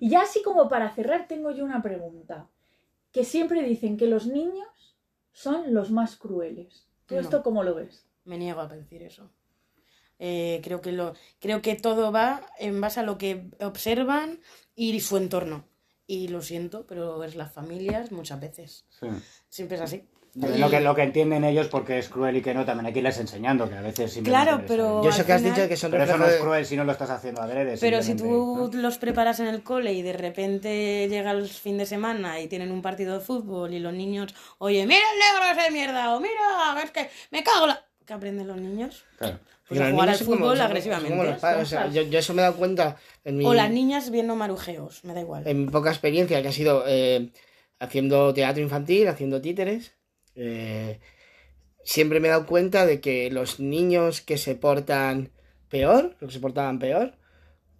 Y 0.00 0.10
ya 0.10 0.22
así 0.22 0.42
como 0.42 0.68
para 0.68 0.94
cerrar, 0.94 1.26
tengo 1.28 1.50
yo 1.50 1.64
una 1.64 1.82
pregunta. 1.82 2.48
Que 3.12 3.24
siempre 3.24 3.62
dicen 3.62 3.96
que 3.96 4.06
los 4.06 4.26
niños 4.26 4.96
son 5.32 5.72
los 5.74 5.90
más 5.90 6.16
crueles. 6.16 6.86
¿Tú 7.06 7.14
No. 7.14 7.20
esto 7.20 7.42
cómo 7.42 7.62
lo 7.62 7.74
ves? 7.74 8.06
Me 8.24 8.38
niego 8.38 8.60
a 8.60 8.68
decir 8.68 9.02
eso. 9.02 9.30
Eh, 10.18 10.60
creo, 10.64 10.80
que 10.80 10.92
lo, 10.92 11.14
creo 11.40 11.60
que 11.62 11.76
todo 11.76 12.10
va 12.10 12.46
en 12.58 12.80
base 12.80 13.00
a 13.00 13.02
lo 13.02 13.18
que 13.18 13.50
observan 13.60 14.40
y 14.74 14.98
su 15.00 15.16
entorno. 15.16 15.68
Y 16.06 16.28
lo 16.28 16.40
siento, 16.40 16.86
pero 16.86 17.22
es 17.24 17.34
las 17.36 17.52
familias 17.52 18.12
muchas 18.12 18.40
veces. 18.40 18.86
Sí. 18.88 19.08
Siempre 19.48 19.76
es 19.76 19.82
así. 19.82 20.08
Lo 20.38 20.68
que, 20.68 20.80
lo 20.80 20.94
que 20.94 21.02
entienden 21.02 21.44
ellos 21.44 21.68
porque 21.68 21.98
es 21.98 22.10
cruel 22.10 22.36
y 22.36 22.42
que 22.42 22.52
no, 22.52 22.66
también 22.66 22.84
hay 22.86 22.92
que 22.92 22.98
irles 22.98 23.18
enseñando, 23.18 23.68
que 23.70 23.74
a 23.74 23.80
veces 23.80 24.12
simplemente 24.12 24.44
Claro, 24.50 24.64
pero-. 24.68 25.02
Yo 25.02 25.08
eso 25.08 25.24
que 25.24 25.32
has 25.32 25.40
final- 25.40 25.56
dicho 25.56 25.68
que 25.68 25.76
son 25.78 25.90
Pero 25.90 26.04
eso 26.04 26.18
no 26.18 26.26
es 26.26 26.36
cruel 26.36 26.66
si 26.66 26.76
no 26.76 26.84
lo 26.84 26.92
estás 26.92 27.08
haciendo 27.08 27.40
adrede. 27.40 27.78
Pero 27.80 28.02
si 28.02 28.14
tú 28.16 28.68
¿no? 28.70 28.78
los 28.82 28.98
preparas 28.98 29.40
en 29.40 29.46
el 29.46 29.62
cole 29.62 29.94
y 29.94 30.02
de 30.02 30.12
repente 30.12 31.08
llega 31.08 31.30
el 31.30 31.48
fin 31.48 31.78
de 31.78 31.86
semana 31.86 32.38
y 32.40 32.48
tienen 32.48 32.70
un 32.70 32.82
partido 32.82 33.14
de 33.14 33.20
fútbol 33.24 33.72
y 33.72 33.78
los 33.78 33.94
niños, 33.94 34.34
oye, 34.58 34.86
mira 34.86 35.00
el 35.12 35.18
negro 35.18 35.60
ese 35.62 35.70
mierda, 35.70 36.14
o 36.14 36.20
mira, 36.20 36.82
es 36.84 36.90
que 36.90 37.08
me 37.30 37.42
cago 37.42 37.66
la... 37.66 37.82
¿Qué 38.04 38.12
aprenden 38.12 38.46
los 38.46 38.56
niños? 38.58 39.04
Claro. 39.18 39.40
Pues 39.66 39.80
a 39.80 39.90
jugar 39.90 40.10
al 40.10 40.18
como- 40.18 40.36
fútbol 40.36 40.56
son- 40.58 40.66
agresivamente. 40.66 41.10
como 41.10 41.24
los 41.24 41.38
padres, 41.40 41.62
o 41.62 41.66
sea, 41.66 41.88
yo, 41.88 42.02
yo 42.02 42.18
eso 42.20 42.34
me 42.34 42.42
he 42.42 42.44
dado 42.44 42.56
cuenta 42.56 42.96
en 43.24 43.36
mi, 43.38 43.44
O 43.44 43.52
las 43.52 43.68
niñas 43.70 44.10
viendo 44.10 44.36
marujeos, 44.36 45.02
me 45.02 45.12
da 45.12 45.22
igual. 45.22 45.42
en 45.48 45.64
mi 45.64 45.70
poca 45.70 45.90
experiencia, 45.90 46.40
que 46.40 46.46
ha 46.48 46.52
sido 46.52 46.84
eh, 46.86 47.30
haciendo 47.80 48.32
teatro 48.32 48.62
infantil, 48.62 49.08
haciendo 49.08 49.40
títeres. 49.40 49.95
Eh, 50.36 51.00
siempre 51.84 52.20
me 52.20 52.28
he 52.28 52.30
dado 52.30 52.46
cuenta 52.46 52.86
de 52.86 53.00
que 53.00 53.30
los 53.30 53.60
niños 53.60 54.20
que 54.20 54.38
se 54.38 54.54
portan 54.54 55.30
peor, 55.68 56.16
los 56.20 56.28
que 56.28 56.34
se 56.34 56.40
portaban 56.40 56.78
peor, 56.78 57.14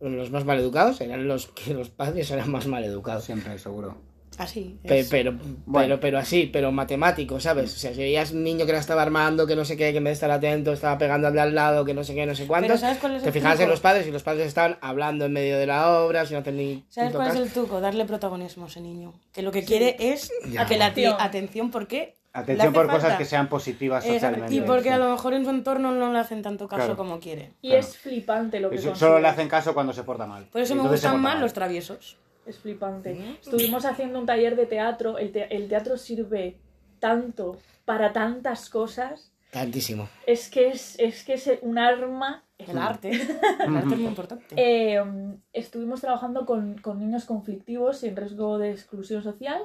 los 0.00 0.30
más 0.30 0.44
mal 0.44 0.58
educados, 0.58 1.00
eran 1.00 1.26
los 1.28 1.46
que 1.54 1.74
los 1.74 1.90
padres 1.90 2.30
eran 2.30 2.50
más 2.50 2.66
mal 2.66 2.84
educados. 2.84 3.24
Siempre, 3.24 3.58
seguro. 3.58 3.96
Así. 4.38 4.78
Pe-. 4.86 5.06
Pero, 5.10 5.32
Bueno. 5.64 5.88
pero, 5.88 6.00
pero 6.00 6.18
así, 6.18 6.50
pero 6.52 6.70
matemático, 6.70 7.40
¿sabes? 7.40 7.74
O 7.74 7.78
sea, 7.78 7.94
si 7.94 8.00
veías 8.00 8.32
un 8.32 8.44
niño 8.44 8.66
que 8.66 8.72
la 8.72 8.80
estaba 8.80 9.00
armando, 9.00 9.46
que 9.46 9.56
no 9.56 9.64
sé 9.64 9.78
qué, 9.78 9.92
que 9.92 9.98
en 9.98 10.04
vez 10.04 10.10
de 10.10 10.14
estar 10.14 10.30
atento 10.30 10.74
estaba 10.74 10.98
pegando 10.98 11.28
al 11.28 11.32
de 11.32 11.40
al 11.40 11.54
lado, 11.54 11.86
que 11.86 11.94
no 11.94 12.04
sé 12.04 12.14
qué, 12.14 12.26
no 12.26 12.34
sé 12.34 12.46
cuántos, 12.46 12.68
Pero 12.68 12.78
¿sabes 12.78 12.98
cuál 12.98 13.16
es 13.16 13.22
te 13.22 13.32
fijabas 13.32 13.60
en 13.60 13.70
los 13.70 13.80
padres 13.80 14.06
y 14.06 14.10
los 14.10 14.22
padres 14.22 14.46
estaban 14.46 14.76
hablando 14.82 15.24
en 15.24 15.32
medio 15.32 15.56
de 15.56 15.64
la 15.66 16.02
obra, 16.02 16.26
sin 16.26 16.36
hacer 16.36 16.52
ni 16.52 16.84
¿Sabes 16.90 17.14
cuál 17.14 17.28
es 17.30 17.36
el 17.36 17.50
truco? 17.50 17.80
Darle 17.80 18.04
protagonismo 18.04 18.66
a 18.66 18.68
ese 18.68 18.82
niño. 18.82 19.14
Que 19.32 19.40
lo 19.40 19.50
que 19.52 19.64
quiere 19.64 19.96
es 19.98 20.30
Ya. 20.50 20.62
a 20.62 20.66
que 20.66 20.76
la 20.76 20.92
Atención. 22.40 22.72
¿por 22.72 22.82
por 22.84 22.94
cosas 22.94 23.02
falta. 23.10 23.18
que 23.18 23.24
sean 23.24 23.48
positivas 23.48 24.04
socialmente. 24.04 24.54
Y 24.54 24.60
porque 24.60 24.84
sí. 24.84 24.88
a 24.90 24.98
lo 24.98 25.10
mejor 25.10 25.34
en 25.34 25.44
su 25.44 25.50
entorno 25.50 25.92
no 25.92 26.12
le 26.12 26.18
hacen 26.18 26.42
tanto 26.42 26.68
caso 26.68 26.80
Claro. 26.82 26.96
como 26.96 27.18
quiere. 27.20 27.52
Y 27.62 27.68
Claro. 27.68 27.80
es 27.80 27.96
flipante 27.98 28.60
lo 28.60 28.70
que 28.70 28.76
Eso-. 28.76 28.94
Solo 28.94 29.18
le 29.20 29.28
hacen 29.28 29.48
caso 29.48 29.74
cuando 29.74 29.92
se 29.92 30.02
porta 30.02 30.26
mal. 30.26 30.44
Por 30.46 30.60
eso 30.60 30.74
me 30.74 30.88
gustan 30.88 31.14
más 31.20 31.34
mal. 31.34 31.40
los 31.42 31.52
traviesos. 31.52 32.16
Es 32.46 32.58
flipante. 32.58 33.38
Estuvimos 33.42 33.84
haciendo 33.84 34.18
un 34.20 34.26
taller 34.26 34.54
de 34.56 34.66
teatro. 34.66 35.18
El, 35.18 35.32
te- 35.32 35.54
el 35.56 35.68
teatro 35.68 35.96
sirve 35.96 36.56
tanto 37.00 37.56
para 37.84 38.12
tantas 38.12 38.68
cosas. 38.70 39.32
Tantísimo. 39.50 40.08
Es 40.26 40.48
que 40.50 40.68
es, 40.68 40.98
es 40.98 41.24
que 41.24 41.34
es 41.34 41.50
un 41.62 41.78
arma. 41.78 42.44
El 42.58 42.78
arte. 42.78 43.10
El 43.66 43.76
arte 43.76 43.94
es 43.94 43.98
muy 43.98 44.06
importante. 44.06 44.46
Eh, 44.56 45.02
estuvimos 45.52 46.00
trabajando 46.00 46.46
con, 46.46 46.78
con 46.78 46.98
niños 46.98 47.24
conflictivos 47.24 48.02
y 48.02 48.08
en 48.08 48.16
riesgo 48.16 48.58
de 48.58 48.70
exclusión 48.70 49.22
social. 49.22 49.62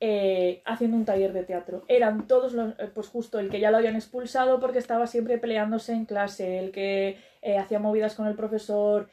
Eh, 0.00 0.62
haciendo 0.66 0.96
un 0.96 1.04
taller 1.04 1.32
de 1.32 1.44
teatro. 1.44 1.84
Eran 1.88 2.26
todos 2.26 2.52
los, 2.52 2.74
eh, 2.78 2.90
pues 2.94 3.08
justo 3.08 3.38
el 3.38 3.48
que 3.48 3.60
ya 3.60 3.70
lo 3.70 3.78
habían 3.78 3.96
expulsado 3.96 4.60
porque 4.60 4.78
estaba 4.78 5.06
siempre 5.06 5.38
peleándose 5.38 5.92
en 5.92 6.04
clase, 6.04 6.58
el 6.58 6.70
que 6.70 7.18
eh, 7.42 7.58
hacía 7.58 7.78
movidas 7.78 8.14
con 8.14 8.26
el 8.26 8.34
profesor, 8.34 9.08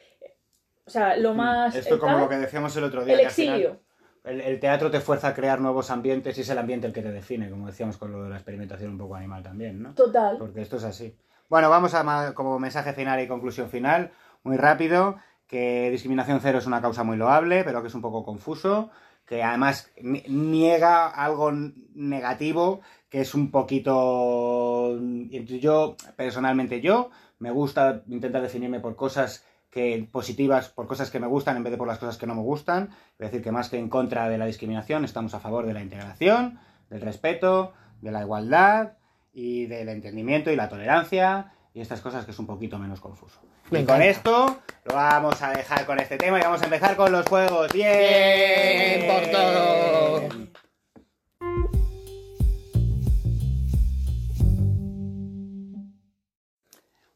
o 0.86 0.90
sea, 0.90 1.16
lo 1.18 1.34
más... 1.34 1.74
Mm, 1.74 1.78
Esto 1.78 1.96
eh, 1.96 2.00
como 2.00 2.14
tal, 2.14 2.22
lo 2.22 2.30
que 2.30 2.38
decíamos 2.38 2.76
el 2.76 2.84
otro 2.84 3.06
día. 3.06 3.14
el 3.14 3.30
final 3.30 3.56
exilio. 3.56 3.80
El, 4.24 4.42
el 4.42 4.60
teatro 4.60 4.90
te 4.90 5.02
fuerza 5.02 5.30
a 5.30 5.34
crear 5.34 5.60
nuevos 5.60 5.90
ambientes 5.90 6.38
y 6.38 6.42
es 6.42 6.50
el 6.50 6.58
ambiente 6.58 6.88
el 6.88 6.94
que 6.94 7.02
te 7.02 7.12
define, 7.12 7.50
como 7.50 7.68
decíamos 7.68 7.98
con 7.98 8.12
lo 8.12 8.24
de 8.24 8.30
la 8.30 8.36
experimentación 8.36 8.92
un 8.92 8.98
poco 8.98 9.16
animal 9.16 9.44
también, 9.44 9.82
¿no? 9.82 9.94
Total. 9.94 10.38
Porque 10.38 10.62
esto 10.62 10.78
es 10.78 10.86
así. 10.86 11.18
Bueno, 11.50 11.70
vamos 11.70 11.94
a 11.94 12.34
como 12.34 12.58
mensaje 12.58 12.94
final 12.94 13.22
y 13.22 13.28
conclusión 13.28 13.70
final, 13.70 14.12
muy 14.44 14.58
rápido, 14.58 15.18
que 15.46 15.90
discriminación 15.92 16.40
cero 16.42 16.58
es 16.58 16.66
una 16.66 16.82
causa 16.82 17.04
muy 17.04 17.18
loable, 17.18 17.64
pero 17.64 17.82
que 17.82 17.90
es 17.90 17.96
un 17.96 18.02
poco 18.02 18.24
confuso, 18.24 18.90
que 19.26 19.44
además 19.44 19.92
ni- 20.02 20.24
niega 20.28 21.08
algo 21.08 21.52
negativo, 21.96 22.82
que 23.10 23.22
es 23.22 23.34
un 23.36 23.52
poquito... 23.52 25.00
Yo, 25.30 25.96
personalmente 26.16 26.82
yo, 26.82 27.10
me 27.40 27.52
gusta 27.52 28.04
intentar 28.08 28.42
definirme 28.42 28.80
por 28.80 28.96
cosas 28.96 29.46
que 29.70 30.08
positivas, 30.12 30.70
por 30.70 30.88
cosas 30.88 31.10
que 31.10 31.20
me 31.20 31.28
gustan 31.28 31.58
en 31.58 31.64
vez 31.64 31.72
de 31.72 31.78
por 31.78 31.88
las 31.88 31.98
cosas 31.98 32.18
que 32.18 32.28
no 32.28 32.36
me 32.36 32.42
gustan. 32.42 32.90
Es 33.18 33.32
decir, 33.32 33.42
que 33.42 33.52
más 33.52 33.70
que 33.70 33.80
en 33.80 33.90
contra 33.90 34.30
de 34.30 34.38
la 34.38 34.46
discriminación, 34.46 35.04
estamos 35.04 35.34
a 35.34 35.40
favor 35.40 35.66
de 35.66 35.74
la 35.74 35.82
integración, 35.82 36.60
del 36.90 37.02
respeto, 37.02 37.74
de 38.02 38.12
la 38.12 38.22
igualdad 38.22 38.94
y 39.34 39.66
del 39.66 39.90
entendimiento 39.90 40.52
y 40.52 40.56
la 40.56 40.70
tolerancia 40.70 41.54
y 41.74 41.82
estas 41.82 42.02
cosas 42.02 42.26
que 42.26 42.32
es 42.32 42.40
un 42.40 42.46
poquito 42.46 42.78
menos 42.78 43.00
confuso. 43.00 43.40
Me 43.72 43.82
y 43.82 43.86
con 43.86 44.02
esto 44.02 44.60
lo 44.86 44.94
vamos 44.94 45.42
a 45.42 45.52
dejar 45.52 45.86
con 45.86 46.00
este 46.00 46.18
tema 46.18 46.40
y 46.40 46.44
vamos 46.44 46.62
a 46.62 46.66
empezar 46.66 46.96
con 46.96 47.12
los 47.12 47.26
juegos. 47.28 47.72
¡Bien! 47.72 49.00
Bien 49.00 49.08
por 49.08 49.32
todo. 49.32 50.54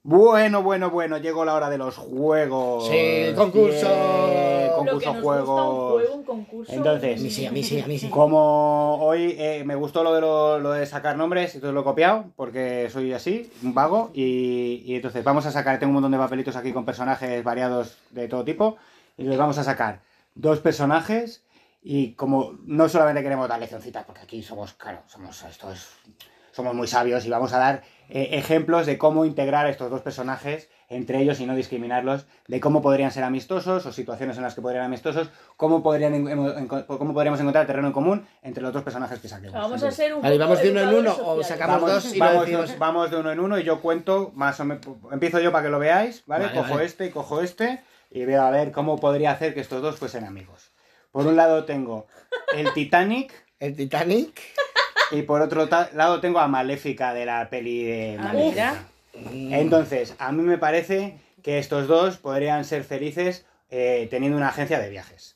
Bueno, 0.10 0.64
bueno, 0.64 0.90
bueno, 0.90 1.18
llegó 1.18 1.44
la 1.44 1.54
hora 1.54 1.70
de 1.70 1.78
los 1.78 1.98
juegos. 1.98 2.88
Sí, 2.88 2.96
el 2.96 3.36
concurso. 3.36 3.90
Bien, 3.90 4.68
Lo 4.68 4.72
que 4.72 4.90
concurso 4.92 5.14
nos 5.14 5.22
juegos. 5.22 5.48
gusta 5.50 5.64
un 5.64 5.90
juego, 5.92 6.14
un 6.16 6.24
concurso. 6.24 6.72
Entonces, 6.72 7.20
A 7.20 7.24
mí 7.24 7.30
sí, 7.30 7.46
a 7.46 7.52
mí 7.52 7.62
sí, 7.62 7.82
a 7.82 7.88
mí 7.88 8.00
sí. 8.00 8.10
Como 8.10 9.00
hoy 9.06 9.36
eh, 9.38 9.64
me 9.66 9.76
gustó 9.76 10.06
lo 10.06 10.14
de, 10.14 10.22
lo, 10.22 10.60
lo 10.60 10.72
de 10.72 10.86
sacar 10.86 11.18
nombres, 11.18 11.56
entonces 11.56 11.74
lo 11.74 11.82
he 11.82 11.84
copiado, 11.84 12.24
porque 12.38 12.90
soy 12.90 13.12
así, 13.12 13.52
un 13.64 13.74
vago, 13.74 14.10
y, 14.14 14.82
y 14.86 14.96
entonces 14.96 15.26
vamos 15.26 15.46
a 15.46 15.52
sacar, 15.52 15.78
tengo 15.78 15.90
un 15.90 15.96
montón 15.96 16.14
de 16.14 16.18
papelitos 16.20 16.56
aquí 16.56 16.72
con 16.72 16.86
personajes 16.86 17.44
variados 17.44 17.98
de 18.12 18.30
todo 18.30 18.46
tipo, 18.46 18.78
y 19.18 19.24
les 19.24 19.38
vamos 19.38 19.58
a 19.58 19.66
sacar 19.66 20.00
dos 20.36 20.60
personajes, 20.62 21.44
y 21.84 22.14
como 22.14 22.54
no 22.66 22.88
solamente 22.88 23.24
queremos 23.24 23.50
dar 23.50 23.60
leccioncitas, 23.60 24.06
porque 24.06 24.22
aquí 24.22 24.42
somos, 24.42 24.72
claro, 24.72 25.02
somos, 25.08 25.44
esto 25.44 25.70
es, 25.70 25.90
somos 26.58 26.74
muy 26.76 26.88
sabios, 26.88 27.24
y 27.26 27.30
vamos 27.30 27.54
a 27.54 27.60
dar 27.60 27.84
eh, 28.10 28.30
ejemplos 28.32 28.86
de 28.88 28.98
cómo 28.98 29.26
integrar 29.26 29.68
estos 29.68 29.92
dos 29.92 30.02
personajes 30.02 30.70
entre 30.90 31.20
ellos 31.22 31.40
y 31.40 31.46
no 31.46 31.54
discriminarlos 31.56 32.26
de 32.48 32.60
cómo 32.60 32.82
podrían 32.82 33.12
ser 33.12 33.24
amistosos 33.24 33.86
o 33.86 33.92
situaciones 33.92 34.38
en 34.38 34.44
las 34.44 34.56
que 34.56 34.62
podrían 34.62 34.82
ser 34.82 34.86
amistosos, 34.88 35.30
cómo, 35.56 35.84
podrían, 35.84 36.14
en- 36.16 36.68
cómo 36.68 37.14
podríamos 37.14 37.40
encontrar 37.40 37.68
terreno 37.68 37.88
en 37.88 37.94
común 37.94 38.26
entre 38.42 38.64
los 38.64 38.70
otros 38.70 38.84
personajes 38.84 39.20
que 39.20 39.28
saquemos. 39.28 39.54
Vamos 39.54 39.84
a 39.84 39.92
ser 39.92 40.14
un 40.16 40.22
Vale, 40.22 40.36
poco 40.36 40.46
¿vamos 40.50 40.64
de 40.64 40.72
uno 40.72 40.82
en 40.82 40.90
uno 40.96 41.16
o 41.26 41.44
sacamos 41.44 41.76
Vamos, 41.82 41.92
dos 42.04 42.16
y 42.16 42.18
lo 42.20 42.26
vamos, 42.80 43.12
de 43.12 43.18
uno 43.18 43.32
en 43.32 43.40
uno 43.40 43.60
y 43.60 43.64
yo 43.64 43.82
cuento 43.82 44.32
más 44.34 44.60
o 44.60 44.66
menos. 44.66 44.84
Empiezo 45.12 45.40
yo 45.40 45.52
para 45.52 45.66
que 45.66 45.70
lo 45.70 45.78
veáis, 45.80 46.24
¿vale? 46.26 46.46
Vale, 46.46 46.58
cojo 46.58 46.74
vale. 46.76 46.86
este 46.86 47.06
y 47.06 47.10
cojo 47.12 47.42
este 47.42 47.82
y 48.10 48.26
veo 48.26 48.42
a 48.42 48.50
ver 48.50 48.72
cómo 48.72 48.98
podría 49.00 49.32
hacer 49.32 49.54
que 49.54 49.60
estos 49.60 49.82
dos 49.82 49.98
fuesen 49.98 50.24
amigos. 50.24 50.72
Por 51.12 51.28
un 51.28 51.36
lado 51.36 51.66
tengo 51.66 52.08
el 52.56 52.74
Titanic 52.74 53.32
El 53.60 53.76
Titanic. 53.76 54.40
Y 55.12 55.22
por 55.24 55.42
otro 55.42 55.68
lado 55.94 56.20
tengo 56.22 56.40
a 56.40 56.48
Maléfica 56.48 57.14
de 57.14 57.26
la 57.26 57.50
peli 57.50 57.84
de 57.84 58.18
Ah, 58.20 58.24
Maléfica. 58.24 58.84
Entonces, 59.34 60.16
a 60.20 60.32
mí 60.32 60.44
me 60.44 60.58
parece 60.58 61.18
que 61.44 61.58
estos 61.60 61.88
dos 61.88 62.18
podrían 62.18 62.66
ser 62.66 62.84
felices 62.84 63.46
eh, 63.70 64.08
teniendo 64.10 64.38
una 64.38 64.50
agencia 64.50 64.80
de 64.80 64.90
viajes. 64.90 65.36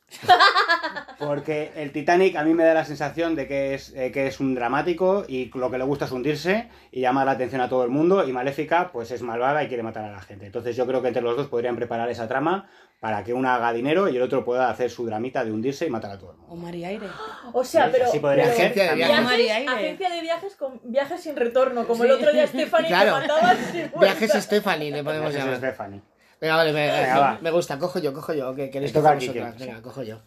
Porque 1.19 1.71
el 1.75 1.91
Titanic 1.91 2.35
a 2.35 2.43
mí 2.43 2.53
me 2.53 2.63
da 2.63 2.73
la 2.73 2.85
sensación 2.85 3.35
de 3.35 3.47
que 3.47 3.73
es, 3.73 3.93
eh, 3.95 4.11
que 4.11 4.27
es 4.27 4.39
un 4.39 4.55
dramático 4.55 5.25
y 5.27 5.51
lo 5.57 5.69
que 5.69 5.77
le 5.77 5.83
gusta 5.83 6.05
es 6.05 6.11
hundirse 6.11 6.67
y 6.91 7.01
llamar 7.01 7.25
la 7.25 7.33
atención 7.33 7.61
a 7.61 7.69
todo 7.69 7.83
el 7.83 7.89
mundo. 7.89 8.27
Y 8.27 8.31
Maléfica, 8.33 8.91
pues 8.91 9.11
es 9.11 9.21
malvada 9.21 9.63
y 9.63 9.67
quiere 9.67 9.83
matar 9.83 10.05
a 10.05 10.11
la 10.11 10.21
gente. 10.21 10.45
Entonces, 10.45 10.75
yo 10.75 10.87
creo 10.87 11.01
que 11.01 11.09
entre 11.09 11.21
los 11.23 11.37
dos 11.37 11.47
podrían 11.47 11.75
preparar 11.75 12.09
esa 12.09 12.27
trama 12.27 12.69
para 13.01 13.23
que 13.23 13.33
uno 13.33 13.49
haga 13.49 13.73
dinero 13.73 14.07
y 14.07 14.15
el 14.15 14.21
otro 14.21 14.45
pueda 14.45 14.69
hacer 14.69 14.91
su 14.91 15.07
dramita 15.07 15.43
de 15.43 15.51
hundirse 15.51 15.87
y 15.87 15.89
matar 15.89 16.11
a 16.11 16.19
todo 16.19 16.31
el 16.33 16.37
mundo. 16.37 16.53
O 16.53 16.55
María 16.55 16.89
Aire. 16.89 17.07
O 17.51 17.63
sea, 17.65 17.89
pero, 17.91 18.05
así 18.05 18.19
podría 18.19 18.43
pero. 18.43 18.55
Agencia 18.55 18.89
de 18.91 18.95
viajes. 18.95 19.37
viajes, 19.37 19.67
agencia 19.67 20.09
de 20.11 20.21
viajes 20.21 20.55
con 20.55 20.79
viajes 20.83 21.19
sin 21.21 21.35
retorno, 21.35 21.87
como 21.87 22.03
el 22.03 22.11
otro 22.11 22.31
día 22.31 22.45
Stephanie 22.45 22.87
Claro. 22.89 23.05
que 23.05 23.11
mandaba 23.27 23.55
sin. 23.71 23.91
Viajes 23.99 24.31
Stephanie 24.43 24.91
le 24.91 25.03
podemos 25.03 25.29
Ese 25.31 25.39
es 25.39 25.43
llamar. 25.43 25.57
Stephanie. 25.57 26.01
Venga, 26.39 26.55
vale, 26.55 26.73
me, 26.73 26.87
Venga, 26.91 27.19
va. 27.19 27.39
me 27.41 27.51
gusta. 27.51 27.79
Cojo 27.79 27.97
yo, 27.99 28.13
cojo 28.13 28.33
yo. 28.33 28.53
¿Qué 28.55 28.69
queréis 28.69 28.91
que 28.91 28.99
Toca 28.99 29.09
a 29.09 29.11
hagamos 29.13 29.27
Quique. 29.27 29.41
otra? 29.43 29.65
Venga, 29.65 29.81
cojo 29.81 30.03
yo. 30.03 30.19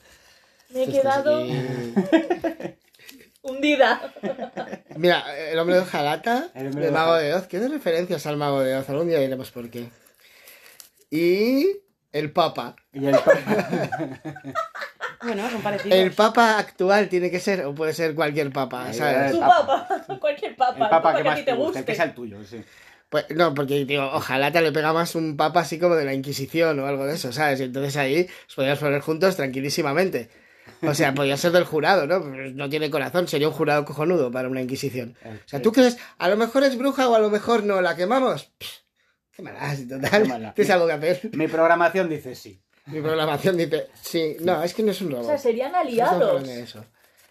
Me 0.71 0.83
he 0.83 0.89
quedado 0.89 1.43
hundida. 3.43 4.13
Mira, 4.97 5.25
el 5.51 5.59
hombre 5.59 5.77
de 5.77 5.83
hojalata, 5.83 6.49
El 6.55 6.67
el 6.67 6.75
de 6.75 6.91
mago 6.91 7.15
de 7.15 7.35
Oz. 7.35 7.47
¿Qué 7.47 7.61
de 7.61 7.69
referencias 7.69 8.27
al 8.27 8.37
mago 8.37 8.61
de 8.63 8.77
Oz? 8.77 8.89
Algún 8.91 9.07
día 9.09 9.21
diremos 9.21 9.51
por 9.53 9.71
qué. 9.71 9.89
Y 11.11 11.67
el 12.15 12.31
papa. 12.31 12.77
Y 12.93 13.07
el 13.07 13.17
Bueno, 15.23 15.51
son 15.51 15.63
parecidos. 15.63 15.99
El 15.99 16.13
papa 16.13 16.59
actual 16.59 17.09
tiene 17.09 17.31
que 17.31 17.41
ser, 17.41 17.65
o 17.65 17.75
puede 17.75 17.93
ser 17.93 18.15
cualquier 18.15 18.53
papa, 18.53 18.87
Ahí 18.87 18.95
¿sabes? 18.95 19.33
Tu 19.33 19.41
papa. 19.41 19.89
papa, 19.89 20.19
cualquier 20.21 20.55
papa, 20.55 20.85
el 20.85 20.91
papa 20.91 21.17
que 21.17 21.23
que 21.23 21.29
a 21.29 21.31
más 21.31 21.39
ti 21.41 21.45
te 21.45 21.51
te 21.51 21.57
guste, 21.57 21.79
el 21.81 21.85
que 21.85 21.95
sea 21.95 22.05
el 22.05 22.15
tuyo, 22.15 22.45
sí. 22.45 22.63
Pues 23.09 23.27
no, 23.31 23.53
porque 23.55 23.85
digo, 23.85 24.09
ojalá 24.13 24.53
te 24.53 24.61
le 24.61 24.71
pega 24.71 24.93
más 24.93 25.15
un 25.15 25.37
papa 25.37 25.61
así 25.61 25.79
como 25.79 25.95
de 25.97 26.05
la 26.05 26.15
Inquisición 26.15 26.79
o 26.79 26.87
algo 26.87 27.05
de 27.07 27.15
eso, 27.15 27.33
¿sabes? 27.33 27.61
Y 27.61 27.65
entonces 27.65 27.97
ahí 27.97 28.29
os 28.49 28.55
podías 28.55 28.79
poner 28.79 29.01
juntos 29.01 29.35
tranquilísimamente. 29.37 30.31
O 30.83 30.95
sea, 30.95 31.15
podía 31.17 31.37
ser 31.37 31.53
del 31.53 31.65
jurado, 31.65 32.07
¿no? 32.07 32.21
No 32.21 32.69
tiene 32.69 32.91
corazón, 32.91 33.27
sería 33.27 33.49
un 33.49 33.55
jurado 33.55 33.85
cojonudo 33.85 34.31
para 34.31 34.49
una 34.49 34.61
Inquisición. 34.63 35.17
O 35.25 35.49
sea, 35.49 35.61
¿tú 35.63 35.73
crees? 35.73 35.99
A 36.19 36.29
lo 36.29 36.37
mejor 36.37 36.63
es 36.63 36.77
bruja 36.79 37.09
o 37.09 37.15
a 37.15 37.19
lo 37.19 37.31
mejor 37.31 37.65
no, 37.65 37.81
¿la 37.81 37.97
quemamos? 37.97 38.53
Pff, 38.59 38.84
qué 39.37 39.43
malas, 39.43 39.79
Qué 39.79 39.87
total. 39.87 40.29
mala. 40.29 40.55
Tienes 40.55 40.71
algo 40.71 40.87
que 40.87 40.93
hacer. 40.93 41.31
Mi 41.37 41.49
programación 41.49 42.09
dice 42.09 42.35
sí. 42.35 42.61
Mi 42.87 43.01
programación 43.01 43.57
dice, 43.57 43.89
sí, 44.03 44.37
no, 44.41 44.63
es 44.63 44.75
que 44.75 44.83
no 44.83 44.91
es 44.91 45.01
un 45.01 45.09
O 45.15 45.17
robot. 45.17 45.27
sea, 45.29 45.39
serían 45.39 45.75
aliados. 45.75 46.47
eso. 46.49 46.85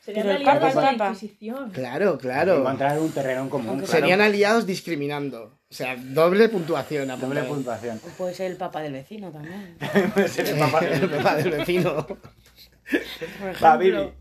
Serían 0.04 0.26
Pero 0.26 0.36
aliados 0.38 0.76
de 0.76 0.82
la. 0.82 0.94
Inquisición. 0.94 1.72
Claro, 1.72 2.18
claro. 2.18 2.58
Encontrar 2.58 3.00
un 3.00 3.12
terreno 3.12 3.42
en 3.44 3.50
común. 3.50 3.78
Claro. 3.78 3.88
Serían 3.88 4.20
aliados 4.20 4.66
discriminando. 4.66 5.60
O 5.70 5.74
sea, 5.74 5.96
doble 5.96 6.50
puntuación. 6.50 7.08
Doble 7.08 7.40
apuntado. 7.40 7.48
puntuación. 7.56 8.02
O 8.04 8.10
puede 8.18 8.34
ser 8.34 8.52
el 8.52 8.58
papa 8.58 8.82
del 8.82 8.94
vecino 8.94 9.32
también. 9.32 9.78
Puede 10.14 10.28
ser 10.28 10.50
el 10.50 10.60
papá 10.60 10.80
El 10.86 11.10
papá 11.10 11.36
del 11.38 11.52
vecino. 11.52 12.06
Por 12.06 13.50
ejemplo. 13.50 14.14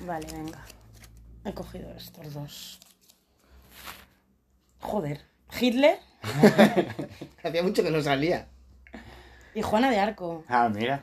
Vale, 0.00 0.26
venga. 0.32 0.64
He 1.44 1.52
cogido 1.52 1.90
estos 1.96 2.34
dos. 2.34 2.78
Joder. 4.80 5.20
Hitler 5.60 5.98
Hacía 7.44 7.62
mucho 7.62 7.82
que 7.82 7.90
no 7.90 8.00
salía. 8.02 8.46
y 9.54 9.62
Juana 9.62 9.90
de 9.90 9.98
Arco. 9.98 10.44
Ah, 10.48 10.68
mira. 10.72 11.02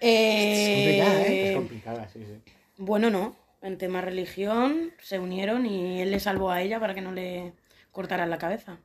Eh, 0.00 0.74
complicada, 0.74 1.22
¿eh? 1.26 1.48
Es 1.50 1.56
complicada, 1.56 2.08
sí, 2.12 2.20
sí. 2.26 2.52
Bueno, 2.78 3.10
no. 3.10 3.36
En 3.62 3.78
tema 3.78 4.00
religión 4.02 4.92
se 5.02 5.18
unieron 5.18 5.64
y 5.64 6.02
él 6.02 6.10
le 6.10 6.20
salvó 6.20 6.50
a 6.50 6.60
ella 6.60 6.78
para 6.80 6.94
que 6.94 7.00
no 7.00 7.12
le 7.12 7.54
cortaran 7.92 8.28
la 8.28 8.36
cabeza. 8.36 8.76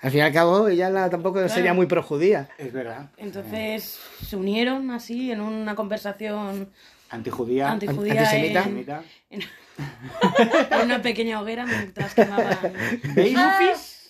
Al 0.00 0.10
fin 0.10 0.18
y 0.18 0.22
al 0.22 0.32
cabo, 0.32 0.66
ella 0.68 0.90
la- 0.90 1.08
tampoco 1.08 1.48
sería 1.48 1.72
muy 1.72 1.86
projudía. 1.86 2.48
Es 2.58 2.72
verdad. 2.72 3.10
Entonces 3.16 4.00
se 4.26 4.36
unieron 4.36 4.90
así 4.90 5.30
en 5.30 5.40
una 5.40 5.76
conversación 5.76 6.70
Antijudía. 7.10 7.70
antijudía 7.70 8.22
antisemita. 8.22 8.64
en, 8.64 8.66
Antisemita. 8.66 9.02
en 9.30 10.82
una 10.84 11.00
pequeña 11.02 11.40
hoguera 11.40 11.64
mientras 11.66 12.14
quemaban. 12.14 12.58
¿Veis? 13.14 13.36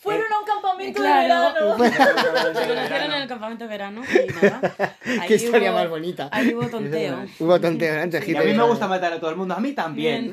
Fueron 0.07 0.32
a 0.32 0.38
un 0.38 0.44
campamento 0.46 1.02
de 1.02 1.09
verano. 1.09 1.76
Se 2.54 2.66
conocieron 2.68 3.12
en 3.12 3.22
el 3.22 3.28
campamento 3.28 3.64
de 3.64 3.68
verano 3.70 4.02
y 4.04 4.32
nada. 4.32 4.74
Ahí 5.04 5.28
Qué 5.28 5.34
historia 5.34 5.72
hubo- 5.72 5.78
más 5.78 5.88
bonita. 5.88 6.28
Ahí 6.30 6.54
hubo 6.54 6.68
tonteo. 6.68 7.24
Hubo 7.40 7.61
tonteo 7.61 8.00
entre 8.02 8.30
Y 8.30 8.36
a 8.36 8.42
mí 8.42 8.54
me 8.54 8.62
gusta 8.62 8.86
matar 8.86 9.12
a 9.12 9.20
todo 9.20 9.30
el 9.30 9.36
mundo. 9.36 9.54
A 9.54 9.61
mí 9.61 9.72
también. 9.72 10.30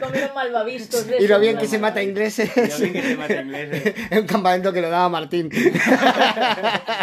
Comieron 0.00 0.34
malvaviscos. 0.34 1.06
de 1.06 1.22
Y 1.22 1.28
lo 1.28 1.38
bien 1.40 1.56
que 1.56 1.66
se 1.66 1.78
mata 1.78 2.02
ingleses. 2.02 2.50
Yo 2.54 2.78
bien 2.78 2.92
que 2.92 3.02
se 3.02 3.16
mata 3.16 3.40
ingleses. 3.40 3.94
en 4.10 4.18
un 4.18 4.26
campamento 4.26 4.72
que 4.72 4.80
lo 4.80 4.90
daba 4.90 5.08
Martín. 5.08 5.50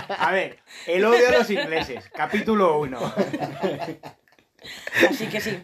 A 0.10 0.32
ver, 0.32 0.60
el 0.88 1.06
odio 1.06 1.30
a 1.30 1.32
los 1.40 1.50
ingleses. 1.50 2.04
Capítulo 2.14 2.80
1. 2.82 3.14
Así 5.10 5.26
que 5.28 5.40
sí, 5.42 5.58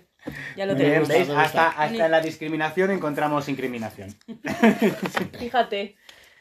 ya 0.56 0.66
lo 0.66 0.76
tenemos. 0.76 1.08
¿veis? 1.08 1.30
Hasta, 1.30 1.68
hasta 1.70 2.06
en 2.06 2.12
la 2.12 2.22
discriminación 2.22 2.92
encontramos 2.92 3.48
incriminación. 3.50 4.16
Fíjate 5.40 5.96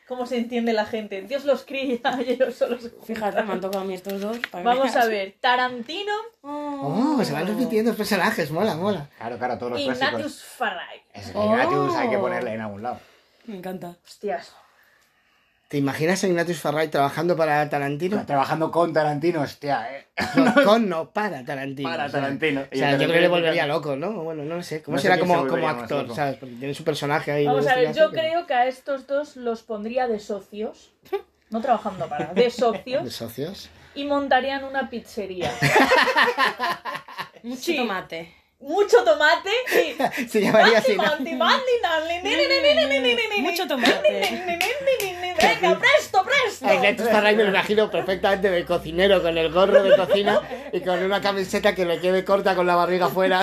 cómo 0.07 0.24
se 0.26 0.37
entiende 0.39 0.72
la 0.72 0.84
gente. 0.87 1.22
Dios 1.22 1.45
los 1.45 1.64
cría 1.64 2.01
y 2.26 2.30
ellos 2.32 2.55
solo 2.55 2.78
se 2.78 2.91
Fíjate, 2.91 3.43
me 3.43 3.53
han 3.55 3.61
tocado 3.61 3.82
a 3.84 3.87
mí 3.87 3.95
estos 3.95 4.20
dos. 4.20 4.39
Vamos 4.53 4.95
a 4.97 5.07
ver. 5.07 5.34
Tarantino, 5.41 6.12
Oh, 6.43 7.20
se 7.24 7.32
van 7.32 7.47
repitiendo 7.47 7.91
los 7.91 7.97
personajes. 7.99 8.51
Mola, 8.51 8.76
mola. 8.76 9.09
Claro, 9.18 9.39
claro, 9.39 9.59
todos 9.59 9.72
los 9.72 9.82
clásicos. 9.82 10.09
Ignatius 10.09 10.43
Farray. 10.45 11.01
Es 11.12 11.30
que 11.30 11.39
Oh. 11.39 11.45
Ignatius 11.53 11.95
hay 11.97 12.11
que 12.11 12.18
ponerle 12.18 12.55
en 12.55 12.61
algún 12.61 12.82
lado. 12.82 13.01
Me 13.47 13.57
encanta. 13.57 13.97
Hostias. 14.05 14.55
¿Te 15.68 15.78
imaginas 15.78 16.22
a 16.22 16.28
Ignatius 16.28 16.60
Farray 16.60 16.88
trabajando 16.88 17.36
para 17.36 17.68
Tarantino? 17.68 18.24
Trabajando 18.24 18.70
con 18.70 18.92
Tarantino, 18.92 19.40
hostia, 19.40 19.88
eh. 19.96 20.06
No, 20.36 20.54
con, 20.64 20.88
no, 20.88 21.10
para 21.10 21.44
Tarantino. 21.44 21.88
Para 21.88 22.06
o 22.06 22.08
sea. 22.08 22.20
Tarantino. 22.20 22.60
O 22.72 22.76
sea, 22.76 22.92
yo 22.92 22.98
creo 22.98 23.12
que 23.12 23.20
le 23.20 23.28
volvería 23.28 23.66
loco, 23.66 23.96
¿no? 23.96 24.12
Bueno, 24.12 24.44
no 24.44 24.56
lo 24.56 24.62
sé. 24.62 24.80
¿Cómo 24.82 24.96
No 24.96 25.02
será 25.02 25.18
como, 25.18 25.42
se 25.42 25.48
como 25.48 25.68
actor, 25.68 26.14
sabes? 26.14 26.36
Porque 26.36 26.54
tiene 26.54 26.72
su 26.72 26.84
personaje 26.84 27.32
ahí. 27.32 27.46
Vamos 27.46 27.64
de 27.64 27.72
a 27.72 27.74
ver, 27.74 27.92
yo 27.92 28.10
que 28.12 28.18
creo 28.18 28.46
que 28.46 28.54
a 28.54 28.66
estos 28.68 29.08
dos 29.08 29.34
los 29.36 29.62
pondría 29.62 30.06
de 30.06 30.20
socios. 30.20 30.92
No 31.48 31.60
trabajando 31.60 32.08
para, 32.08 32.34
de 32.34 32.42
¿De 32.42 32.50
socios. 32.50 33.14
socios? 33.14 33.70
Y 33.94 34.04
montarían 34.04 34.64
una 34.64 34.90
pizzería. 34.90 35.52
Mucho 37.44 37.62
Sí. 37.62 37.76
tomate 37.76 38.34
mucho 38.59 39.04
tomate 39.04 39.50
y 39.72 40.28
se 40.28 40.40
llamaría 40.40 40.78
así. 40.78 40.96
Mucho 43.40 43.66
tomate. 43.66 44.52
Venga, 45.38 45.78
presto, 45.78 46.24
presto. 46.24 46.66
Ernesto 46.68 47.04
Starray 47.04 47.36
me 47.36 47.44
lo 47.44 47.50
imagino 47.50 47.90
perfectamente 47.90 48.50
de 48.50 48.64
cocinero 48.64 49.22
con 49.22 49.36
el 49.36 49.52
gorro 49.52 49.82
de 49.82 49.96
cocina 49.96 50.40
y 50.72 50.80
con 50.80 51.02
una 51.02 51.20
camiseta 51.20 51.74
que 51.74 51.84
le 51.84 52.00
quede 52.00 52.24
corta 52.24 52.54
con 52.54 52.66
la 52.66 52.74
barriga 52.74 53.07
afuera, 53.07 53.42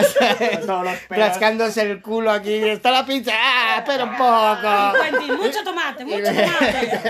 rascándose 1.10 1.82
el 1.82 2.02
culo 2.02 2.32
aquí. 2.32 2.56
Está 2.56 2.92
la 2.92 3.06
pizza. 3.06 3.32
¡Ah, 3.36 3.76
espera 3.80 4.06
un 4.06 4.18
poco. 4.18 5.38
Mucho 5.38 5.64
tomate, 5.64 6.06
mucho 6.06 6.24
tomate. 6.26 7.02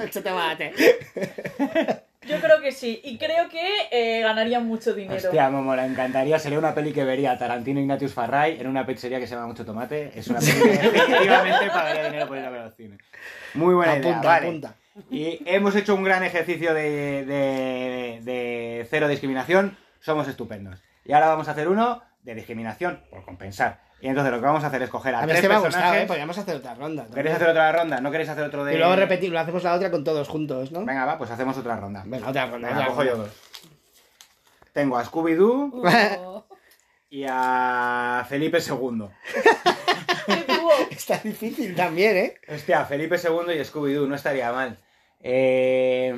mucho 0.00 0.22
tomate. 0.22 2.04
Yo 2.26 2.40
creo 2.40 2.60
que 2.60 2.72
sí. 2.72 3.00
Y 3.04 3.16
creo 3.16 3.48
que 3.48 3.62
eh, 3.92 4.20
ganarían 4.22 4.66
mucho 4.66 4.92
dinero. 4.92 5.16
Hostia, 5.16 5.48
Momo, 5.50 5.74
le 5.76 5.84
encantaría. 5.84 6.38
Sería 6.38 6.58
una 6.58 6.74
peli 6.74 6.92
que 6.92 7.04
vería 7.04 7.32
a 7.32 7.38
Tarantino 7.38 7.78
Ignatius 7.80 8.12
Farray 8.12 8.60
en 8.60 8.66
una 8.66 8.84
pizzería 8.84 9.20
que 9.20 9.26
se 9.26 9.34
llama 9.34 9.46
Mucho 9.46 9.64
Tomate. 9.64 10.12
Es 10.18 10.26
una 10.28 10.40
peli 10.40 10.52
que 10.52 10.68
definitivamente 10.90 11.68
pagaría 11.68 12.04
dinero 12.06 12.26
por 12.26 12.38
ir 12.38 12.44
a 12.44 12.50
ver 12.50 12.60
al 12.62 12.72
cine. 12.74 12.98
Muy 13.54 13.74
buena 13.74 13.96
idea, 13.96 14.10
Apunta, 14.10 14.28
vale. 14.28 14.46
apunta. 14.48 14.74
Y 15.10 15.40
hemos 15.46 15.76
hecho 15.76 15.94
un 15.94 16.02
gran 16.02 16.24
ejercicio 16.24 16.74
de, 16.74 17.24
de, 17.24 18.20
de 18.24 18.86
cero 18.90 19.06
discriminación. 19.08 19.76
Somos 20.00 20.26
estupendos. 20.26 20.82
Y 21.04 21.12
ahora 21.12 21.28
vamos 21.28 21.46
a 21.48 21.52
hacer 21.52 21.68
uno 21.68 22.02
de 22.22 22.34
discriminación, 22.34 23.00
por 23.10 23.24
compensar. 23.24 23.80
Y 24.00 24.06
entonces 24.08 24.32
lo 24.32 24.38
que 24.38 24.46
vamos 24.46 24.62
a 24.62 24.68
hacer 24.68 24.82
es 24.82 24.90
coger 24.90 25.14
a, 25.14 25.18
A 25.20 25.22
tres 25.24 25.36
este 25.36 25.48
me 25.48 25.54
ha 25.54 25.58
gustado, 25.58 25.74
personajes. 25.74 26.04
¿eh? 26.04 26.06
Podríamos 26.06 26.38
hacer 26.38 26.56
otra 26.56 26.74
ronda. 26.74 27.02
también. 27.02 27.14
¿Queréis 27.16 27.36
hacer 27.36 27.48
otra 27.48 27.72
ronda? 27.72 28.00
¿No 28.00 28.10
queréis 28.12 28.28
hacer 28.30 28.44
otro 28.44 28.64
de...? 28.64 28.74
Y 28.74 28.78
luego 28.78 28.94
repetirlo, 28.96 29.38
hacemos 29.40 29.64
la 29.64 29.74
otra 29.74 29.90
con 29.90 30.04
todos 30.04 30.28
juntos, 30.28 30.70
¿no? 30.70 30.84
Venga, 30.84 31.04
va, 31.04 31.18
pues 31.18 31.30
hacemos 31.32 31.56
otra 31.58 31.76
ronda. 31.76 32.02
Venga, 32.06 32.28
otra 32.28 32.46
ronda. 32.46 32.68
Venga, 32.68 32.80
otra 32.82 32.90
cojo 32.90 33.04
yo 33.04 33.16
dos. 33.16 33.30
Tengo 34.72 34.96
a 34.98 35.04
Scooby-Doo 35.04 35.82
Oh, 36.20 36.46
y 37.10 37.24
a 37.28 38.24
Felipe 38.28 38.58
II. 38.58 39.04
Está 40.90 41.18
difícil 41.18 41.74
también, 41.74 42.16
¿eh? 42.16 42.34
Hostia, 42.48 42.84
Felipe 42.84 43.16
II 43.16 43.52
y 43.54 43.64
Scooby-Doo, 43.64 44.06
no 44.06 44.14
estaría 44.14 44.52
mal. 44.52 44.78
Eh, 45.20 46.14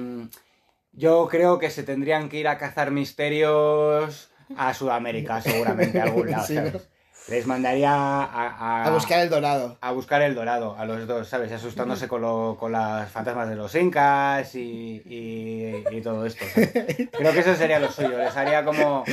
yo 0.93 1.28
creo 1.31 1.59
que 1.59 1.70
se 1.70 1.83
tendrían 1.85 2.28
que 2.28 2.39
ir 2.39 2.49
a 2.49 2.59
cazar 2.59 2.91
misterios 2.91 4.31
a 4.57 4.74
Sudamérica, 4.74 5.41
seguramente, 5.41 6.01
a 6.01 6.05
algún 6.05 6.31
lado, 6.31 6.45
Sí, 6.47 6.57
¿sabes? 6.57 6.74
¿no? 6.74 6.81
Les 7.29 7.47
mandaría 7.47 7.93
a, 7.93 8.25
a- 8.25 8.85
A 8.87 8.91
buscar 8.91 9.21
el 9.21 9.31
dorado. 9.31 9.77
a 9.81 9.93
buscar 9.93 10.21
el 10.23 10.35
dorado, 10.35 10.75
a 10.77 10.85
los 10.85 11.07
dos, 11.07 11.29
¿sabes? 11.29 11.53
Asustándose 11.53 12.09
con, 12.09 12.23
lo- 12.23 12.57
con 12.59 12.73
las 12.73 13.09
fantasmas 13.11 13.49
de 13.49 13.55
los 13.55 13.73
incas 13.77 14.53
y, 14.57 15.01
y- 15.07 15.85
y 15.97 16.01
todo 16.01 16.27
esto. 16.27 16.45
¿sabes? 16.53 16.71
Creo 17.12 17.33
que 17.33 17.39
eso 17.39 17.55
sería 17.55 17.79
lo 17.79 17.91
suyo. 17.93 18.18
Les 18.18 18.37
haría 18.37 18.64
como... 18.64 19.05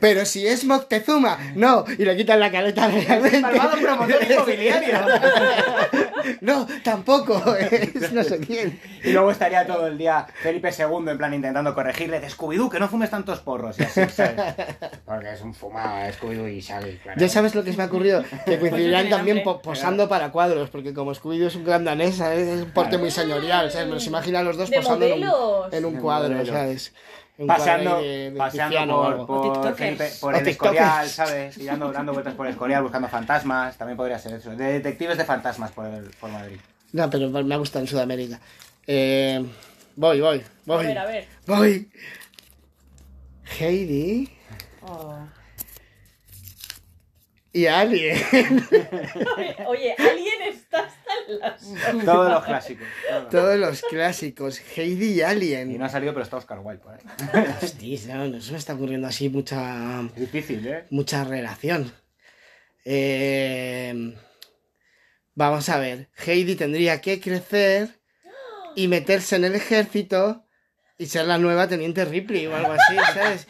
Pero 0.00 0.24
si 0.24 0.46
es 0.46 0.64
Moctezuma, 0.64 1.38
no, 1.54 1.84
y 1.98 2.04
le 2.06 2.16
quitan 2.16 2.40
la 2.40 2.50
caleta 2.50 2.88
realmente. 2.88 3.40
Malvado 3.40 3.76
promotor 3.82 4.22
inmobiliario. 4.30 4.98
No, 6.40 6.66
tampoco, 6.82 7.54
es 7.60 8.12
no 8.12 8.22
sé 8.24 8.38
quién. 8.40 8.80
Y 9.04 9.12
luego 9.12 9.30
estaría 9.30 9.66
todo 9.66 9.86
el 9.86 9.96
día 9.98 10.26
Felipe 10.42 10.70
II 10.76 11.08
en 11.10 11.18
plan 11.18 11.34
intentando 11.34 11.74
corregirle 11.74 12.20
de 12.20 12.28
Scooby-Doo, 12.28 12.70
que 12.70 12.78
no 12.80 12.88
fumes 12.88 13.10
tantos 13.10 13.40
porros 13.40 13.78
y 13.78 13.84
así, 13.84 14.04
¿sabes? 14.08 14.54
Porque 15.04 15.32
es 15.32 15.40
un 15.42 15.54
fumado 15.54 16.10
Scooby-Doo 16.12 16.48
y 16.52 16.60
Shaggy, 16.60 16.96
claro. 16.98 17.20
Ya 17.20 17.28
sabes 17.28 17.54
lo 17.54 17.62
que 17.64 17.70
se 17.72 17.76
me 17.76 17.84
ha 17.84 17.86
ocurrido, 17.86 18.22
que 18.44 18.58
coincidirán 18.58 19.02
tienen 19.02 19.10
también 19.10 19.42
po- 19.42 19.60
posando 19.62 20.08
para 20.08 20.30
cuadros, 20.32 20.70
porque 20.70 20.92
como 20.94 21.12
Scooby-Doo 21.14 21.46
es 21.48 21.56
un 21.56 21.64
gran 21.64 21.84
danés, 21.84 22.16
¿sabes? 22.16 22.46
es 22.48 22.62
un 22.62 22.70
porte 22.70 22.98
muy 22.98 23.10
señorial, 23.10 23.70
¿sabes? 23.70 23.86
Me 23.88 23.94
los 23.94 24.06
imagino 24.06 24.38
a 24.38 24.42
los 24.42 24.56
dos 24.56 24.70
De 24.70 24.76
posando 24.76 25.06
en 25.06 25.84
un, 25.84 25.94
en 25.94 26.00
cuadro, 26.00 26.30
modelos. 26.30 26.48
¿sabes? 26.48 26.92
Un 27.38 27.46
Paseando, 27.46 27.90
cuadro 27.90 28.06
ahí 28.06 28.08
de- 28.08 28.30
de 28.30 28.38
paseando 28.38 28.70
Tiziano 28.76 28.98
o 29.00 29.26
por, 29.26 29.52
por. 29.62 29.74
Felipe- 29.76 30.10
por 30.20 30.34
el. 30.34 30.48
Escorial, 30.48 31.08
¿sabes? 31.08 31.58
Y 31.58 31.64
dando, 31.66 31.92
dando 31.92 32.12
vueltas 32.14 32.34
por 32.34 32.46
el 32.46 32.52
Escorial 32.52 32.82
buscando 32.82 33.08
fantasmas. 33.08 33.76
También 33.76 33.96
podría 33.98 34.18
ser 34.18 34.34
eso. 34.34 34.50
De 34.56 34.64
detectives 34.72 35.18
de 35.18 35.24
fantasmas 35.26 35.70
por, 35.72 35.86
el, 35.86 36.04
por 36.18 36.30
Madrid. 36.30 36.56
No, 36.92 37.10
pero 37.10 37.28
me 37.28 37.54
ha 37.54 37.58
gustado 37.58 37.84
en 37.84 37.88
Sudamérica. 37.88 38.40
Eh, 38.86 39.44
voy, 39.96 40.20
voy, 40.20 40.38
A 40.38 40.42
voy. 40.64 40.86
ver, 40.86 40.98
a 40.98 41.04
ver. 41.04 41.28
Voy. 41.46 41.90
Heidi 43.58 44.30
Oh. 44.88 45.18
Y 47.56 47.66
Alien. 47.66 48.16
Oye, 49.66 49.94
alguien 49.98 50.42
está 50.46 50.80
hasta 50.80 51.10
en 51.28 51.38
las... 51.38 52.04
Todos 52.04 52.30
los 52.30 52.44
clásicos. 52.44 52.86
todos. 53.08 53.30
Todos 53.30 53.58
los 53.58 53.82
clásicos. 53.82 54.60
Heidi 54.76 55.12
y 55.12 55.14
Y 55.14 55.22
Alien. 55.22 55.78
no 55.78 55.84
ha 55.86 55.88
salido, 55.88 56.12
pero 56.12 56.24
está 56.24 56.36
Oscar 56.36 56.58
Wilde 56.62 56.82
por 56.82 56.92
ahí. 56.92 57.00
Hostia, 57.62 58.16
no, 58.16 58.28
no 58.28 58.40
se 58.42 58.52
me 58.52 58.58
está 58.58 58.74
ocurriendo 58.74 59.06
así 59.06 59.30
mucha, 59.30 60.02
Es 60.14 60.20
difícil, 60.20 60.66
¿eh? 60.66 60.84
mucha 60.90 61.24
relación. 61.24 61.92
Eh, 62.84 64.14
vamos 65.34 65.68
a 65.70 65.78
ver. 65.78 66.10
Heidi 66.26 66.56
tendría 66.56 67.00
que 67.00 67.20
crecer 67.20 67.88
y 68.74 68.88
meterse 68.88 69.36
en 69.36 69.44
el 69.46 69.54
ejército 69.54 70.44
y 70.98 71.06
ser 71.06 71.24
la 71.26 71.38
nueva 71.38 71.68
teniente 71.68 72.04
Ripley 72.04 72.46
o 72.46 72.54
algo 72.54 72.72
así, 72.72 72.96
¿sabes? 73.14 73.46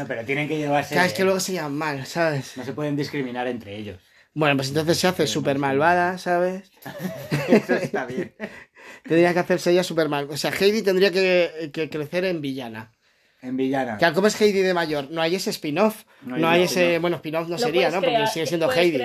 No, 0.00 0.06
pero 0.06 0.24
tienen 0.24 0.48
que 0.48 0.56
llevarse... 0.56 0.94
Cada 0.94 1.06
vez 1.06 1.12
que 1.12 1.24
luego 1.24 1.40
se 1.40 1.52
llaman 1.52 1.76
mal, 1.76 2.06
¿sabes? 2.06 2.56
No 2.56 2.64
se 2.64 2.72
pueden 2.72 2.96
discriminar 2.96 3.46
entre 3.46 3.76
ellos. 3.76 4.00
Bueno, 4.32 4.56
pues 4.56 4.68
entonces 4.68 4.96
se 4.96 5.06
hace 5.06 5.26
súper 5.26 5.58
malvada, 5.58 6.16
¿sabes? 6.16 6.70
Eso 7.48 7.74
está 7.74 8.06
bien. 8.06 8.34
Tendría 9.04 9.34
que 9.34 9.40
hacerse 9.40 9.72
ella 9.72 9.84
súper 9.84 10.08
mal. 10.08 10.26
O 10.30 10.38
sea, 10.38 10.52
Heidi 10.58 10.80
tendría 10.80 11.10
que, 11.10 11.70
que 11.70 11.90
crecer 11.90 12.24
en 12.24 12.40
villana. 12.40 12.92
En 13.42 13.56
Villana. 13.56 13.98
¿cómo 14.14 14.26
es 14.26 14.38
Heidi 14.40 14.60
de 14.60 14.74
mayor? 14.74 15.10
No 15.10 15.22
hay 15.22 15.34
ese 15.34 15.48
spin-off. 15.50 16.04
No 16.22 16.36
No 16.36 16.48
hay 16.48 16.64
ese. 16.64 16.98
Bueno, 16.98 17.16
spin-off 17.16 17.44
no 17.48 17.56
Lo 17.56 17.58
sería, 17.58 17.90
¿no? 17.90 18.00
crear, 18.00 18.20
Porque 18.20 18.32
sigue 18.34 18.46
siendo 18.46 18.70
Heidi. 18.70 19.00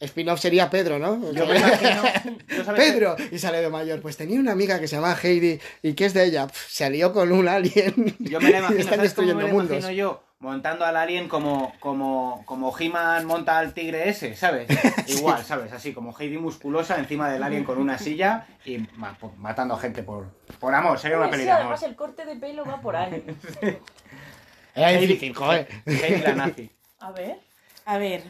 Spin-off 0.00 0.40
sería 0.40 0.68
Pedro, 0.68 0.98
¿no? 0.98 1.32
Yo 1.32 1.46
me 1.46 1.56
imagino... 1.56 2.02
¿tú 2.48 2.64
sabes 2.64 2.84
que- 2.84 2.92
Pedro, 2.92 3.16
y 3.30 3.38
sale 3.38 3.62
de 3.62 3.70
mayor. 3.70 4.00
Pues 4.02 4.16
tenía 4.18 4.38
una 4.38 4.52
amiga 4.52 4.78
que 4.78 4.88
se 4.88 4.96
llama 4.96 5.16
Heidi. 5.22 5.58
¿Y 5.82 5.94
qué 5.94 6.04
es 6.04 6.12
de 6.14 6.24
ella? 6.24 6.46
Pf, 6.48 6.66
se 6.70 6.84
alió 6.84 7.12
con 7.12 7.32
un 7.32 7.48
alien. 7.48 8.14
Yo 8.18 8.40
me 8.40 8.50
la 8.50 8.56
y 8.56 8.60
imagino, 8.60 8.80
están 8.80 8.96
¿sabes 8.98 9.14
cómo 9.14 9.26
destruyendo 9.28 9.40
me 9.42 9.46
la 9.48 9.52
mundos. 9.54 9.78
imagino 9.78 9.92
yo? 9.92 10.22
Montando 10.42 10.84
al 10.84 10.96
alien 10.96 11.28
como, 11.28 11.72
como, 11.78 12.42
como 12.46 12.76
He-Man 12.76 13.24
monta 13.26 13.58
al 13.60 13.72
tigre 13.74 14.08
ese, 14.08 14.34
¿sabes? 14.34 14.66
Igual, 15.06 15.44
¿sabes? 15.44 15.72
Así, 15.72 15.92
como 15.94 16.12
Heidi 16.18 16.36
musculosa 16.36 16.98
encima 16.98 17.30
del 17.30 17.44
alien 17.44 17.62
con 17.62 17.78
una 17.78 17.96
silla 17.96 18.48
y 18.64 18.78
ma- 18.96 19.16
po- 19.16 19.32
matando 19.38 19.76
gente 19.76 20.02
por, 20.02 20.32
por 20.58 20.74
amor. 20.74 20.98
Sería 20.98 21.16
una 21.18 21.26
Oye, 21.26 21.30
peli 21.32 21.42
sí, 21.44 21.46
de 21.46 21.52
amor. 21.52 21.62
además 21.66 21.82
el 21.84 21.94
corte 21.94 22.24
de 22.24 22.34
pelo 22.36 22.64
va 22.64 22.80
por 22.80 22.96
ahí. 22.96 23.24
Era 24.74 24.90
Heidi- 24.92 25.06
difícil, 25.06 25.32
joder. 25.34 25.68
Heidi 25.86 26.22
la 26.22 26.32
nazi. 26.34 26.70
A 26.98 27.12
ver. 27.12 27.38
A 27.84 27.98
ver, 27.98 28.22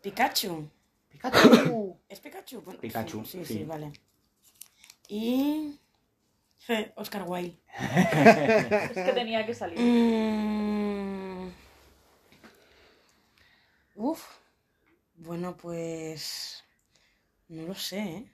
Pikachu. 0.00 0.70
Uh, 1.72 1.96
¿Es 2.08 2.20
Pikachu? 2.20 2.60
Bueno, 2.60 2.78
Pikachu, 2.80 3.24
Sí, 3.24 3.38
sí, 3.38 3.44
sí. 3.44 3.54
sí, 3.58 3.64
vale. 3.64 3.90
Y. 5.08 5.76
Oscar 6.94 7.24
Wilde. 7.26 7.56
es 7.80 8.90
que 8.92 9.12
tenía 9.12 9.44
que 9.44 9.54
salir. 9.54 9.78
Mm. 9.80 11.27
Uf. 13.98 14.24
Bueno, 15.16 15.56
pues. 15.56 16.64
No 17.48 17.62
lo 17.66 17.74
sé, 17.74 17.98
¿eh? 17.98 18.32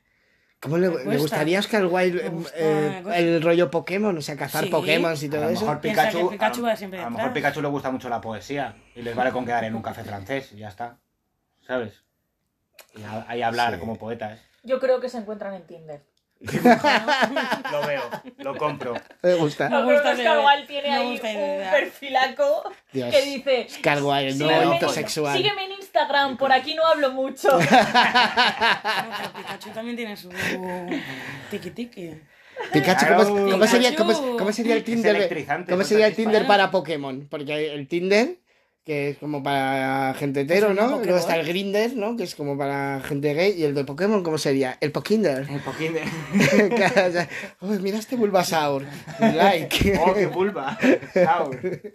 ¿Cómo 0.60 0.76
le, 0.78 0.88
gustaría 1.18 1.58
a 1.58 1.60
Oscar 1.60 1.86
Wilde 1.86 2.24
eh, 2.26 2.28
gusta, 2.30 2.56
eh, 2.58 3.02
el 3.16 3.42
rollo 3.42 3.70
Pokémon? 3.70 4.16
O 4.16 4.20
sea, 4.22 4.36
cazar 4.36 4.64
Sí. 4.64 4.70
Pokémon 4.70 5.14
y 5.20 5.26
A 5.26 5.30
todo 5.30 5.40
lo 5.42 5.48
eso. 5.50 5.60
mejor 5.62 5.80
Pikachu, 5.80 6.18
a, 6.18 6.72
a 6.72 7.04
lo 7.04 7.10
mejor. 7.10 7.32
Pikachu 7.32 7.60
le 7.62 7.68
gusta 7.68 7.90
mucho 7.90 8.08
la 8.08 8.20
poesía 8.20 8.76
y 8.94 9.02
les 9.02 9.14
vale 9.14 9.30
con 9.32 9.44
quedar 9.44 9.64
en 9.64 9.74
un 9.74 9.82
café 9.82 10.04
francés 10.04 10.52
y 10.52 10.58
ya 10.58 10.68
está. 10.68 10.98
¿Sabes? 11.66 12.02
Y 12.96 13.02
a- 13.02 13.24
ahí 13.28 13.42
hablar 13.42 13.74
Sí. 13.74 13.80
como 13.80 13.96
poetas. 13.98 14.40
Yo 14.62 14.80
creo 14.80 15.00
que 15.00 15.08
se 15.08 15.18
encuentran 15.18 15.54
en 15.54 15.66
Tinder. 15.66 16.02
Lo 16.40 17.86
veo, 17.86 18.02
lo 18.38 18.56
compro. 18.56 18.94
Me 19.22 19.34
gusta. 19.34 19.70
Yo 19.70 19.86
creo 19.86 20.02
que 20.02 20.14
tiene 20.66 20.88
me 20.88 20.94
ahí 20.94 21.06
un 21.06 21.70
perfilaco 21.70 22.72
Dios. 22.92 23.10
que 23.14 23.22
dice... 23.22 23.66
No 24.34 24.46
Sígueme, 24.48 24.64
no, 24.66 24.72
en- 24.88 24.94
sexual. 24.94 25.36
sígueme 25.36 25.64
en 25.64 25.72
Instagram, 25.72 26.36
por 26.36 26.52
aquí 26.52 26.74
no 26.74 26.84
hablo 26.86 27.10
mucho. 27.12 27.48
No, 27.58 27.66
pero 29.16 29.32
Pikachu 29.36 29.70
también 29.70 29.96
tiene 29.96 30.16
su. 30.16 30.28
Tiki 31.50 31.70
tiki. 31.70 32.10
Pikachu, 32.72 33.06
Claro. 33.06 33.24
¿cómo, 33.24 33.50
cómo 33.50 33.66
sería, 33.66 33.96
cómo, 33.96 34.36
cómo 34.38 34.52
sería 34.52 34.72
el 34.74 34.78
Es 34.80 34.84
Tinder? 34.84 35.46
¿Cómo 35.68 35.82
sería 35.84 36.06
el 36.06 36.14
Tinder 36.14 36.46
para 36.46 36.70
Pokémon? 36.70 37.26
Porque 37.30 37.74
el 37.74 37.88
Tinder, 37.88 38.36
que 38.84 39.10
es 39.10 39.18
como 39.18 39.42
para 39.42 40.12
gente 40.14 40.42
hetero, 40.42 40.74
¿no? 40.74 40.98
el 41.00 41.04
Luego 41.04 41.18
está 41.18 41.36
el 41.36 41.46
Grinder, 41.46 41.96
¿no? 41.96 42.16
Que 42.16 42.24
es 42.24 42.34
como 42.34 42.58
para 42.58 43.00
gente 43.00 43.32
gay. 43.32 43.52
Y 43.58 43.64
el 43.64 43.74
de 43.74 43.84
Pokémon, 43.84 44.22
¿cómo 44.22 44.36
sería? 44.36 44.76
El 44.80 44.92
Pokinder. 44.92 45.46
Poquín 45.64 45.94
de... 45.94 46.02
Claro, 46.76 47.08
o 47.08 47.12
sea, 47.12 47.28
"Uy, 47.62 47.78
mira 47.78 47.98
este 47.98 48.16
Bulbasaur. 48.16 48.84
Like. 49.20 49.98
¡Oh, 50.04 50.12
qué 50.12 50.26
vulva! 50.26 50.78
Saur. 51.14 51.60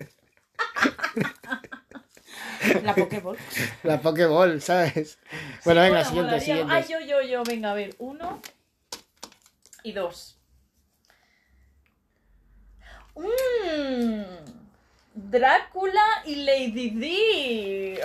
La 2.84 2.94
Pokéball. 2.94 3.38
La 3.84 4.02
Pokéball, 4.02 4.62
¿sabes? 4.62 5.18
Bueno, 5.64 5.82
venga, 5.82 6.04
Bueno, 6.04 6.10
siguiente, 6.10 6.40
siguiente. 6.42 6.74
Ah, 6.74 6.82
yo, 6.82 7.00
yo, 7.00 7.22
yo, 7.22 7.44
venga, 7.44 7.72
a 7.72 7.74
ver, 7.74 7.96
uno 8.00 8.42
y 9.84 9.94
dos. 9.94 10.38
Mmm, 13.16 14.24
Drácula 15.30 16.02
y 16.26 16.36
Lady 16.46 16.90
D. 16.92 18.02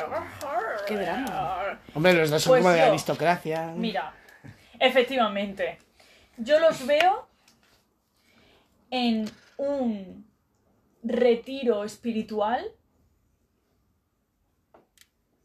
Qué 0.87 0.97
drama. 0.97 1.81
Hombre, 1.95 2.13
los 2.15 2.31
dos 2.31 2.43
son 2.43 2.51
Pues 2.53 2.63
como 2.63 2.75
de 2.75 2.83
aristocracia. 2.83 3.73
Mira, 3.77 4.13
efectivamente, 4.81 5.79
yo 6.37 6.59
los 6.59 6.85
veo 6.87 7.29
en 8.91 9.31
un 9.59 10.27
retiro 11.05 11.85
espiritual, 11.85 12.65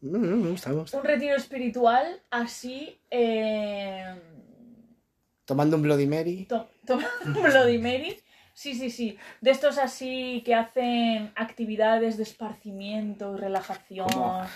No, 0.00 0.18
no, 0.18 0.36
me 0.36 0.50
gusta, 0.50 0.70
me 0.70 0.76
gusta. 0.76 0.96
un 0.96 1.04
retiro 1.04 1.36
espiritual 1.36 2.22
así, 2.30 2.98
eh, 3.10 4.18
Tomando 5.44 5.76
un 5.76 5.82
Bloody 5.82 6.06
Mary. 6.06 6.46
To- 6.46 6.68
Tomando 6.86 7.42
Bloody 7.42 7.78
Mary. 7.78 8.18
Sí, 8.54 8.74
sí, 8.74 8.90
sí. 8.90 9.16
De 9.40 9.50
estos 9.50 9.78
así 9.78 10.42
que 10.44 10.54
hacen 10.54 11.32
actividades 11.36 12.16
de 12.18 12.24
esparcimiento 12.24 13.34
y 13.34 13.40
relajación. 13.40 14.06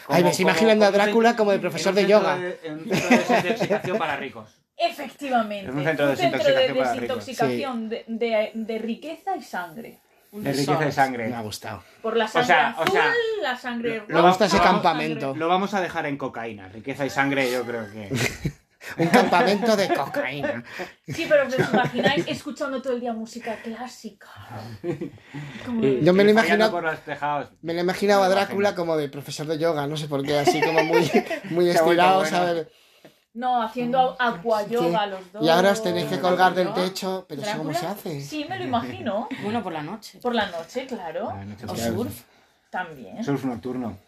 Ay, 0.08 0.22
me 0.22 0.30
estoy 0.30 0.42
imaginando 0.44 0.84
a 0.84 0.90
Drácula 0.90 1.36
como 1.36 1.52
de 1.52 1.58
profesor 1.58 1.94
de 1.94 2.06
yoga. 2.06 2.36
de- 2.38 2.58
en 2.64 2.74
un 2.74 2.84
centro 2.84 3.08
de 3.08 3.16
desintoxicación 3.42 3.98
para 3.98 4.16
ricos. 4.16 4.60
Efectivamente. 4.76 5.70
Es 5.70 5.74
un 5.74 5.84
centro 5.84 6.06
de 6.06 6.16
de 6.16 6.22
desintoxicación 6.22 6.76
para 6.76 6.92
ricos. 6.94 7.00
desintoxicación 7.26 7.88
de, 7.88 8.04
de- 8.08 8.50
de 8.54 8.78
riqueza 8.78 9.36
y 9.36 9.42
sangre. 9.42 9.98
Un 10.32 10.42
De 10.42 10.50
riqueza 10.50 10.72
y 10.72 10.76
resort. 10.76 10.92
sangre. 10.92 11.28
Me 11.28 11.36
ha 11.36 11.40
gustado. 11.42 11.82
Por 12.02 12.16
la 12.16 12.26
sangre 12.26 12.46
sea, 12.48 12.74
o 12.76 12.82
azul, 12.82 12.92
sea, 12.92 13.12
la 13.40 13.56
sangre 13.56 14.00
roja. 14.00 14.12
Me 14.12 14.20
gusta 14.28 14.46
ese 14.46 14.56
la 14.56 14.62
campamento. 14.64 15.20
sangre- 15.26 15.38
Lo 15.38 15.48
vamos 15.48 15.74
a 15.74 15.80
dejar 15.80 16.06
en 16.06 16.16
cocaína. 16.16 16.68
Riqueza 16.68 17.06
y 17.06 17.10
sangre, 17.10 17.50
yo 17.52 17.64
creo 17.64 17.86
que. 17.92 18.10
Un 18.98 19.06
campamento 19.08 19.76
de 19.76 19.88
cocaína. 19.94 20.62
Sí, 21.06 21.26
pero 21.28 21.46
os 21.46 21.54
imagináis 21.72 22.24
escuchando 22.28 22.80
todo 22.82 22.92
el 22.94 23.00
día 23.00 23.12
música 23.12 23.56
clásica. 23.62 24.28
Como- 25.64 25.82
Yo 25.82 26.12
me 26.12 26.24
lo 26.24 26.30
imagino- 26.30 26.70
por 26.70 26.82
los 26.82 26.98
tejados. 27.00 27.48
Me 27.62 27.74
lo 27.74 27.80
imaginaba 27.80 28.26
a 28.26 28.28
Drácula 28.28 28.70
imagino. 28.70 28.76
como 28.76 28.96
de 28.96 29.08
profesor 29.08 29.46
de 29.46 29.58
yoga, 29.58 29.86
no 29.86 29.96
sé 29.96 30.08
por 30.08 30.22
qué, 30.22 30.38
así 30.38 30.60
como 30.60 30.82
muy, 30.84 31.10
muy 31.50 31.68
estirado, 31.70 32.20
bueno. 32.20 32.36
¿sabes? 32.36 32.66
No, 33.34 33.62
haciendo 33.62 34.16
aquayoga 34.20 35.06
los 35.06 35.32
dos. 35.32 35.44
Y 35.44 35.48
ahora 35.48 35.72
os 35.72 35.82
tenéis 35.82 36.06
que 36.06 36.20
colgar 36.20 36.54
del 36.54 36.72
techo, 36.72 37.26
pero 37.28 37.42
¿eso 37.42 37.58
cómo 37.58 37.74
se 37.74 37.86
hace? 37.86 38.20
Sí, 38.20 38.46
me 38.48 38.58
lo 38.58 38.64
imagino. 38.64 39.28
Bueno, 39.42 39.60
por 39.62 39.72
la 39.72 39.82
noche. 39.82 40.20
Por 40.20 40.34
la 40.34 40.46
noche, 40.46 40.86
claro. 40.86 41.32
O 41.66 41.76
surf. 41.76 42.22
También. 42.74 43.22
Surf 43.22 43.44
nocturno. 43.44 43.98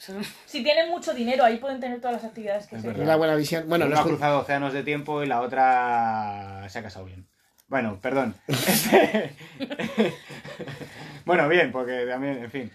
Si 0.44 0.64
tienen 0.64 0.90
mucho 0.90 1.14
dinero, 1.14 1.44
ahí 1.44 1.58
pueden 1.58 1.78
tener 1.78 2.00
todas 2.00 2.16
las 2.16 2.24
actividades 2.24 2.66
que 2.66 2.74
Es 2.74 2.82
se 2.82 2.88
verdad. 2.88 3.04
Una 3.04 3.14
buena 3.14 3.36
visión. 3.36 3.62
Bueno, 3.68 3.86
Una 3.86 4.00
ha 4.00 4.02
cruzado 4.02 4.40
océanos 4.40 4.72
de 4.72 4.82
tiempo 4.82 5.22
y 5.22 5.28
la 5.28 5.40
otra 5.40 6.66
se 6.68 6.80
ha 6.80 6.82
casado 6.82 7.04
bien. 7.04 7.28
Bueno, 7.68 8.00
perdón. 8.02 8.34
Bueno, 11.24 11.48
bien, 11.48 11.72
porque 11.72 12.06
también, 12.08 12.44
en 12.44 12.50
fin. 12.50 12.70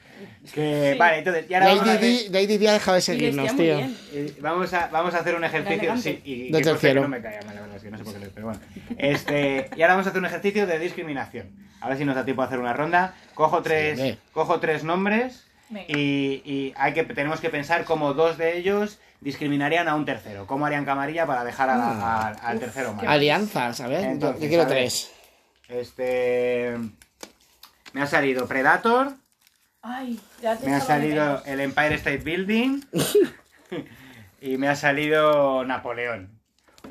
Que, 0.53 0.91
Sí. 0.91 0.97
Vale, 0.99 1.19
entonces, 1.19 1.45
y 1.49 1.53
ahora 1.53 1.67
vamos 1.67 1.83
a, 1.83 1.93
Lady 1.93 2.15
hacer, 2.17 2.31
Lady 2.31 2.67
ha 2.67 2.73
dejado 2.73 2.95
de 2.95 3.01
seguirnos, 3.01 3.55
tío. 3.55 3.79
eh, 3.79 4.35
vamos, 4.41 4.73
a, 4.73 4.87
vamos 4.87 5.13
a 5.13 5.19
hacer 5.19 5.35
un 5.35 5.43
ejercicio. 5.45 5.95
Sí, 5.97 6.21
y 6.25 6.51
De 6.51 6.59
que 6.59 6.61
conste 6.63 6.63
que 6.63 6.69
terciero. 6.71 7.01
no 7.03 7.07
me 7.07 7.19
mal, 7.21 7.33
la 7.33 7.61
verdad, 7.61 7.75
es 7.77 7.83
que 7.83 7.91
no 7.91 7.97
sé 7.97 8.03
por 8.03 8.13
qué 8.13 8.29
pero 8.35 8.47
bueno. 8.47 8.59
Este, 8.97 9.69
y 9.73 9.81
ahora 9.81 9.93
vamos 9.93 10.07
a 10.07 10.09
hacer 10.09 10.19
un 10.19 10.25
ejercicio 10.25 10.67
de 10.67 10.79
discriminación. 10.79 11.49
A 11.79 11.87
ver 11.87 11.97
si 11.97 12.03
nos 12.03 12.13
da 12.13 12.25
tiempo 12.25 12.41
a 12.41 12.45
hacer 12.45 12.59
una 12.59 12.73
ronda. 12.73 13.15
Cojo 13.33 13.61
tres, 13.61 13.97
hombre. 13.97 14.17
cojo 14.33 14.59
tres 14.59 14.83
nombres. 14.83 15.45
Y, 15.87 16.41
y 16.45 16.73
hay 16.77 16.93
que, 16.93 17.03
tenemos 17.03 17.39
que 17.39 17.49
pensar 17.49 17.83
cómo 17.85 18.13
dos 18.13 18.37
de 18.37 18.57
ellos 18.57 18.99
discriminarían 19.21 19.87
a 19.87 19.95
un 19.95 20.05
tercero. 20.05 20.47
¿Cómo 20.47 20.65
harían 20.65 20.83
camarilla 20.85 21.25
para 21.25 21.43
dejar 21.43 21.69
a 21.69 21.77
la- 21.77 21.91
Ah. 22.01 22.27
al- 22.43 22.59
tercero 22.59 22.93
mal? 22.93 23.07
Alianzas, 23.07 23.79
a 23.81 23.87
ver. 23.87 24.03
Entonces, 24.05 24.41
yo 24.41 24.47
quiero 24.47 24.63
ver. 24.65 24.71
tres. 24.73 25.11
Este. 25.69 26.75
Me 27.93 28.01
ha 28.01 28.07
salido 28.07 28.47
Predator, 28.47 29.13
Ay, 29.81 30.19
ya 30.41 30.55
te 30.55 30.67
me 30.67 30.75
ha 30.75 30.79
salido 30.81 31.43
el 31.45 31.59
Empire 31.59 31.95
State 31.95 32.19
Building 32.19 32.81
y 34.41 34.57
me 34.57 34.67
ha 34.67 34.75
salido 34.75 35.65
Napoleón. 35.65 36.29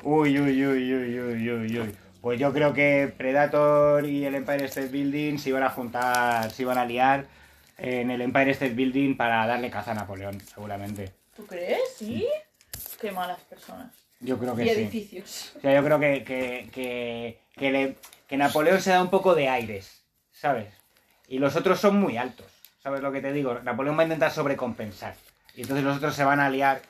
Uy, 0.03 0.39
uy, 0.39 0.65
uy, 0.65 0.93
uy, 0.93 1.19
uy, 1.19 1.49
uy, 1.51 1.79
uy. 1.79 1.95
Pues 2.21 2.39
yo 2.39 2.53
creo 2.53 2.73
que 2.73 3.11
Predator 3.17 4.05
y 4.05 4.25
el 4.25 4.35
Empire 4.35 4.65
State 4.65 4.87
Building 4.89 5.37
se 5.37 5.49
iban 5.49 5.63
a 5.63 5.69
juntar, 5.69 6.51
se 6.51 6.61
iban 6.63 6.77
a 6.77 6.85
liar 6.85 7.25
en 7.83 8.11
el 8.11 8.21
Empire 8.21 8.51
State 8.51 8.73
Building 8.73 9.15
para 9.17 9.45
darle 9.47 9.69
caza 9.71 9.91
a 9.91 9.95
Napoleón, 9.95 10.39
seguramente. 10.41 11.13
¿Tú 11.35 11.45
crees? 11.45 11.79
¿Sí? 11.97 12.27
Qué 12.99 13.11
malas 13.11 13.39
personas. 13.41 13.91
Yo 14.19 14.37
creo 14.37 14.53
Y 14.53 14.63
que 14.63 14.75
sí. 14.75 14.81
edificios. 14.81 15.53
O 15.57 15.61
sea, 15.61 15.73
yo 15.73 15.83
creo 15.83 15.99
que, 15.99 16.23
que, 16.23 16.69
que, 16.71 17.39
que, 17.55 17.71
le- 17.71 17.95
que 18.27 18.37
Napoleón 18.37 18.79
se 18.81 18.91
da 18.91 19.01
un 19.01 19.09
poco 19.09 19.33
de 19.33 19.49
aires, 19.49 20.03
¿sabes? 20.31 20.71
Y 21.27 21.39
los 21.39 21.55
otros 21.55 21.79
son 21.79 21.99
muy 21.99 22.17
altos, 22.17 22.45
¿sabes 22.83 23.01
lo 23.01 23.11
que 23.11 23.21
te 23.21 23.33
digo? 23.33 23.59
Napoleón 23.63 23.97
va 23.97 24.01
a 24.01 24.05
intentar 24.05 24.31
sobrecompensar. 24.31 25.15
Y 25.55 25.61
entonces 25.61 25.83
los 25.83 25.97
otros 25.97 26.13
se 26.15 26.23
van 26.23 26.39
a 26.39 26.49
liar 26.49 26.81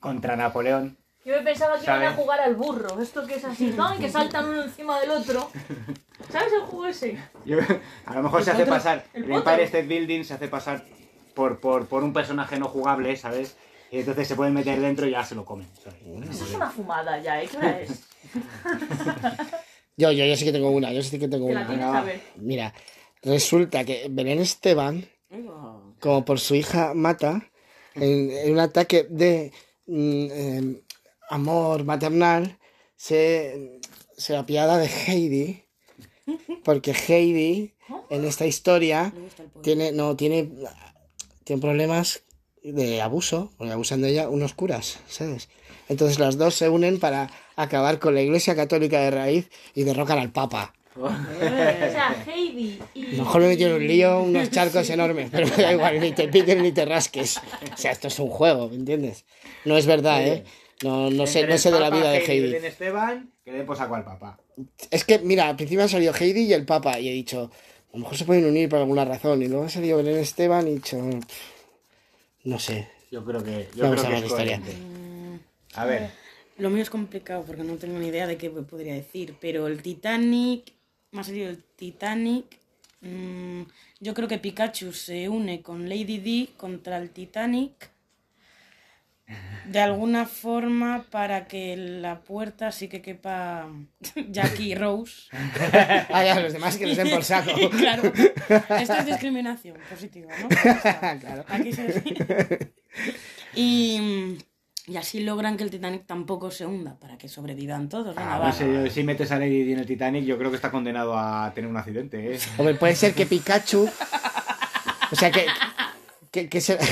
contra 0.00 0.36
Napoleón. 0.36 0.96
Yo 1.24 1.36
me 1.36 1.42
pensaba 1.42 1.76
que 1.78 1.84
iban 1.84 2.02
a 2.02 2.14
jugar 2.14 2.40
al 2.40 2.54
burro. 2.56 3.00
Esto 3.00 3.24
que 3.26 3.34
es 3.36 3.44
así, 3.44 3.76
¡ay! 3.78 3.98
que 3.98 4.08
saltan 4.08 4.48
uno 4.48 4.62
encima 4.62 4.98
del 5.00 5.10
otro. 5.10 5.50
¿Sabes 6.30 6.52
el 6.52 6.60
juego 6.60 6.86
ese? 6.86 7.18
Yo- 7.44 7.58
a 8.06 8.14
lo 8.14 8.22
mejor 8.22 8.40
El 8.40 8.44
se 8.44 8.50
hace 8.52 8.66
pasar, 8.66 9.04
el 9.14 9.24
el. 9.24 9.32
Empire 9.32 9.62
State 9.64 9.86
Building 9.86 10.24
se 10.24 10.34
hace 10.34 10.48
pasar 10.48 10.84
por, 11.34 11.60
por, 11.60 11.86
por 11.86 12.02
un 12.04 12.12
personaje 12.12 12.58
no 12.58 12.68
jugable, 12.68 13.16
¿sabes? 13.16 13.56
Y 13.90 13.98
entonces 13.98 14.26
se 14.28 14.34
pueden 14.36 14.54
meter 14.54 14.80
dentro 14.80 15.06
y 15.06 15.10
ya 15.10 15.24
se 15.24 15.34
lo 15.34 15.44
comen, 15.44 15.68
¿sabes? 15.82 15.98
Eso 16.30 16.44
es 16.44 16.54
una 16.54 16.70
fumada 16.70 17.18
ya, 17.20 17.42
¿eh? 17.42 17.48
¿Qué 17.50 17.56
hora 17.58 17.80
es? 17.80 18.02
Yo, 19.96 20.10
yo, 20.10 20.24
yo 20.24 20.36
sí 20.36 20.44
que 20.46 20.52
tengo 20.52 20.70
una, 20.70 20.92
yo 20.92 21.02
sí 21.02 21.18
que 21.18 21.28
tengo 21.28 21.46
Que 21.48 21.54
la 21.54 21.60
una. 21.60 21.68
tienes 21.68 21.86
va. 21.86 21.98
a 21.98 22.04
ver. 22.04 22.20
Mira, 22.36 22.74
resulta 23.22 23.84
que 23.84 24.06
Belén 24.10 24.40
Esteban, 24.40 25.06
como 26.00 26.24
por 26.24 26.40
su 26.40 26.54
hija 26.54 26.94
Mata, 26.94 27.50
en, 27.94 28.30
en 28.30 28.52
un 28.52 28.58
ataque 28.60 29.06
de 29.10 29.52
mm, 29.86 30.26
em, 30.32 30.80
amor 31.28 31.84
maternal, 31.84 32.58
se, 32.96 33.80
se 34.16 34.34
apiada 34.36 34.78
de 34.78 34.86
Heidi, 34.88 35.61
porque 36.64 36.92
Heidi, 36.92 37.74
en 38.10 38.24
esta 38.24 38.46
historia, 38.46 39.12
tiene, 39.62 39.92
no, 39.92 40.16
tiene, 40.16 40.50
tiene 41.44 41.62
problemas 41.62 42.22
de 42.62 43.02
abuso, 43.02 43.52
porque 43.56 43.72
abusan 43.72 44.02
de 44.02 44.10
ella 44.10 44.28
unos 44.28 44.54
curas, 44.54 45.00
¿sabes? 45.08 45.48
Entonces 45.88 46.18
las 46.18 46.38
dos 46.38 46.54
se 46.54 46.68
unen 46.68 46.98
para 47.00 47.30
acabar 47.56 47.98
con 47.98 48.14
la 48.14 48.22
Iglesia 48.22 48.54
Católica 48.54 49.00
de 49.00 49.10
raíz 49.10 49.50
y 49.74 49.82
derrocan 49.82 50.18
al 50.18 50.30
Papa. 50.30 50.74
O 50.94 51.08
sea, 51.08 52.14
Heidi 52.26 52.78
y... 52.94 53.02
Mejor 53.16 53.40
me 53.40 53.48
metí 53.48 53.64
en 53.64 53.72
un 53.72 53.86
lío, 53.86 54.22
unos 54.22 54.50
charcos 54.50 54.88
enormes, 54.90 55.30
pero 55.30 55.46
me 55.46 55.62
da 55.62 55.72
igual, 55.72 56.00
ni 56.00 56.12
te 56.12 56.28
piquen 56.28 56.62
ni 56.62 56.72
te 56.72 56.84
rasques. 56.84 57.38
O 57.72 57.76
sea, 57.76 57.92
esto 57.92 58.08
es 58.08 58.18
un 58.18 58.28
juego, 58.28 58.68
¿me 58.68 58.76
entiendes? 58.76 59.24
No 59.64 59.76
es 59.76 59.86
verdad, 59.86 60.26
¿eh? 60.26 60.44
No, 60.82 61.10
no 61.10 61.26
sé, 61.26 61.46
no 61.46 61.56
sé 61.58 61.70
de 61.70 61.80
la 61.80 61.90
vida 61.90 62.10
de 62.10 62.18
Heidi. 62.18 62.54
Esteban, 62.56 63.32
que 63.44 63.52
le 63.52 63.64
por 63.64 63.76
saco 63.76 63.94
al 63.94 64.04
Papa. 64.04 64.38
Es 64.90 65.04
que, 65.04 65.18
mira, 65.18 65.48
al 65.48 65.56
principio 65.56 65.84
ha 65.84 65.88
salido 65.88 66.12
Heidi 66.14 66.42
y 66.42 66.52
el 66.52 66.64
Papa, 66.66 66.98
y 67.00 67.08
he 67.08 67.12
dicho, 67.12 67.50
a 67.92 67.96
lo 67.96 68.00
mejor 68.00 68.16
se 68.16 68.24
pueden 68.24 68.44
unir 68.44 68.68
por 68.68 68.78
alguna 68.78 69.04
razón, 69.04 69.42
y 69.42 69.48
luego 69.48 69.64
ha 69.64 69.68
salido 69.68 69.98
Belén 69.98 70.18
Esteban 70.18 70.66
y 70.66 70.70
he 70.70 70.74
dicho, 70.74 70.98
pff, 70.98 72.44
no 72.44 72.58
sé. 72.58 72.88
Yo 73.10 73.24
creo 73.24 73.42
que, 73.42 73.68
yo 73.74 73.84
Vamos 73.84 74.00
creo 74.00 74.04
a 74.04 74.08
que 74.08 74.14
ver 74.14 74.14
es 74.14 74.20
la 74.20 74.26
historia. 74.26 74.62
A 75.74 75.84
ver, 75.84 76.10
Lo 76.58 76.70
mío 76.70 76.82
es 76.82 76.90
complicado 76.90 77.44
porque 77.46 77.62
no 77.62 77.76
tengo 77.76 77.98
ni 77.98 78.08
idea 78.08 78.26
de 78.26 78.36
qué 78.36 78.50
podría 78.50 78.94
decir, 78.94 79.34
pero 79.40 79.66
el 79.66 79.82
Titanic, 79.82 80.72
más 81.12 81.26
serio, 81.26 81.48
el 81.48 81.62
Titanic, 81.62 82.44
mm, 83.00 83.62
yo 84.00 84.14
creo 84.14 84.28
que 84.28 84.38
Pikachu 84.38 84.92
se 84.92 85.28
une 85.28 85.62
con 85.62 85.88
Lady 85.88 86.18
D 86.18 86.48
contra 86.56 86.98
el 86.98 87.10
Titanic 87.10 87.91
de 89.66 89.78
alguna 89.80 90.26
forma 90.26 91.06
para 91.10 91.46
que 91.46 91.76
la 91.76 92.20
puerta 92.20 92.72
sí 92.72 92.88
que 92.88 93.00
quepa 93.00 93.68
Jackie 94.28 94.72
y 94.72 94.74
Rose. 94.74 95.28
Ah, 96.14 96.24
ya, 96.24 96.40
los 96.40 96.52
demás 96.52 96.76
que 96.76 96.86
les 96.86 96.96
den 96.96 97.10
por 97.10 97.24
saco. 97.24 97.52
claro, 97.70 98.12
esto 98.78 98.94
es 98.94 99.06
discriminación 99.06 99.76
positiva, 99.88 100.32
¿no? 100.42 100.48
Claro. 100.48 101.44
Aquí 101.48 101.72
se... 101.72 102.72
y, 103.54 104.36
y 104.86 104.96
así 104.96 105.20
logran 105.20 105.56
que 105.56 105.64
el 105.64 105.70
Titanic 105.70 106.06
tampoco 106.06 106.50
se 106.50 106.66
hunda 106.66 106.98
para 106.98 107.16
que 107.16 107.28
sobrevivan 107.28 107.88
todos. 107.88 108.14
Ah, 108.18 108.40
no 108.44 108.52
sé, 108.52 108.72
yo- 108.72 108.90
si 108.90 109.04
metes 109.04 109.30
a 109.32 109.38
Lady 109.38 109.72
en 109.72 109.78
el 109.78 109.86
Titanic, 109.86 110.24
yo 110.24 110.36
creo 110.38 110.50
que 110.50 110.56
está 110.56 110.70
condenado 110.70 111.16
a 111.16 111.52
tener 111.54 111.70
un 111.70 111.76
accidente, 111.76 112.34
¿eh? 112.34 112.38
Hombre, 112.58 112.74
puede 112.74 112.94
ser 112.96 113.14
que 113.14 113.26
Pikachu. 113.26 113.88
O 115.10 115.16
sea, 115.16 115.30
que. 115.30 115.46
que, 116.30 116.48
que 116.48 116.60
será, 116.60 116.84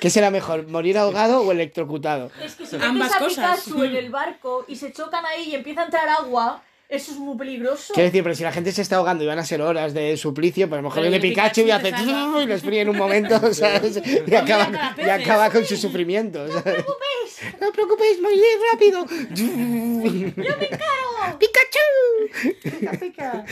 ¿Qué 0.00 0.10
será 0.10 0.30
mejor, 0.30 0.66
morir 0.68 0.98
ahogado 0.98 1.42
o 1.42 1.52
electrocutado? 1.52 2.30
Es 2.42 2.54
que 2.54 2.66
si 2.66 2.76
Ambas 2.76 3.14
a 3.14 3.18
cosas. 3.18 3.60
Pikachu 3.60 3.84
en 3.84 3.96
el 3.96 4.10
barco 4.10 4.64
y 4.68 4.76
se 4.76 4.92
chocan 4.92 5.24
ahí 5.24 5.50
y 5.50 5.54
empieza 5.54 5.82
a 5.82 5.84
entrar 5.84 6.08
agua, 6.08 6.62
eso 6.92 7.12
es 7.12 7.18
muy 7.18 7.38
peligroso. 7.38 7.94
Quiero 7.94 8.08
decir, 8.08 8.22
pero 8.22 8.34
si 8.34 8.42
la 8.42 8.52
gente 8.52 8.70
se 8.70 8.82
está 8.82 8.96
ahogando 8.96 9.24
y 9.24 9.26
van 9.26 9.38
a 9.38 9.44
ser 9.46 9.62
horas 9.62 9.94
de 9.94 10.14
suplicio, 10.18 10.68
pues 10.68 10.78
a 10.78 10.82
lo 10.82 10.88
mejor 10.88 11.00
viene 11.00 11.16
el 11.16 11.22
Pikachu 11.22 11.62
y 11.62 11.64
Pikachu 11.64 11.88
hace 11.88 12.42
y 12.42 12.46
les 12.46 12.60
fríe 12.60 12.82
en 12.82 12.90
un 12.90 12.98
momento, 12.98 13.54
¿sabes? 13.54 14.02
Y 14.26 14.34
acaba, 14.34 14.94
y 14.98 15.08
acaba 15.08 15.48
con 15.48 15.64
su 15.64 15.76
sufrimiento. 15.78 16.46
¿sabes? 16.48 16.64
No 16.64 16.72
preocupéis, 16.74 17.60
no 17.62 17.72
preocupéis, 17.72 18.20
moriré 18.20 18.46
rápido. 18.72 19.06
¡Yo 19.30 19.46
me 19.46 20.66
encargo! 20.66 21.38
¡Pikachu! 21.38 22.62
Pica, 22.62 22.92
pica. 22.92 23.44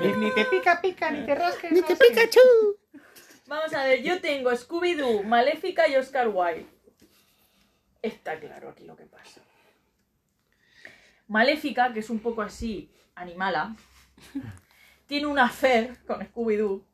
ni, 0.00 0.12
ni 0.24 0.30
te 0.30 0.44
pica, 0.46 0.80
pica, 0.80 1.10
ni 1.10 1.26
te 1.26 1.34
rasques. 1.34 1.72
¡Ni 1.72 1.82
te. 1.82 1.94
Pikachu! 1.94 2.40
Vamos 3.54 3.72
a 3.72 3.84
ver, 3.84 4.02
yo 4.02 4.20
tengo 4.20 4.50
Scooby-Doo, 4.50 5.22
Maléfica 5.22 5.86
y 5.86 5.94
Oscar 5.94 6.26
Wilde. 6.26 6.66
Está 8.02 8.40
claro 8.40 8.70
aquí 8.70 8.84
lo 8.84 8.96
que 8.96 9.06
pasa. 9.06 9.40
Maléfica, 11.28 11.92
que 11.92 12.00
es 12.00 12.10
un 12.10 12.18
poco 12.18 12.42
así, 12.42 12.90
animala, 13.14 13.76
tiene 15.06 15.28
una 15.28 15.44
affair 15.44 16.04
con 16.04 16.20
Scooby-Doo, 16.20 16.84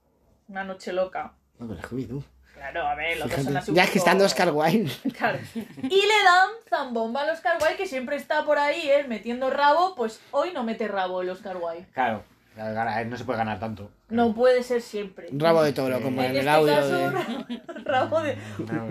una 0.49 0.63
noche 0.63 0.93
loca. 0.93 1.35
No, 1.59 1.67
pero 1.67 1.81
Scooby-Doo. 1.81 2.23
Claro, 2.53 2.87
a 2.87 2.95
ver, 2.95 3.17
los 3.17 3.31
dos 3.31 3.43
son 3.43 3.57
un 3.57 3.75
Ya 3.75 3.85
es 3.85 3.91
que 3.91 3.99
estando 3.99 4.27
Oscar 4.27 4.51
Wilde. 4.53 4.93
Claro. 5.17 5.39
Y 5.55 5.89
le 5.89 6.25
dan 6.25 6.51
zambomba 6.69 7.23
al 7.23 7.31
Oscar 7.31 7.57
Wilde, 7.59 7.79
que 7.79 7.87
siempre 7.87 8.17
está 8.17 8.45
por 8.45 8.59
ahí, 8.59 8.83
¿eh? 8.91 9.07
Metiendo 9.09 9.49
rabo, 9.49 9.95
pues 9.95 10.21
hoy 10.31 10.53
no 10.53 10.63
mete 10.63 10.89
rabo 10.89 11.23
el 11.23 11.31
Oscar 11.31 11.57
Wilde. 11.57 11.87
Claro, 11.95 12.23
no 12.57 13.17
se 13.17 13.25
puede 13.25 13.39
ganar 13.39 13.59
tanto. 13.59 13.91
No 14.09 14.35
puede 14.35 14.63
ser 14.63 14.83
siempre. 14.83 15.29
Rabo 15.33 15.63
de 15.63 15.73
toro, 15.73 16.01
como 16.01 16.23
en 16.23 16.31
En 16.31 16.31
el 16.33 16.37
este 16.39 16.51
audio 16.51 16.75
caso, 16.75 16.89
de, 16.89 17.63
rabo 17.85 18.21
de... 18.21 18.37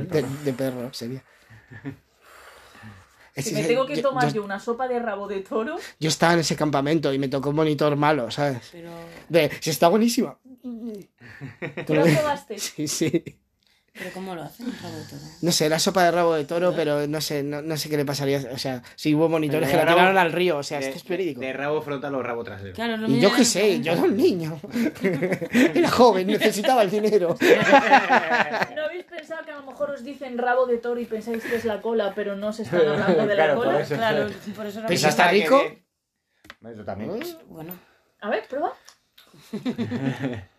de, 0.06 0.26
de 0.44 0.54
perro, 0.54 0.94
sería. 0.94 1.24
Si 3.36 3.54
me 3.54 3.64
tengo 3.64 3.86
que 3.86 4.02
tomar 4.02 4.28
yo, 4.28 4.36
yo 4.36 4.44
una 4.44 4.60
sopa 4.60 4.88
de 4.88 5.00
rabo 5.00 5.28
de 5.28 5.42
toro, 5.42 5.78
yo 6.00 6.10
estaba 6.10 6.34
en 6.34 6.40
ese 6.40 6.56
campamento 6.56 7.14
y 7.14 7.20
me 7.20 7.28
tocó 7.28 7.50
un 7.52 7.56
monitor 7.56 7.96
malo, 7.96 8.30
¿sabes? 8.32 8.70
Pero 8.72 8.92
De, 9.30 9.50
si 9.62 9.70
está 9.70 9.88
buenísima. 9.88 10.38
¿tú 10.62 11.94
la 11.94 12.04
probaste? 12.04 12.58
Sí, 12.60 12.88
sí. 12.88 13.40
Pero 14.00 14.12
¿cómo 14.14 14.34
lo 14.34 14.44
hacen? 14.44 14.66
Rabo 14.82 14.96
de 14.96 15.04
toro. 15.04 15.22
No 15.42 15.52
sé, 15.52 15.68
la 15.68 15.78
sopa 15.78 16.06
de 16.06 16.12
rabo 16.12 16.34
de 16.34 16.46
toro, 16.46 16.74
pero 16.74 17.06
no 17.06 17.20
sé, 17.20 17.44
no, 17.44 17.62
no 17.62 17.76
sé 17.76 17.90
qué 17.90 17.98
le 17.98 18.06
pasaría. 18.06 18.42
O 18.54 18.58
sea, 18.58 18.82
si 18.96 19.14
hubo 19.14 19.28
monitores 19.28 19.70
que 19.70 19.76
la 19.76 19.84
rabo- 19.84 19.98
tiraron 19.98 20.18
al 20.18 20.32
río, 20.32 20.58
o 20.58 20.64
sea, 20.64 20.80
de, 20.80 20.86
esto 20.88 20.98
es 21.00 21.04
verídico. 21.06 21.42
De 21.42 21.52
rabo 21.52 21.82
frontal 21.82 22.16
o 22.16 22.24
rabo 22.24 22.44
trasero. 22.46 22.74
Claro, 22.74 22.96
lo 22.96 23.10
Y 23.10 23.20
yo 23.20 23.34
qué 23.36 23.44
sé, 23.44 23.82
yo 23.82 23.92
era 23.92 24.02
un 24.02 24.16
niño. 24.16 24.58
Era 25.52 25.90
joven, 25.92 26.28
necesitaba 26.28 26.82
el 26.84 26.90
dinero. 26.90 27.36
¿No 28.76 28.84
habéis 28.86 29.04
pensado 29.04 29.44
que 29.44 29.52
a 29.52 29.58
lo 29.58 29.64
mejor 29.64 29.90
os 29.92 30.04
dicen 30.04 30.38
rabo 30.38 30.66
de 30.66 30.78
toro 30.78 31.00
y 31.02 31.06
pensáis 31.06 31.44
que 31.44 31.56
es 31.58 31.66
la 31.66 31.82
cola, 31.82 32.14
pero 32.16 32.36
no 32.38 32.54
se 32.54 32.64
están 32.64 32.88
hablando 32.88 33.28
de 33.28 33.36
la 33.36 33.54
por 33.56 33.66
cola? 33.66 33.82
eso. 33.82 33.96
Claro, 33.96 34.28
por 34.56 34.66
eso 34.66 34.80
era 34.80 34.88
Pero 34.88 35.00
si 35.00 35.08
está 35.08 35.30
rico. 35.30 35.62
Eso 36.72 36.84
también. 36.86 37.20
Bueno, 37.48 37.74
A 38.22 38.30
ver, 38.30 38.48
prueba. 38.48 38.74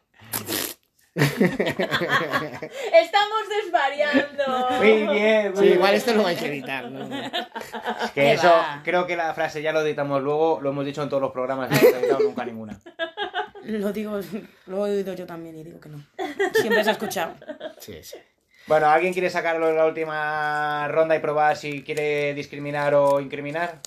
Estamos 2.93 3.41
desvariando. 3.65 4.69
Muy 4.79 4.93
bien, 5.15 5.49
muy 5.53 5.57
Sí, 5.57 5.63
bien. 5.63 5.75
igual 5.75 5.95
esto 5.95 6.15
lo 6.15 6.23
vais 6.23 6.41
a 6.41 6.47
editar, 6.47 6.91
¿no? 6.91 7.03
Es 7.05 8.11
que 8.13 8.21
¿Qué 8.21 8.33
eso, 8.33 8.49
va? 8.49 8.81
creo 8.85 9.07
que 9.07 9.17
la 9.17 9.35
frase 9.35 9.61
ya 9.63 9.73
lo 9.73 9.81
editamos 9.83 10.23
luego, 10.23 10.61
lo 10.61 10.71
hemos 10.71 10.85
dicho 10.85 11.03
en 11.03 11.09
todos 11.09 11.21
los 11.23 11.33
programas, 11.33 11.71
no 11.71 11.77
hemos 11.77 11.93
editado 11.95 12.21
nunca 12.21 12.45
ninguna. 12.45 12.79
lo 13.65 13.93
digo, 13.93 14.21
lo 14.67 14.87
he 14.87 14.91
oído 14.93 15.15
yo 15.15 15.27
también 15.27 15.57
y 15.59 15.65
digo 15.65 15.81
que 15.81 15.89
no. 15.89 16.05
Siempre 16.55 16.85
se 16.85 16.91
ha 16.91 16.93
escuchado. 16.93 17.35
Sí, 17.79 17.99
sí. 18.03 18.17
Bueno, 18.67 18.89
¿alguien 18.89 19.13
quiere 19.13 19.31
sacarlo 19.31 19.69
en 19.69 19.77
la 19.77 19.87
última 19.87 20.87
ronda 20.89 21.17
y 21.17 21.19
probar 21.19 21.57
si 21.57 21.83
quiere 21.83 22.35
discriminar 22.35 22.95
o 22.95 23.19
incriminar? 23.21 23.81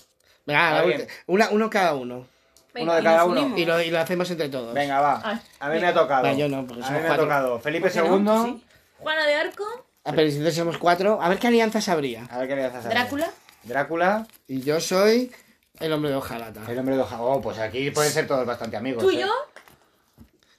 Venga, 0.44 0.84
una, 1.26 1.48
uno 1.50 1.70
cada 1.70 1.94
uno. 1.94 2.26
Venga, 2.74 2.84
Uno 2.84 2.94
de 2.94 3.02
cada 3.04 3.24
uno. 3.24 3.56
Y 3.56 3.64
lo, 3.64 3.80
y 3.80 3.90
lo 3.90 4.00
hacemos 4.00 4.30
entre 4.30 4.48
todos. 4.48 4.74
Venga, 4.74 5.00
va. 5.00 5.20
Ay, 5.24 5.40
A 5.60 5.68
mí 5.70 5.80
me 5.80 5.86
ha 5.86 5.94
tocado. 5.94 6.36
Yo 6.36 6.48
no, 6.48 6.66
porque 6.66 6.82
A 6.82 6.86
somos 6.86 7.00
mí 7.00 7.02
me 7.02 7.04
ha 7.04 7.08
cuatro. 7.16 7.24
tocado. 7.24 7.58
Felipe. 7.60 7.88
II. 7.94 8.28
Sí. 8.44 8.64
Juana 8.98 9.26
de 9.26 9.34
Arco. 9.34 9.64
Ah, 10.04 10.12
pero 10.14 10.28
si 10.28 10.36
entonces 10.36 10.56
somos 10.56 10.76
cuatro, 10.78 11.18
a 11.22 11.28
ver 11.28 11.38
qué 11.38 11.46
alianzas 11.46 11.88
habría. 11.88 12.26
A 12.30 12.38
ver 12.38 12.48
qué 12.48 12.56
le 12.56 12.64
haces 12.64 12.84
a 12.84 12.88
Drácula. 12.88 13.30
Drácula, 13.62 14.26
Y 14.48 14.60
yo 14.60 14.80
soy 14.80 15.32
el 15.80 15.92
hombre 15.92 16.10
de 16.10 16.16
hojalata. 16.16 16.60
el 16.68 16.78
hombre 16.78 16.96
de 16.96 17.02
hoja. 17.02 17.22
Oh, 17.22 17.40
pues 17.40 17.58
aquí 17.58 17.90
pueden 17.90 18.12
ser 18.12 18.26
todos 18.26 18.44
bastante 18.44 18.76
amigos. 18.76 19.02
Tú 19.02 19.10
y 19.10 19.16
¿eh? 19.16 19.20
yo, 19.20 19.28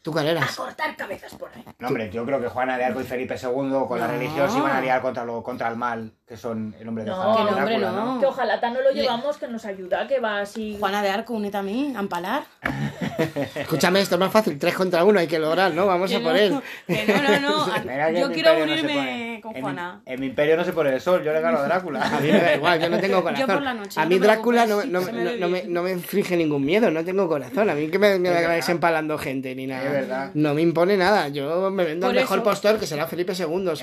¿Tú 0.05 0.11
cuál 0.11 0.37
a 0.37 0.45
cortar 0.55 0.95
cabezas 0.95 1.33
por 1.33 1.49
ahí. 1.55 1.65
No, 1.79 1.87
hombre, 1.87 2.11
yo 2.11 2.23
creo 2.27 2.39
que 2.39 2.47
Juana 2.47 2.77
de 2.77 2.85
Arco 2.85 3.01
y 3.01 3.05
Felipe 3.05 3.33
II 3.41 3.85
con 3.87 3.99
la 3.99 4.05
religión 4.05 4.51
se 4.51 4.59
iban 4.59 4.71
a 4.71 4.79
liar 4.79 5.01
contra, 5.01 5.25
lo, 5.25 5.41
contra 5.41 5.67
el 5.67 5.77
mal, 5.77 6.11
que 6.27 6.37
son 6.37 6.75
el 6.79 6.87
hombre 6.87 7.05
de 7.05 7.09
No, 7.09 7.17
hoja. 7.17 7.37
que 7.37 7.51
no, 7.51 7.57
hombre, 7.57 7.79
Drácula, 7.79 7.91
no. 7.91 8.19
Que 8.19 8.25
ojalá 8.27 8.61
no 8.69 8.81
lo 8.81 8.91
Le- 8.91 9.01
llevamos, 9.01 9.37
que 9.37 9.47
nos 9.47 9.65
ayuda, 9.65 10.07
que 10.07 10.19
va 10.19 10.41
así. 10.41 10.77
Juana 10.79 11.01
de 11.01 11.09
Arco, 11.09 11.33
únete 11.33 11.57
a 11.57 11.63
mí, 11.63 11.91
a 11.97 11.99
empalar. 12.01 12.43
Escúchame, 13.55 13.99
esto 14.01 14.13
es 14.13 14.19
más 14.19 14.31
fácil. 14.31 14.59
Tres 14.59 14.75
contra 14.75 15.03
uno 15.03 15.19
hay 15.19 15.25
que 15.27 15.39
lograr, 15.39 15.73
¿no? 15.73 15.87
Vamos 15.87 16.09
Que 16.11 16.17
a 16.17 16.19
no, 16.19 16.25
por 16.25 16.37
él. 16.37 16.61
Que 16.85 17.05
no, 17.07 17.39
no, 17.39 17.39
no. 17.39 18.11
Yo 18.19 18.31
quiero 18.31 18.61
unirme 18.61 19.34
pone- 19.41 19.61
con 19.61 19.75
en. 19.75 20.01
En 20.05 20.19
mi 20.19 20.27
imperio 20.27 20.57
no 20.57 20.63
se 20.63 20.73
pone 20.73 20.93
el 20.93 21.01
sol, 21.01 21.23
yo 21.23 21.31
le 21.33 21.41
gano 21.41 21.57
a 21.57 21.61
A 21.65 21.65
Drácula. 21.65 21.99
mí 22.21 22.31
me 22.31 22.39
da 22.41 22.55
igual, 22.55 22.79
yo 22.79 22.89
no 22.89 22.99
tengo 22.99 23.23
corazón. 23.23 23.45
por 23.47 23.61
la 23.61 23.73
noche, 23.73 23.99
a 23.99 24.03
no 24.03 24.09
mí 24.09 24.15
te 24.19 24.25
Drácula 24.25 24.65
no, 24.65 24.83
no, 24.85 25.01
me 25.01 25.11
no- 25.11 25.35
no 25.37 25.49
me, 25.49 25.63
no 25.63 25.83
me 25.83 25.91
inflige 25.91 26.35
ningún 26.37 26.63
miedo, 26.65 26.89
no 26.91 27.03
tengo 27.03 27.27
corazón. 27.27 27.69
A 27.69 27.75
mí 27.75 27.87
que 27.89 27.99
me, 27.99 28.17
me 28.19 28.29
Es 28.29 28.69
empalando 28.69 29.17
gente 29.17 29.53
ni 29.55 29.67
nada. 29.67 29.83
Es 29.85 29.91
verdad. 29.91 30.31
No 30.33 30.53
me 30.53 30.61
impone 30.61 30.97
nada. 30.97 31.27
Yo 31.29 31.69
me 31.71 31.83
vendo 31.85 32.07
al 32.07 32.13
Por 32.13 32.21
mejor 32.21 32.37
eso- 32.39 32.43
postor, 32.43 32.79
que 32.79 32.87
será 32.87 33.07
Felipe 33.07 33.33
II, 33.37 33.63
los 33.63 33.81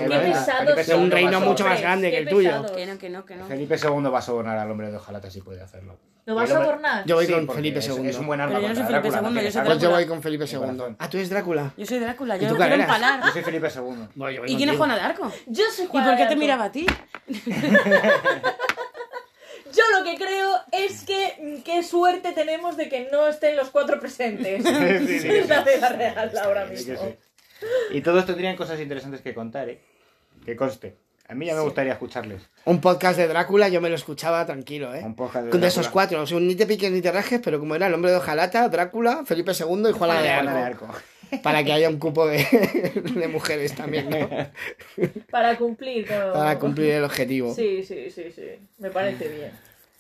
reino 1.10 1.40
mucho 1.40 1.64
más 1.64 1.80
grande 1.80 2.10
que 2.10 2.18
el 2.18 2.28
tuyo. 2.28 2.64
Que 2.74 2.86
no, 2.86 2.98
que 2.98 3.08
no, 3.10 3.24
que 3.24 3.36
no. 3.36 3.46
Felipe 3.46 3.76
II 3.76 4.10
va 4.10 4.18
a 4.18 4.22
sobornar 4.22 4.58
al 4.58 4.70
hombre 4.70 4.90
de 4.90 4.96
hojalata 4.96 5.30
si 5.30 5.40
puede 5.40 5.60
hacerlo. 5.62 5.98
¿Lo 6.24 6.36
vas 6.36 6.48
el 6.50 6.56
a 6.56 6.60
sobornar? 6.60 7.04
Yo 7.04 7.16
voy 7.16 7.26
Sí, 7.26 7.32
con 7.32 7.48
Felipe 7.56 7.80
es, 7.80 7.88
II. 7.88 8.06
es 8.08 8.16
un 8.16 8.28
buen 8.28 8.40
arma 8.40 8.54
Pero 8.54 8.62
yo 8.62 8.68
no 8.68 8.74
soy 8.76 8.84
Felipe 8.84 9.08
no 9.10 9.14
II, 9.16 9.34
yo 9.44 9.50
soy 9.50 9.60
que 9.62 9.66
Pues 9.66 9.78
yo 9.80 9.90
voy 9.90 10.06
con 10.06 10.22
Felipe 10.22 10.44
II. 10.44 10.94
Ah, 11.00 11.10
tú 11.10 11.16
eres 11.16 11.30
Drácula. 11.30 11.72
Yo 11.76 11.84
soy 11.84 11.98
Drácula, 11.98 12.36
¿Y 12.36 12.40
yo 12.42 12.54
cuál 12.56 12.68
quiero 12.68 12.82
empalar. 12.84 13.20
Yo 13.26 13.32
soy 13.32 13.42
Felipe 13.42 13.68
II. 13.74 14.32
Yo 14.36 14.44
¿Y 14.46 14.56
quién 14.56 14.68
es. 14.68 14.76
Juana 14.76 14.94
de 14.94 15.00
Arco? 15.00 15.32
Yo 15.52 15.64
soy 15.70 15.84
¿Y 15.84 15.88
Juana 15.88 16.06
por 16.08 16.16
de 16.16 16.22
qué 16.22 16.28
te 16.30 16.36
miraba 16.36 16.64
a 16.64 16.72
ti? 16.72 16.86
Yo 19.74 19.82
lo 19.98 20.04
que 20.04 20.16
creo 20.16 20.56
es 20.72 21.04
que 21.04 21.62
qué 21.64 21.82
suerte 21.82 22.32
tenemos 22.32 22.76
de 22.76 22.88
que 22.88 23.08
no 23.12 23.26
estén 23.26 23.56
los 23.56 23.70
cuatro 23.70 24.00
presentes. 24.00 24.62
Sí, 25.06 25.18
sí, 25.20 25.28
es 25.28 25.42
sí. 25.44 25.48
la 25.48 25.62
vida 25.62 25.88
real 25.90 26.32
ahora 26.42 26.64
mismo. 26.66 26.96
sí. 26.96 27.16
Y 27.92 28.00
todos 28.00 28.24
tendrían 28.26 28.56
cosas 28.56 28.80
interesantes 28.80 29.20
que 29.20 29.34
contar, 29.34 29.68
¿eh? 29.68 29.80
Que 30.44 30.56
conste. 30.56 30.96
A 31.28 31.34
mí 31.34 31.46
ya 31.46 31.54
me 31.54 31.60
gustaría 31.60 31.92
escucharles. 31.92 32.42
Un 32.64 32.80
podcast 32.80 33.16
de 33.18 33.28
Drácula 33.28 33.68
yo 33.68 33.80
me 33.80 33.88
lo 33.88 33.94
escuchaba 33.94 34.44
tranquilo, 34.46 34.94
¿eh? 34.94 35.02
Un 35.04 35.14
podcast 35.14 35.44
de 35.44 35.50
Con 35.50 35.60
de 35.60 35.68
esos 35.68 35.84
Drácula. 35.84 35.92
cuatro, 35.92 36.22
o 36.22 36.26
sea, 36.26 36.40
ni 36.40 36.54
te 36.56 36.66
piques 36.66 36.90
ni 36.90 37.00
te 37.00 37.12
rajes, 37.12 37.40
pero 37.44 37.60
como 37.60 37.74
era 37.74 37.86
el 37.86 37.94
hombre 37.94 38.10
de 38.10 38.16
hojalata, 38.16 38.68
Drácula, 38.68 39.22
Felipe 39.26 39.52
II 39.52 39.90
y 39.90 39.92
Juana 39.92 40.20
de 40.20 40.28
Juana 40.34 40.54
de 40.54 40.62
Arco. 40.62 40.88
Para 41.42 41.64
que 41.64 41.72
haya 41.72 41.88
un 41.88 41.98
cupo 41.98 42.26
de, 42.26 42.44
de 43.14 43.28
mujeres 43.28 43.74
también, 43.74 44.10
¿no? 44.10 44.28
Para 45.30 45.56
cumplir 45.56 46.06
con... 46.06 46.32
Para 46.32 46.58
cumplir 46.58 46.90
el 46.92 47.04
objetivo. 47.04 47.54
Sí, 47.54 47.82
sí, 47.82 48.10
sí, 48.10 48.30
sí. 48.30 48.58
Me 48.78 48.90
parece 48.90 49.28
bien. 49.28 49.52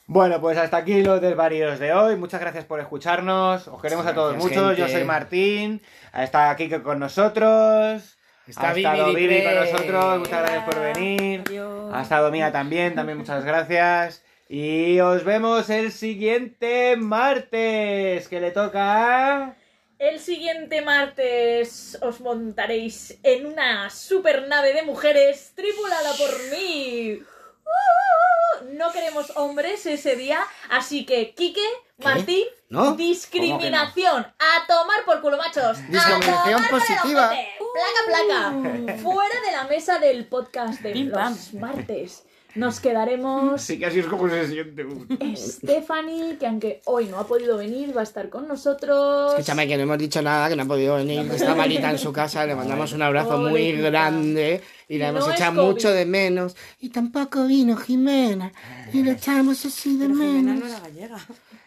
Bueno, 0.06 0.40
pues 0.40 0.58
hasta 0.58 0.76
aquí 0.76 1.02
los 1.02 1.20
desvaríos 1.20 1.78
de 1.78 1.92
hoy. 1.92 2.16
Muchas 2.16 2.40
gracias 2.40 2.64
por 2.64 2.80
escucharnos. 2.80 3.68
Os 3.68 3.80
queremos 3.80 4.04
a 4.04 4.14
todos 4.14 4.36
mucho. 4.36 4.72
Yo 4.72 4.88
soy 4.88 5.04
Martín. 5.04 5.80
Está 6.14 6.50
aquí 6.50 6.68
con 6.68 6.98
nosotros. 6.98 8.18
Está 8.46 8.70
ha 8.70 8.76
estado 8.76 9.14
Vivi 9.14 9.28
Vivi 9.28 9.44
con 9.44 9.54
nosotros. 9.54 10.18
Muchas 10.18 10.42
gracias 10.42 10.64
por 10.64 10.80
venir. 10.80 11.44
Adiós. 11.46 11.94
Ha 11.94 12.02
estado 12.02 12.30
Mía 12.30 12.52
también. 12.52 12.94
También 12.94 13.16
muchas 13.16 13.44
gracias. 13.44 14.22
Y 14.48 15.00
os 15.00 15.24
vemos 15.24 15.70
el 15.70 15.92
siguiente 15.92 16.96
martes. 16.98 18.28
Que 18.28 18.40
le 18.40 18.50
toca 18.50 19.44
a... 19.44 19.54
El 20.02 20.18
siguiente 20.18 20.82
martes 20.82 21.96
os 22.02 22.20
montaréis 22.20 23.20
en 23.22 23.46
una 23.46 23.88
super 23.88 24.48
nave 24.48 24.72
de 24.72 24.82
mujeres 24.82 25.52
tripulada 25.54 26.12
por 26.14 26.28
mí. 26.50 27.20
¡Uh! 27.22 28.64
No 28.72 28.90
queremos 28.90 29.30
hombres 29.36 29.86
ese 29.86 30.16
día, 30.16 30.40
así 30.70 31.06
que 31.06 31.34
Quique, 31.34 31.64
Martín, 31.98 32.44
¿No? 32.68 32.96
discriminación. 32.96 34.26
A 34.40 34.66
tomar 34.66 35.04
por 35.04 35.20
culo, 35.20 35.36
machos. 35.36 35.78
A 35.78 35.82
Discriminación 35.82 36.56
tomar 36.56 36.70
por 36.70 36.80
el 36.80 36.86
positiva. 36.88 37.32
Placa, 37.72 38.26
placa. 38.26 38.98
Fuera 39.04 39.40
de 39.40 39.52
la 39.52 39.64
mesa 39.68 40.00
del 40.00 40.26
podcast 40.26 40.80
de 40.80 40.90
Pim, 40.94 41.12
pam. 41.12 41.30
los 41.32 41.54
martes. 41.54 42.26
Nos 42.54 42.80
quedaremos 42.80 43.62
Sí 43.62 43.78
que 43.78 43.86
así 43.86 44.00
es 44.00 44.06
como 44.06 44.28
se 44.28 44.46
siente 44.48 44.84
uno. 44.84 45.06
Stephanie, 45.36 46.36
que 46.38 46.46
aunque 46.46 46.82
hoy 46.84 47.06
no 47.06 47.18
ha 47.18 47.26
podido 47.26 47.56
venir, 47.56 47.96
va 47.96 48.00
a 48.00 48.04
estar 48.04 48.28
con 48.28 48.46
nosotros. 48.48 49.32
Escúchame, 49.32 49.66
que 49.66 49.76
no 49.76 49.84
hemos 49.84 49.98
dicho 49.98 50.20
nada, 50.20 50.48
que 50.48 50.56
no 50.56 50.62
ha 50.64 50.66
podido 50.66 50.96
venir, 50.96 51.30
está 51.32 51.54
malita 51.54 51.90
en 51.90 51.98
su 51.98 52.12
casa, 52.12 52.44
le 52.44 52.54
mandamos 52.54 52.92
un 52.92 53.02
abrazo 53.02 53.38
muy 53.38 53.50
Pobrecita. 53.50 53.90
grande 53.90 54.60
y 54.88 54.98
la 54.98 55.08
hemos 55.08 55.26
no 55.26 55.32
es 55.32 55.36
echado 55.40 55.62
mucho 55.64 55.90
de 55.90 56.04
menos. 56.04 56.54
Y 56.80 56.90
tampoco 56.90 57.46
vino 57.46 57.76
Jimena, 57.76 58.52
y 58.92 59.02
le 59.02 59.12
echamos 59.12 59.64
así 59.64 59.96
de 59.96 60.06
Pero 60.08 60.18
Jimena 60.18 60.54
no 60.54 60.60
menos. 60.60 60.68
era 60.70 60.80
gallega. 60.80 61.18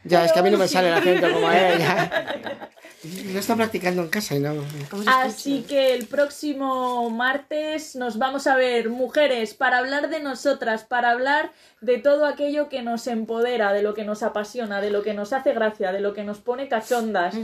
Ya, 0.03 0.25
es 0.25 0.31
que 0.33 0.39
a 0.39 0.43
mí 0.43 0.51
no 0.51 0.57
me 0.59 0.65
Pero 0.65 0.71
sale 0.73 0.89
el 0.89 1.01
sí. 1.03 1.09
acento 1.09 1.33
como 1.33 1.47
a 1.47 1.69
ella. 1.73 2.69
No 3.33 3.39
está 3.39 3.55
practicando 3.55 4.01
en 4.01 4.09
casa 4.09 4.35
y 4.35 4.39
no. 4.39 4.55
¿Cómo 4.89 5.03
se 5.03 5.09
Así 5.09 5.65
que 5.67 5.93
el 5.93 6.07
próximo 6.07 7.09
martes 7.09 7.95
nos 7.95 8.17
vamos 8.17 8.47
a 8.47 8.55
ver, 8.55 8.89
mujeres, 8.89 9.53
para 9.53 9.77
hablar 9.77 10.09
de 10.09 10.19
nosotras, 10.19 10.83
para 10.83 11.11
hablar 11.11 11.51
de 11.81 11.97
todo 11.97 12.25
aquello 12.25 12.69
que 12.69 12.81
nos 12.81 13.07
empodera, 13.07 13.71
de 13.73 13.83
lo 13.83 13.93
que 13.93 14.03
nos 14.03 14.23
apasiona, 14.23 14.81
de 14.81 14.89
lo 14.89 15.03
que 15.03 15.13
nos 15.13 15.33
hace 15.33 15.53
gracia, 15.53 15.91
de 15.91 16.01
lo 16.01 16.13
que 16.13 16.23
nos 16.23 16.39
pone 16.39 16.67
cachondas. 16.67 17.35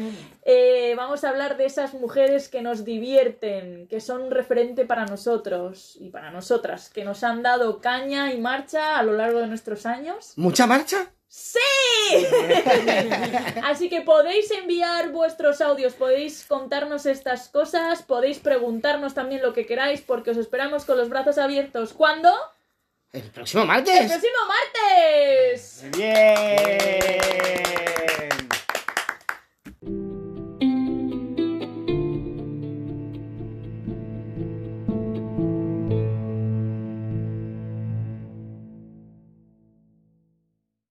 Eh, 0.44 0.94
vamos 0.98 1.24
a 1.24 1.30
hablar 1.30 1.58
de 1.58 1.66
esas 1.66 1.94
mujeres 1.94 2.50
que 2.50 2.62
nos 2.62 2.84
divierten, 2.84 3.88
que 3.88 4.02
son 4.02 4.22
un 4.22 4.32
referente 4.32 4.86
para 4.86 5.06
nosotros 5.06 5.98
y 6.00 6.10
para 6.10 6.32
nosotras, 6.32 6.90
que 6.90 7.04
nos 7.04 7.24
han 7.24 7.44
dado 7.44 7.80
caña 7.80 8.34
y 8.34 8.40
marcha 8.40 8.98
a 8.98 9.04
lo 9.04 9.14
largo 9.14 9.40
de 9.40 9.48
nuestros 9.48 9.86
años. 9.86 10.34
¿Mucha 10.36 10.66
marcha? 10.66 11.12
¡Sí! 11.34 11.60
Así 13.64 13.88
que 13.88 14.02
podéis 14.02 14.52
enviar 14.52 15.14
vuestros 15.14 15.62
audios, 15.62 15.94
podéis 15.94 16.44
contarnos 16.44 17.06
estas 17.06 17.48
cosas, 17.48 18.04
podéis 18.04 18.40
preguntarnos 18.40 19.14
también 19.14 19.42
lo 19.42 19.54
que 19.54 19.66
queráis, 19.66 20.02
porque 20.02 20.32
os 20.32 20.38
esperamos 20.38 20.84
con 20.84 20.98
los 20.98 21.08
brazos 21.08 21.38
abiertos. 21.38 21.94
¿Cuándo? 21.94 22.30
El 23.14 23.32
próximo 23.32 23.66
martes. 23.66 23.98
El 23.98 24.08
próximo 24.08 24.40
martes. 24.46 25.86
Bien. 25.96 28.01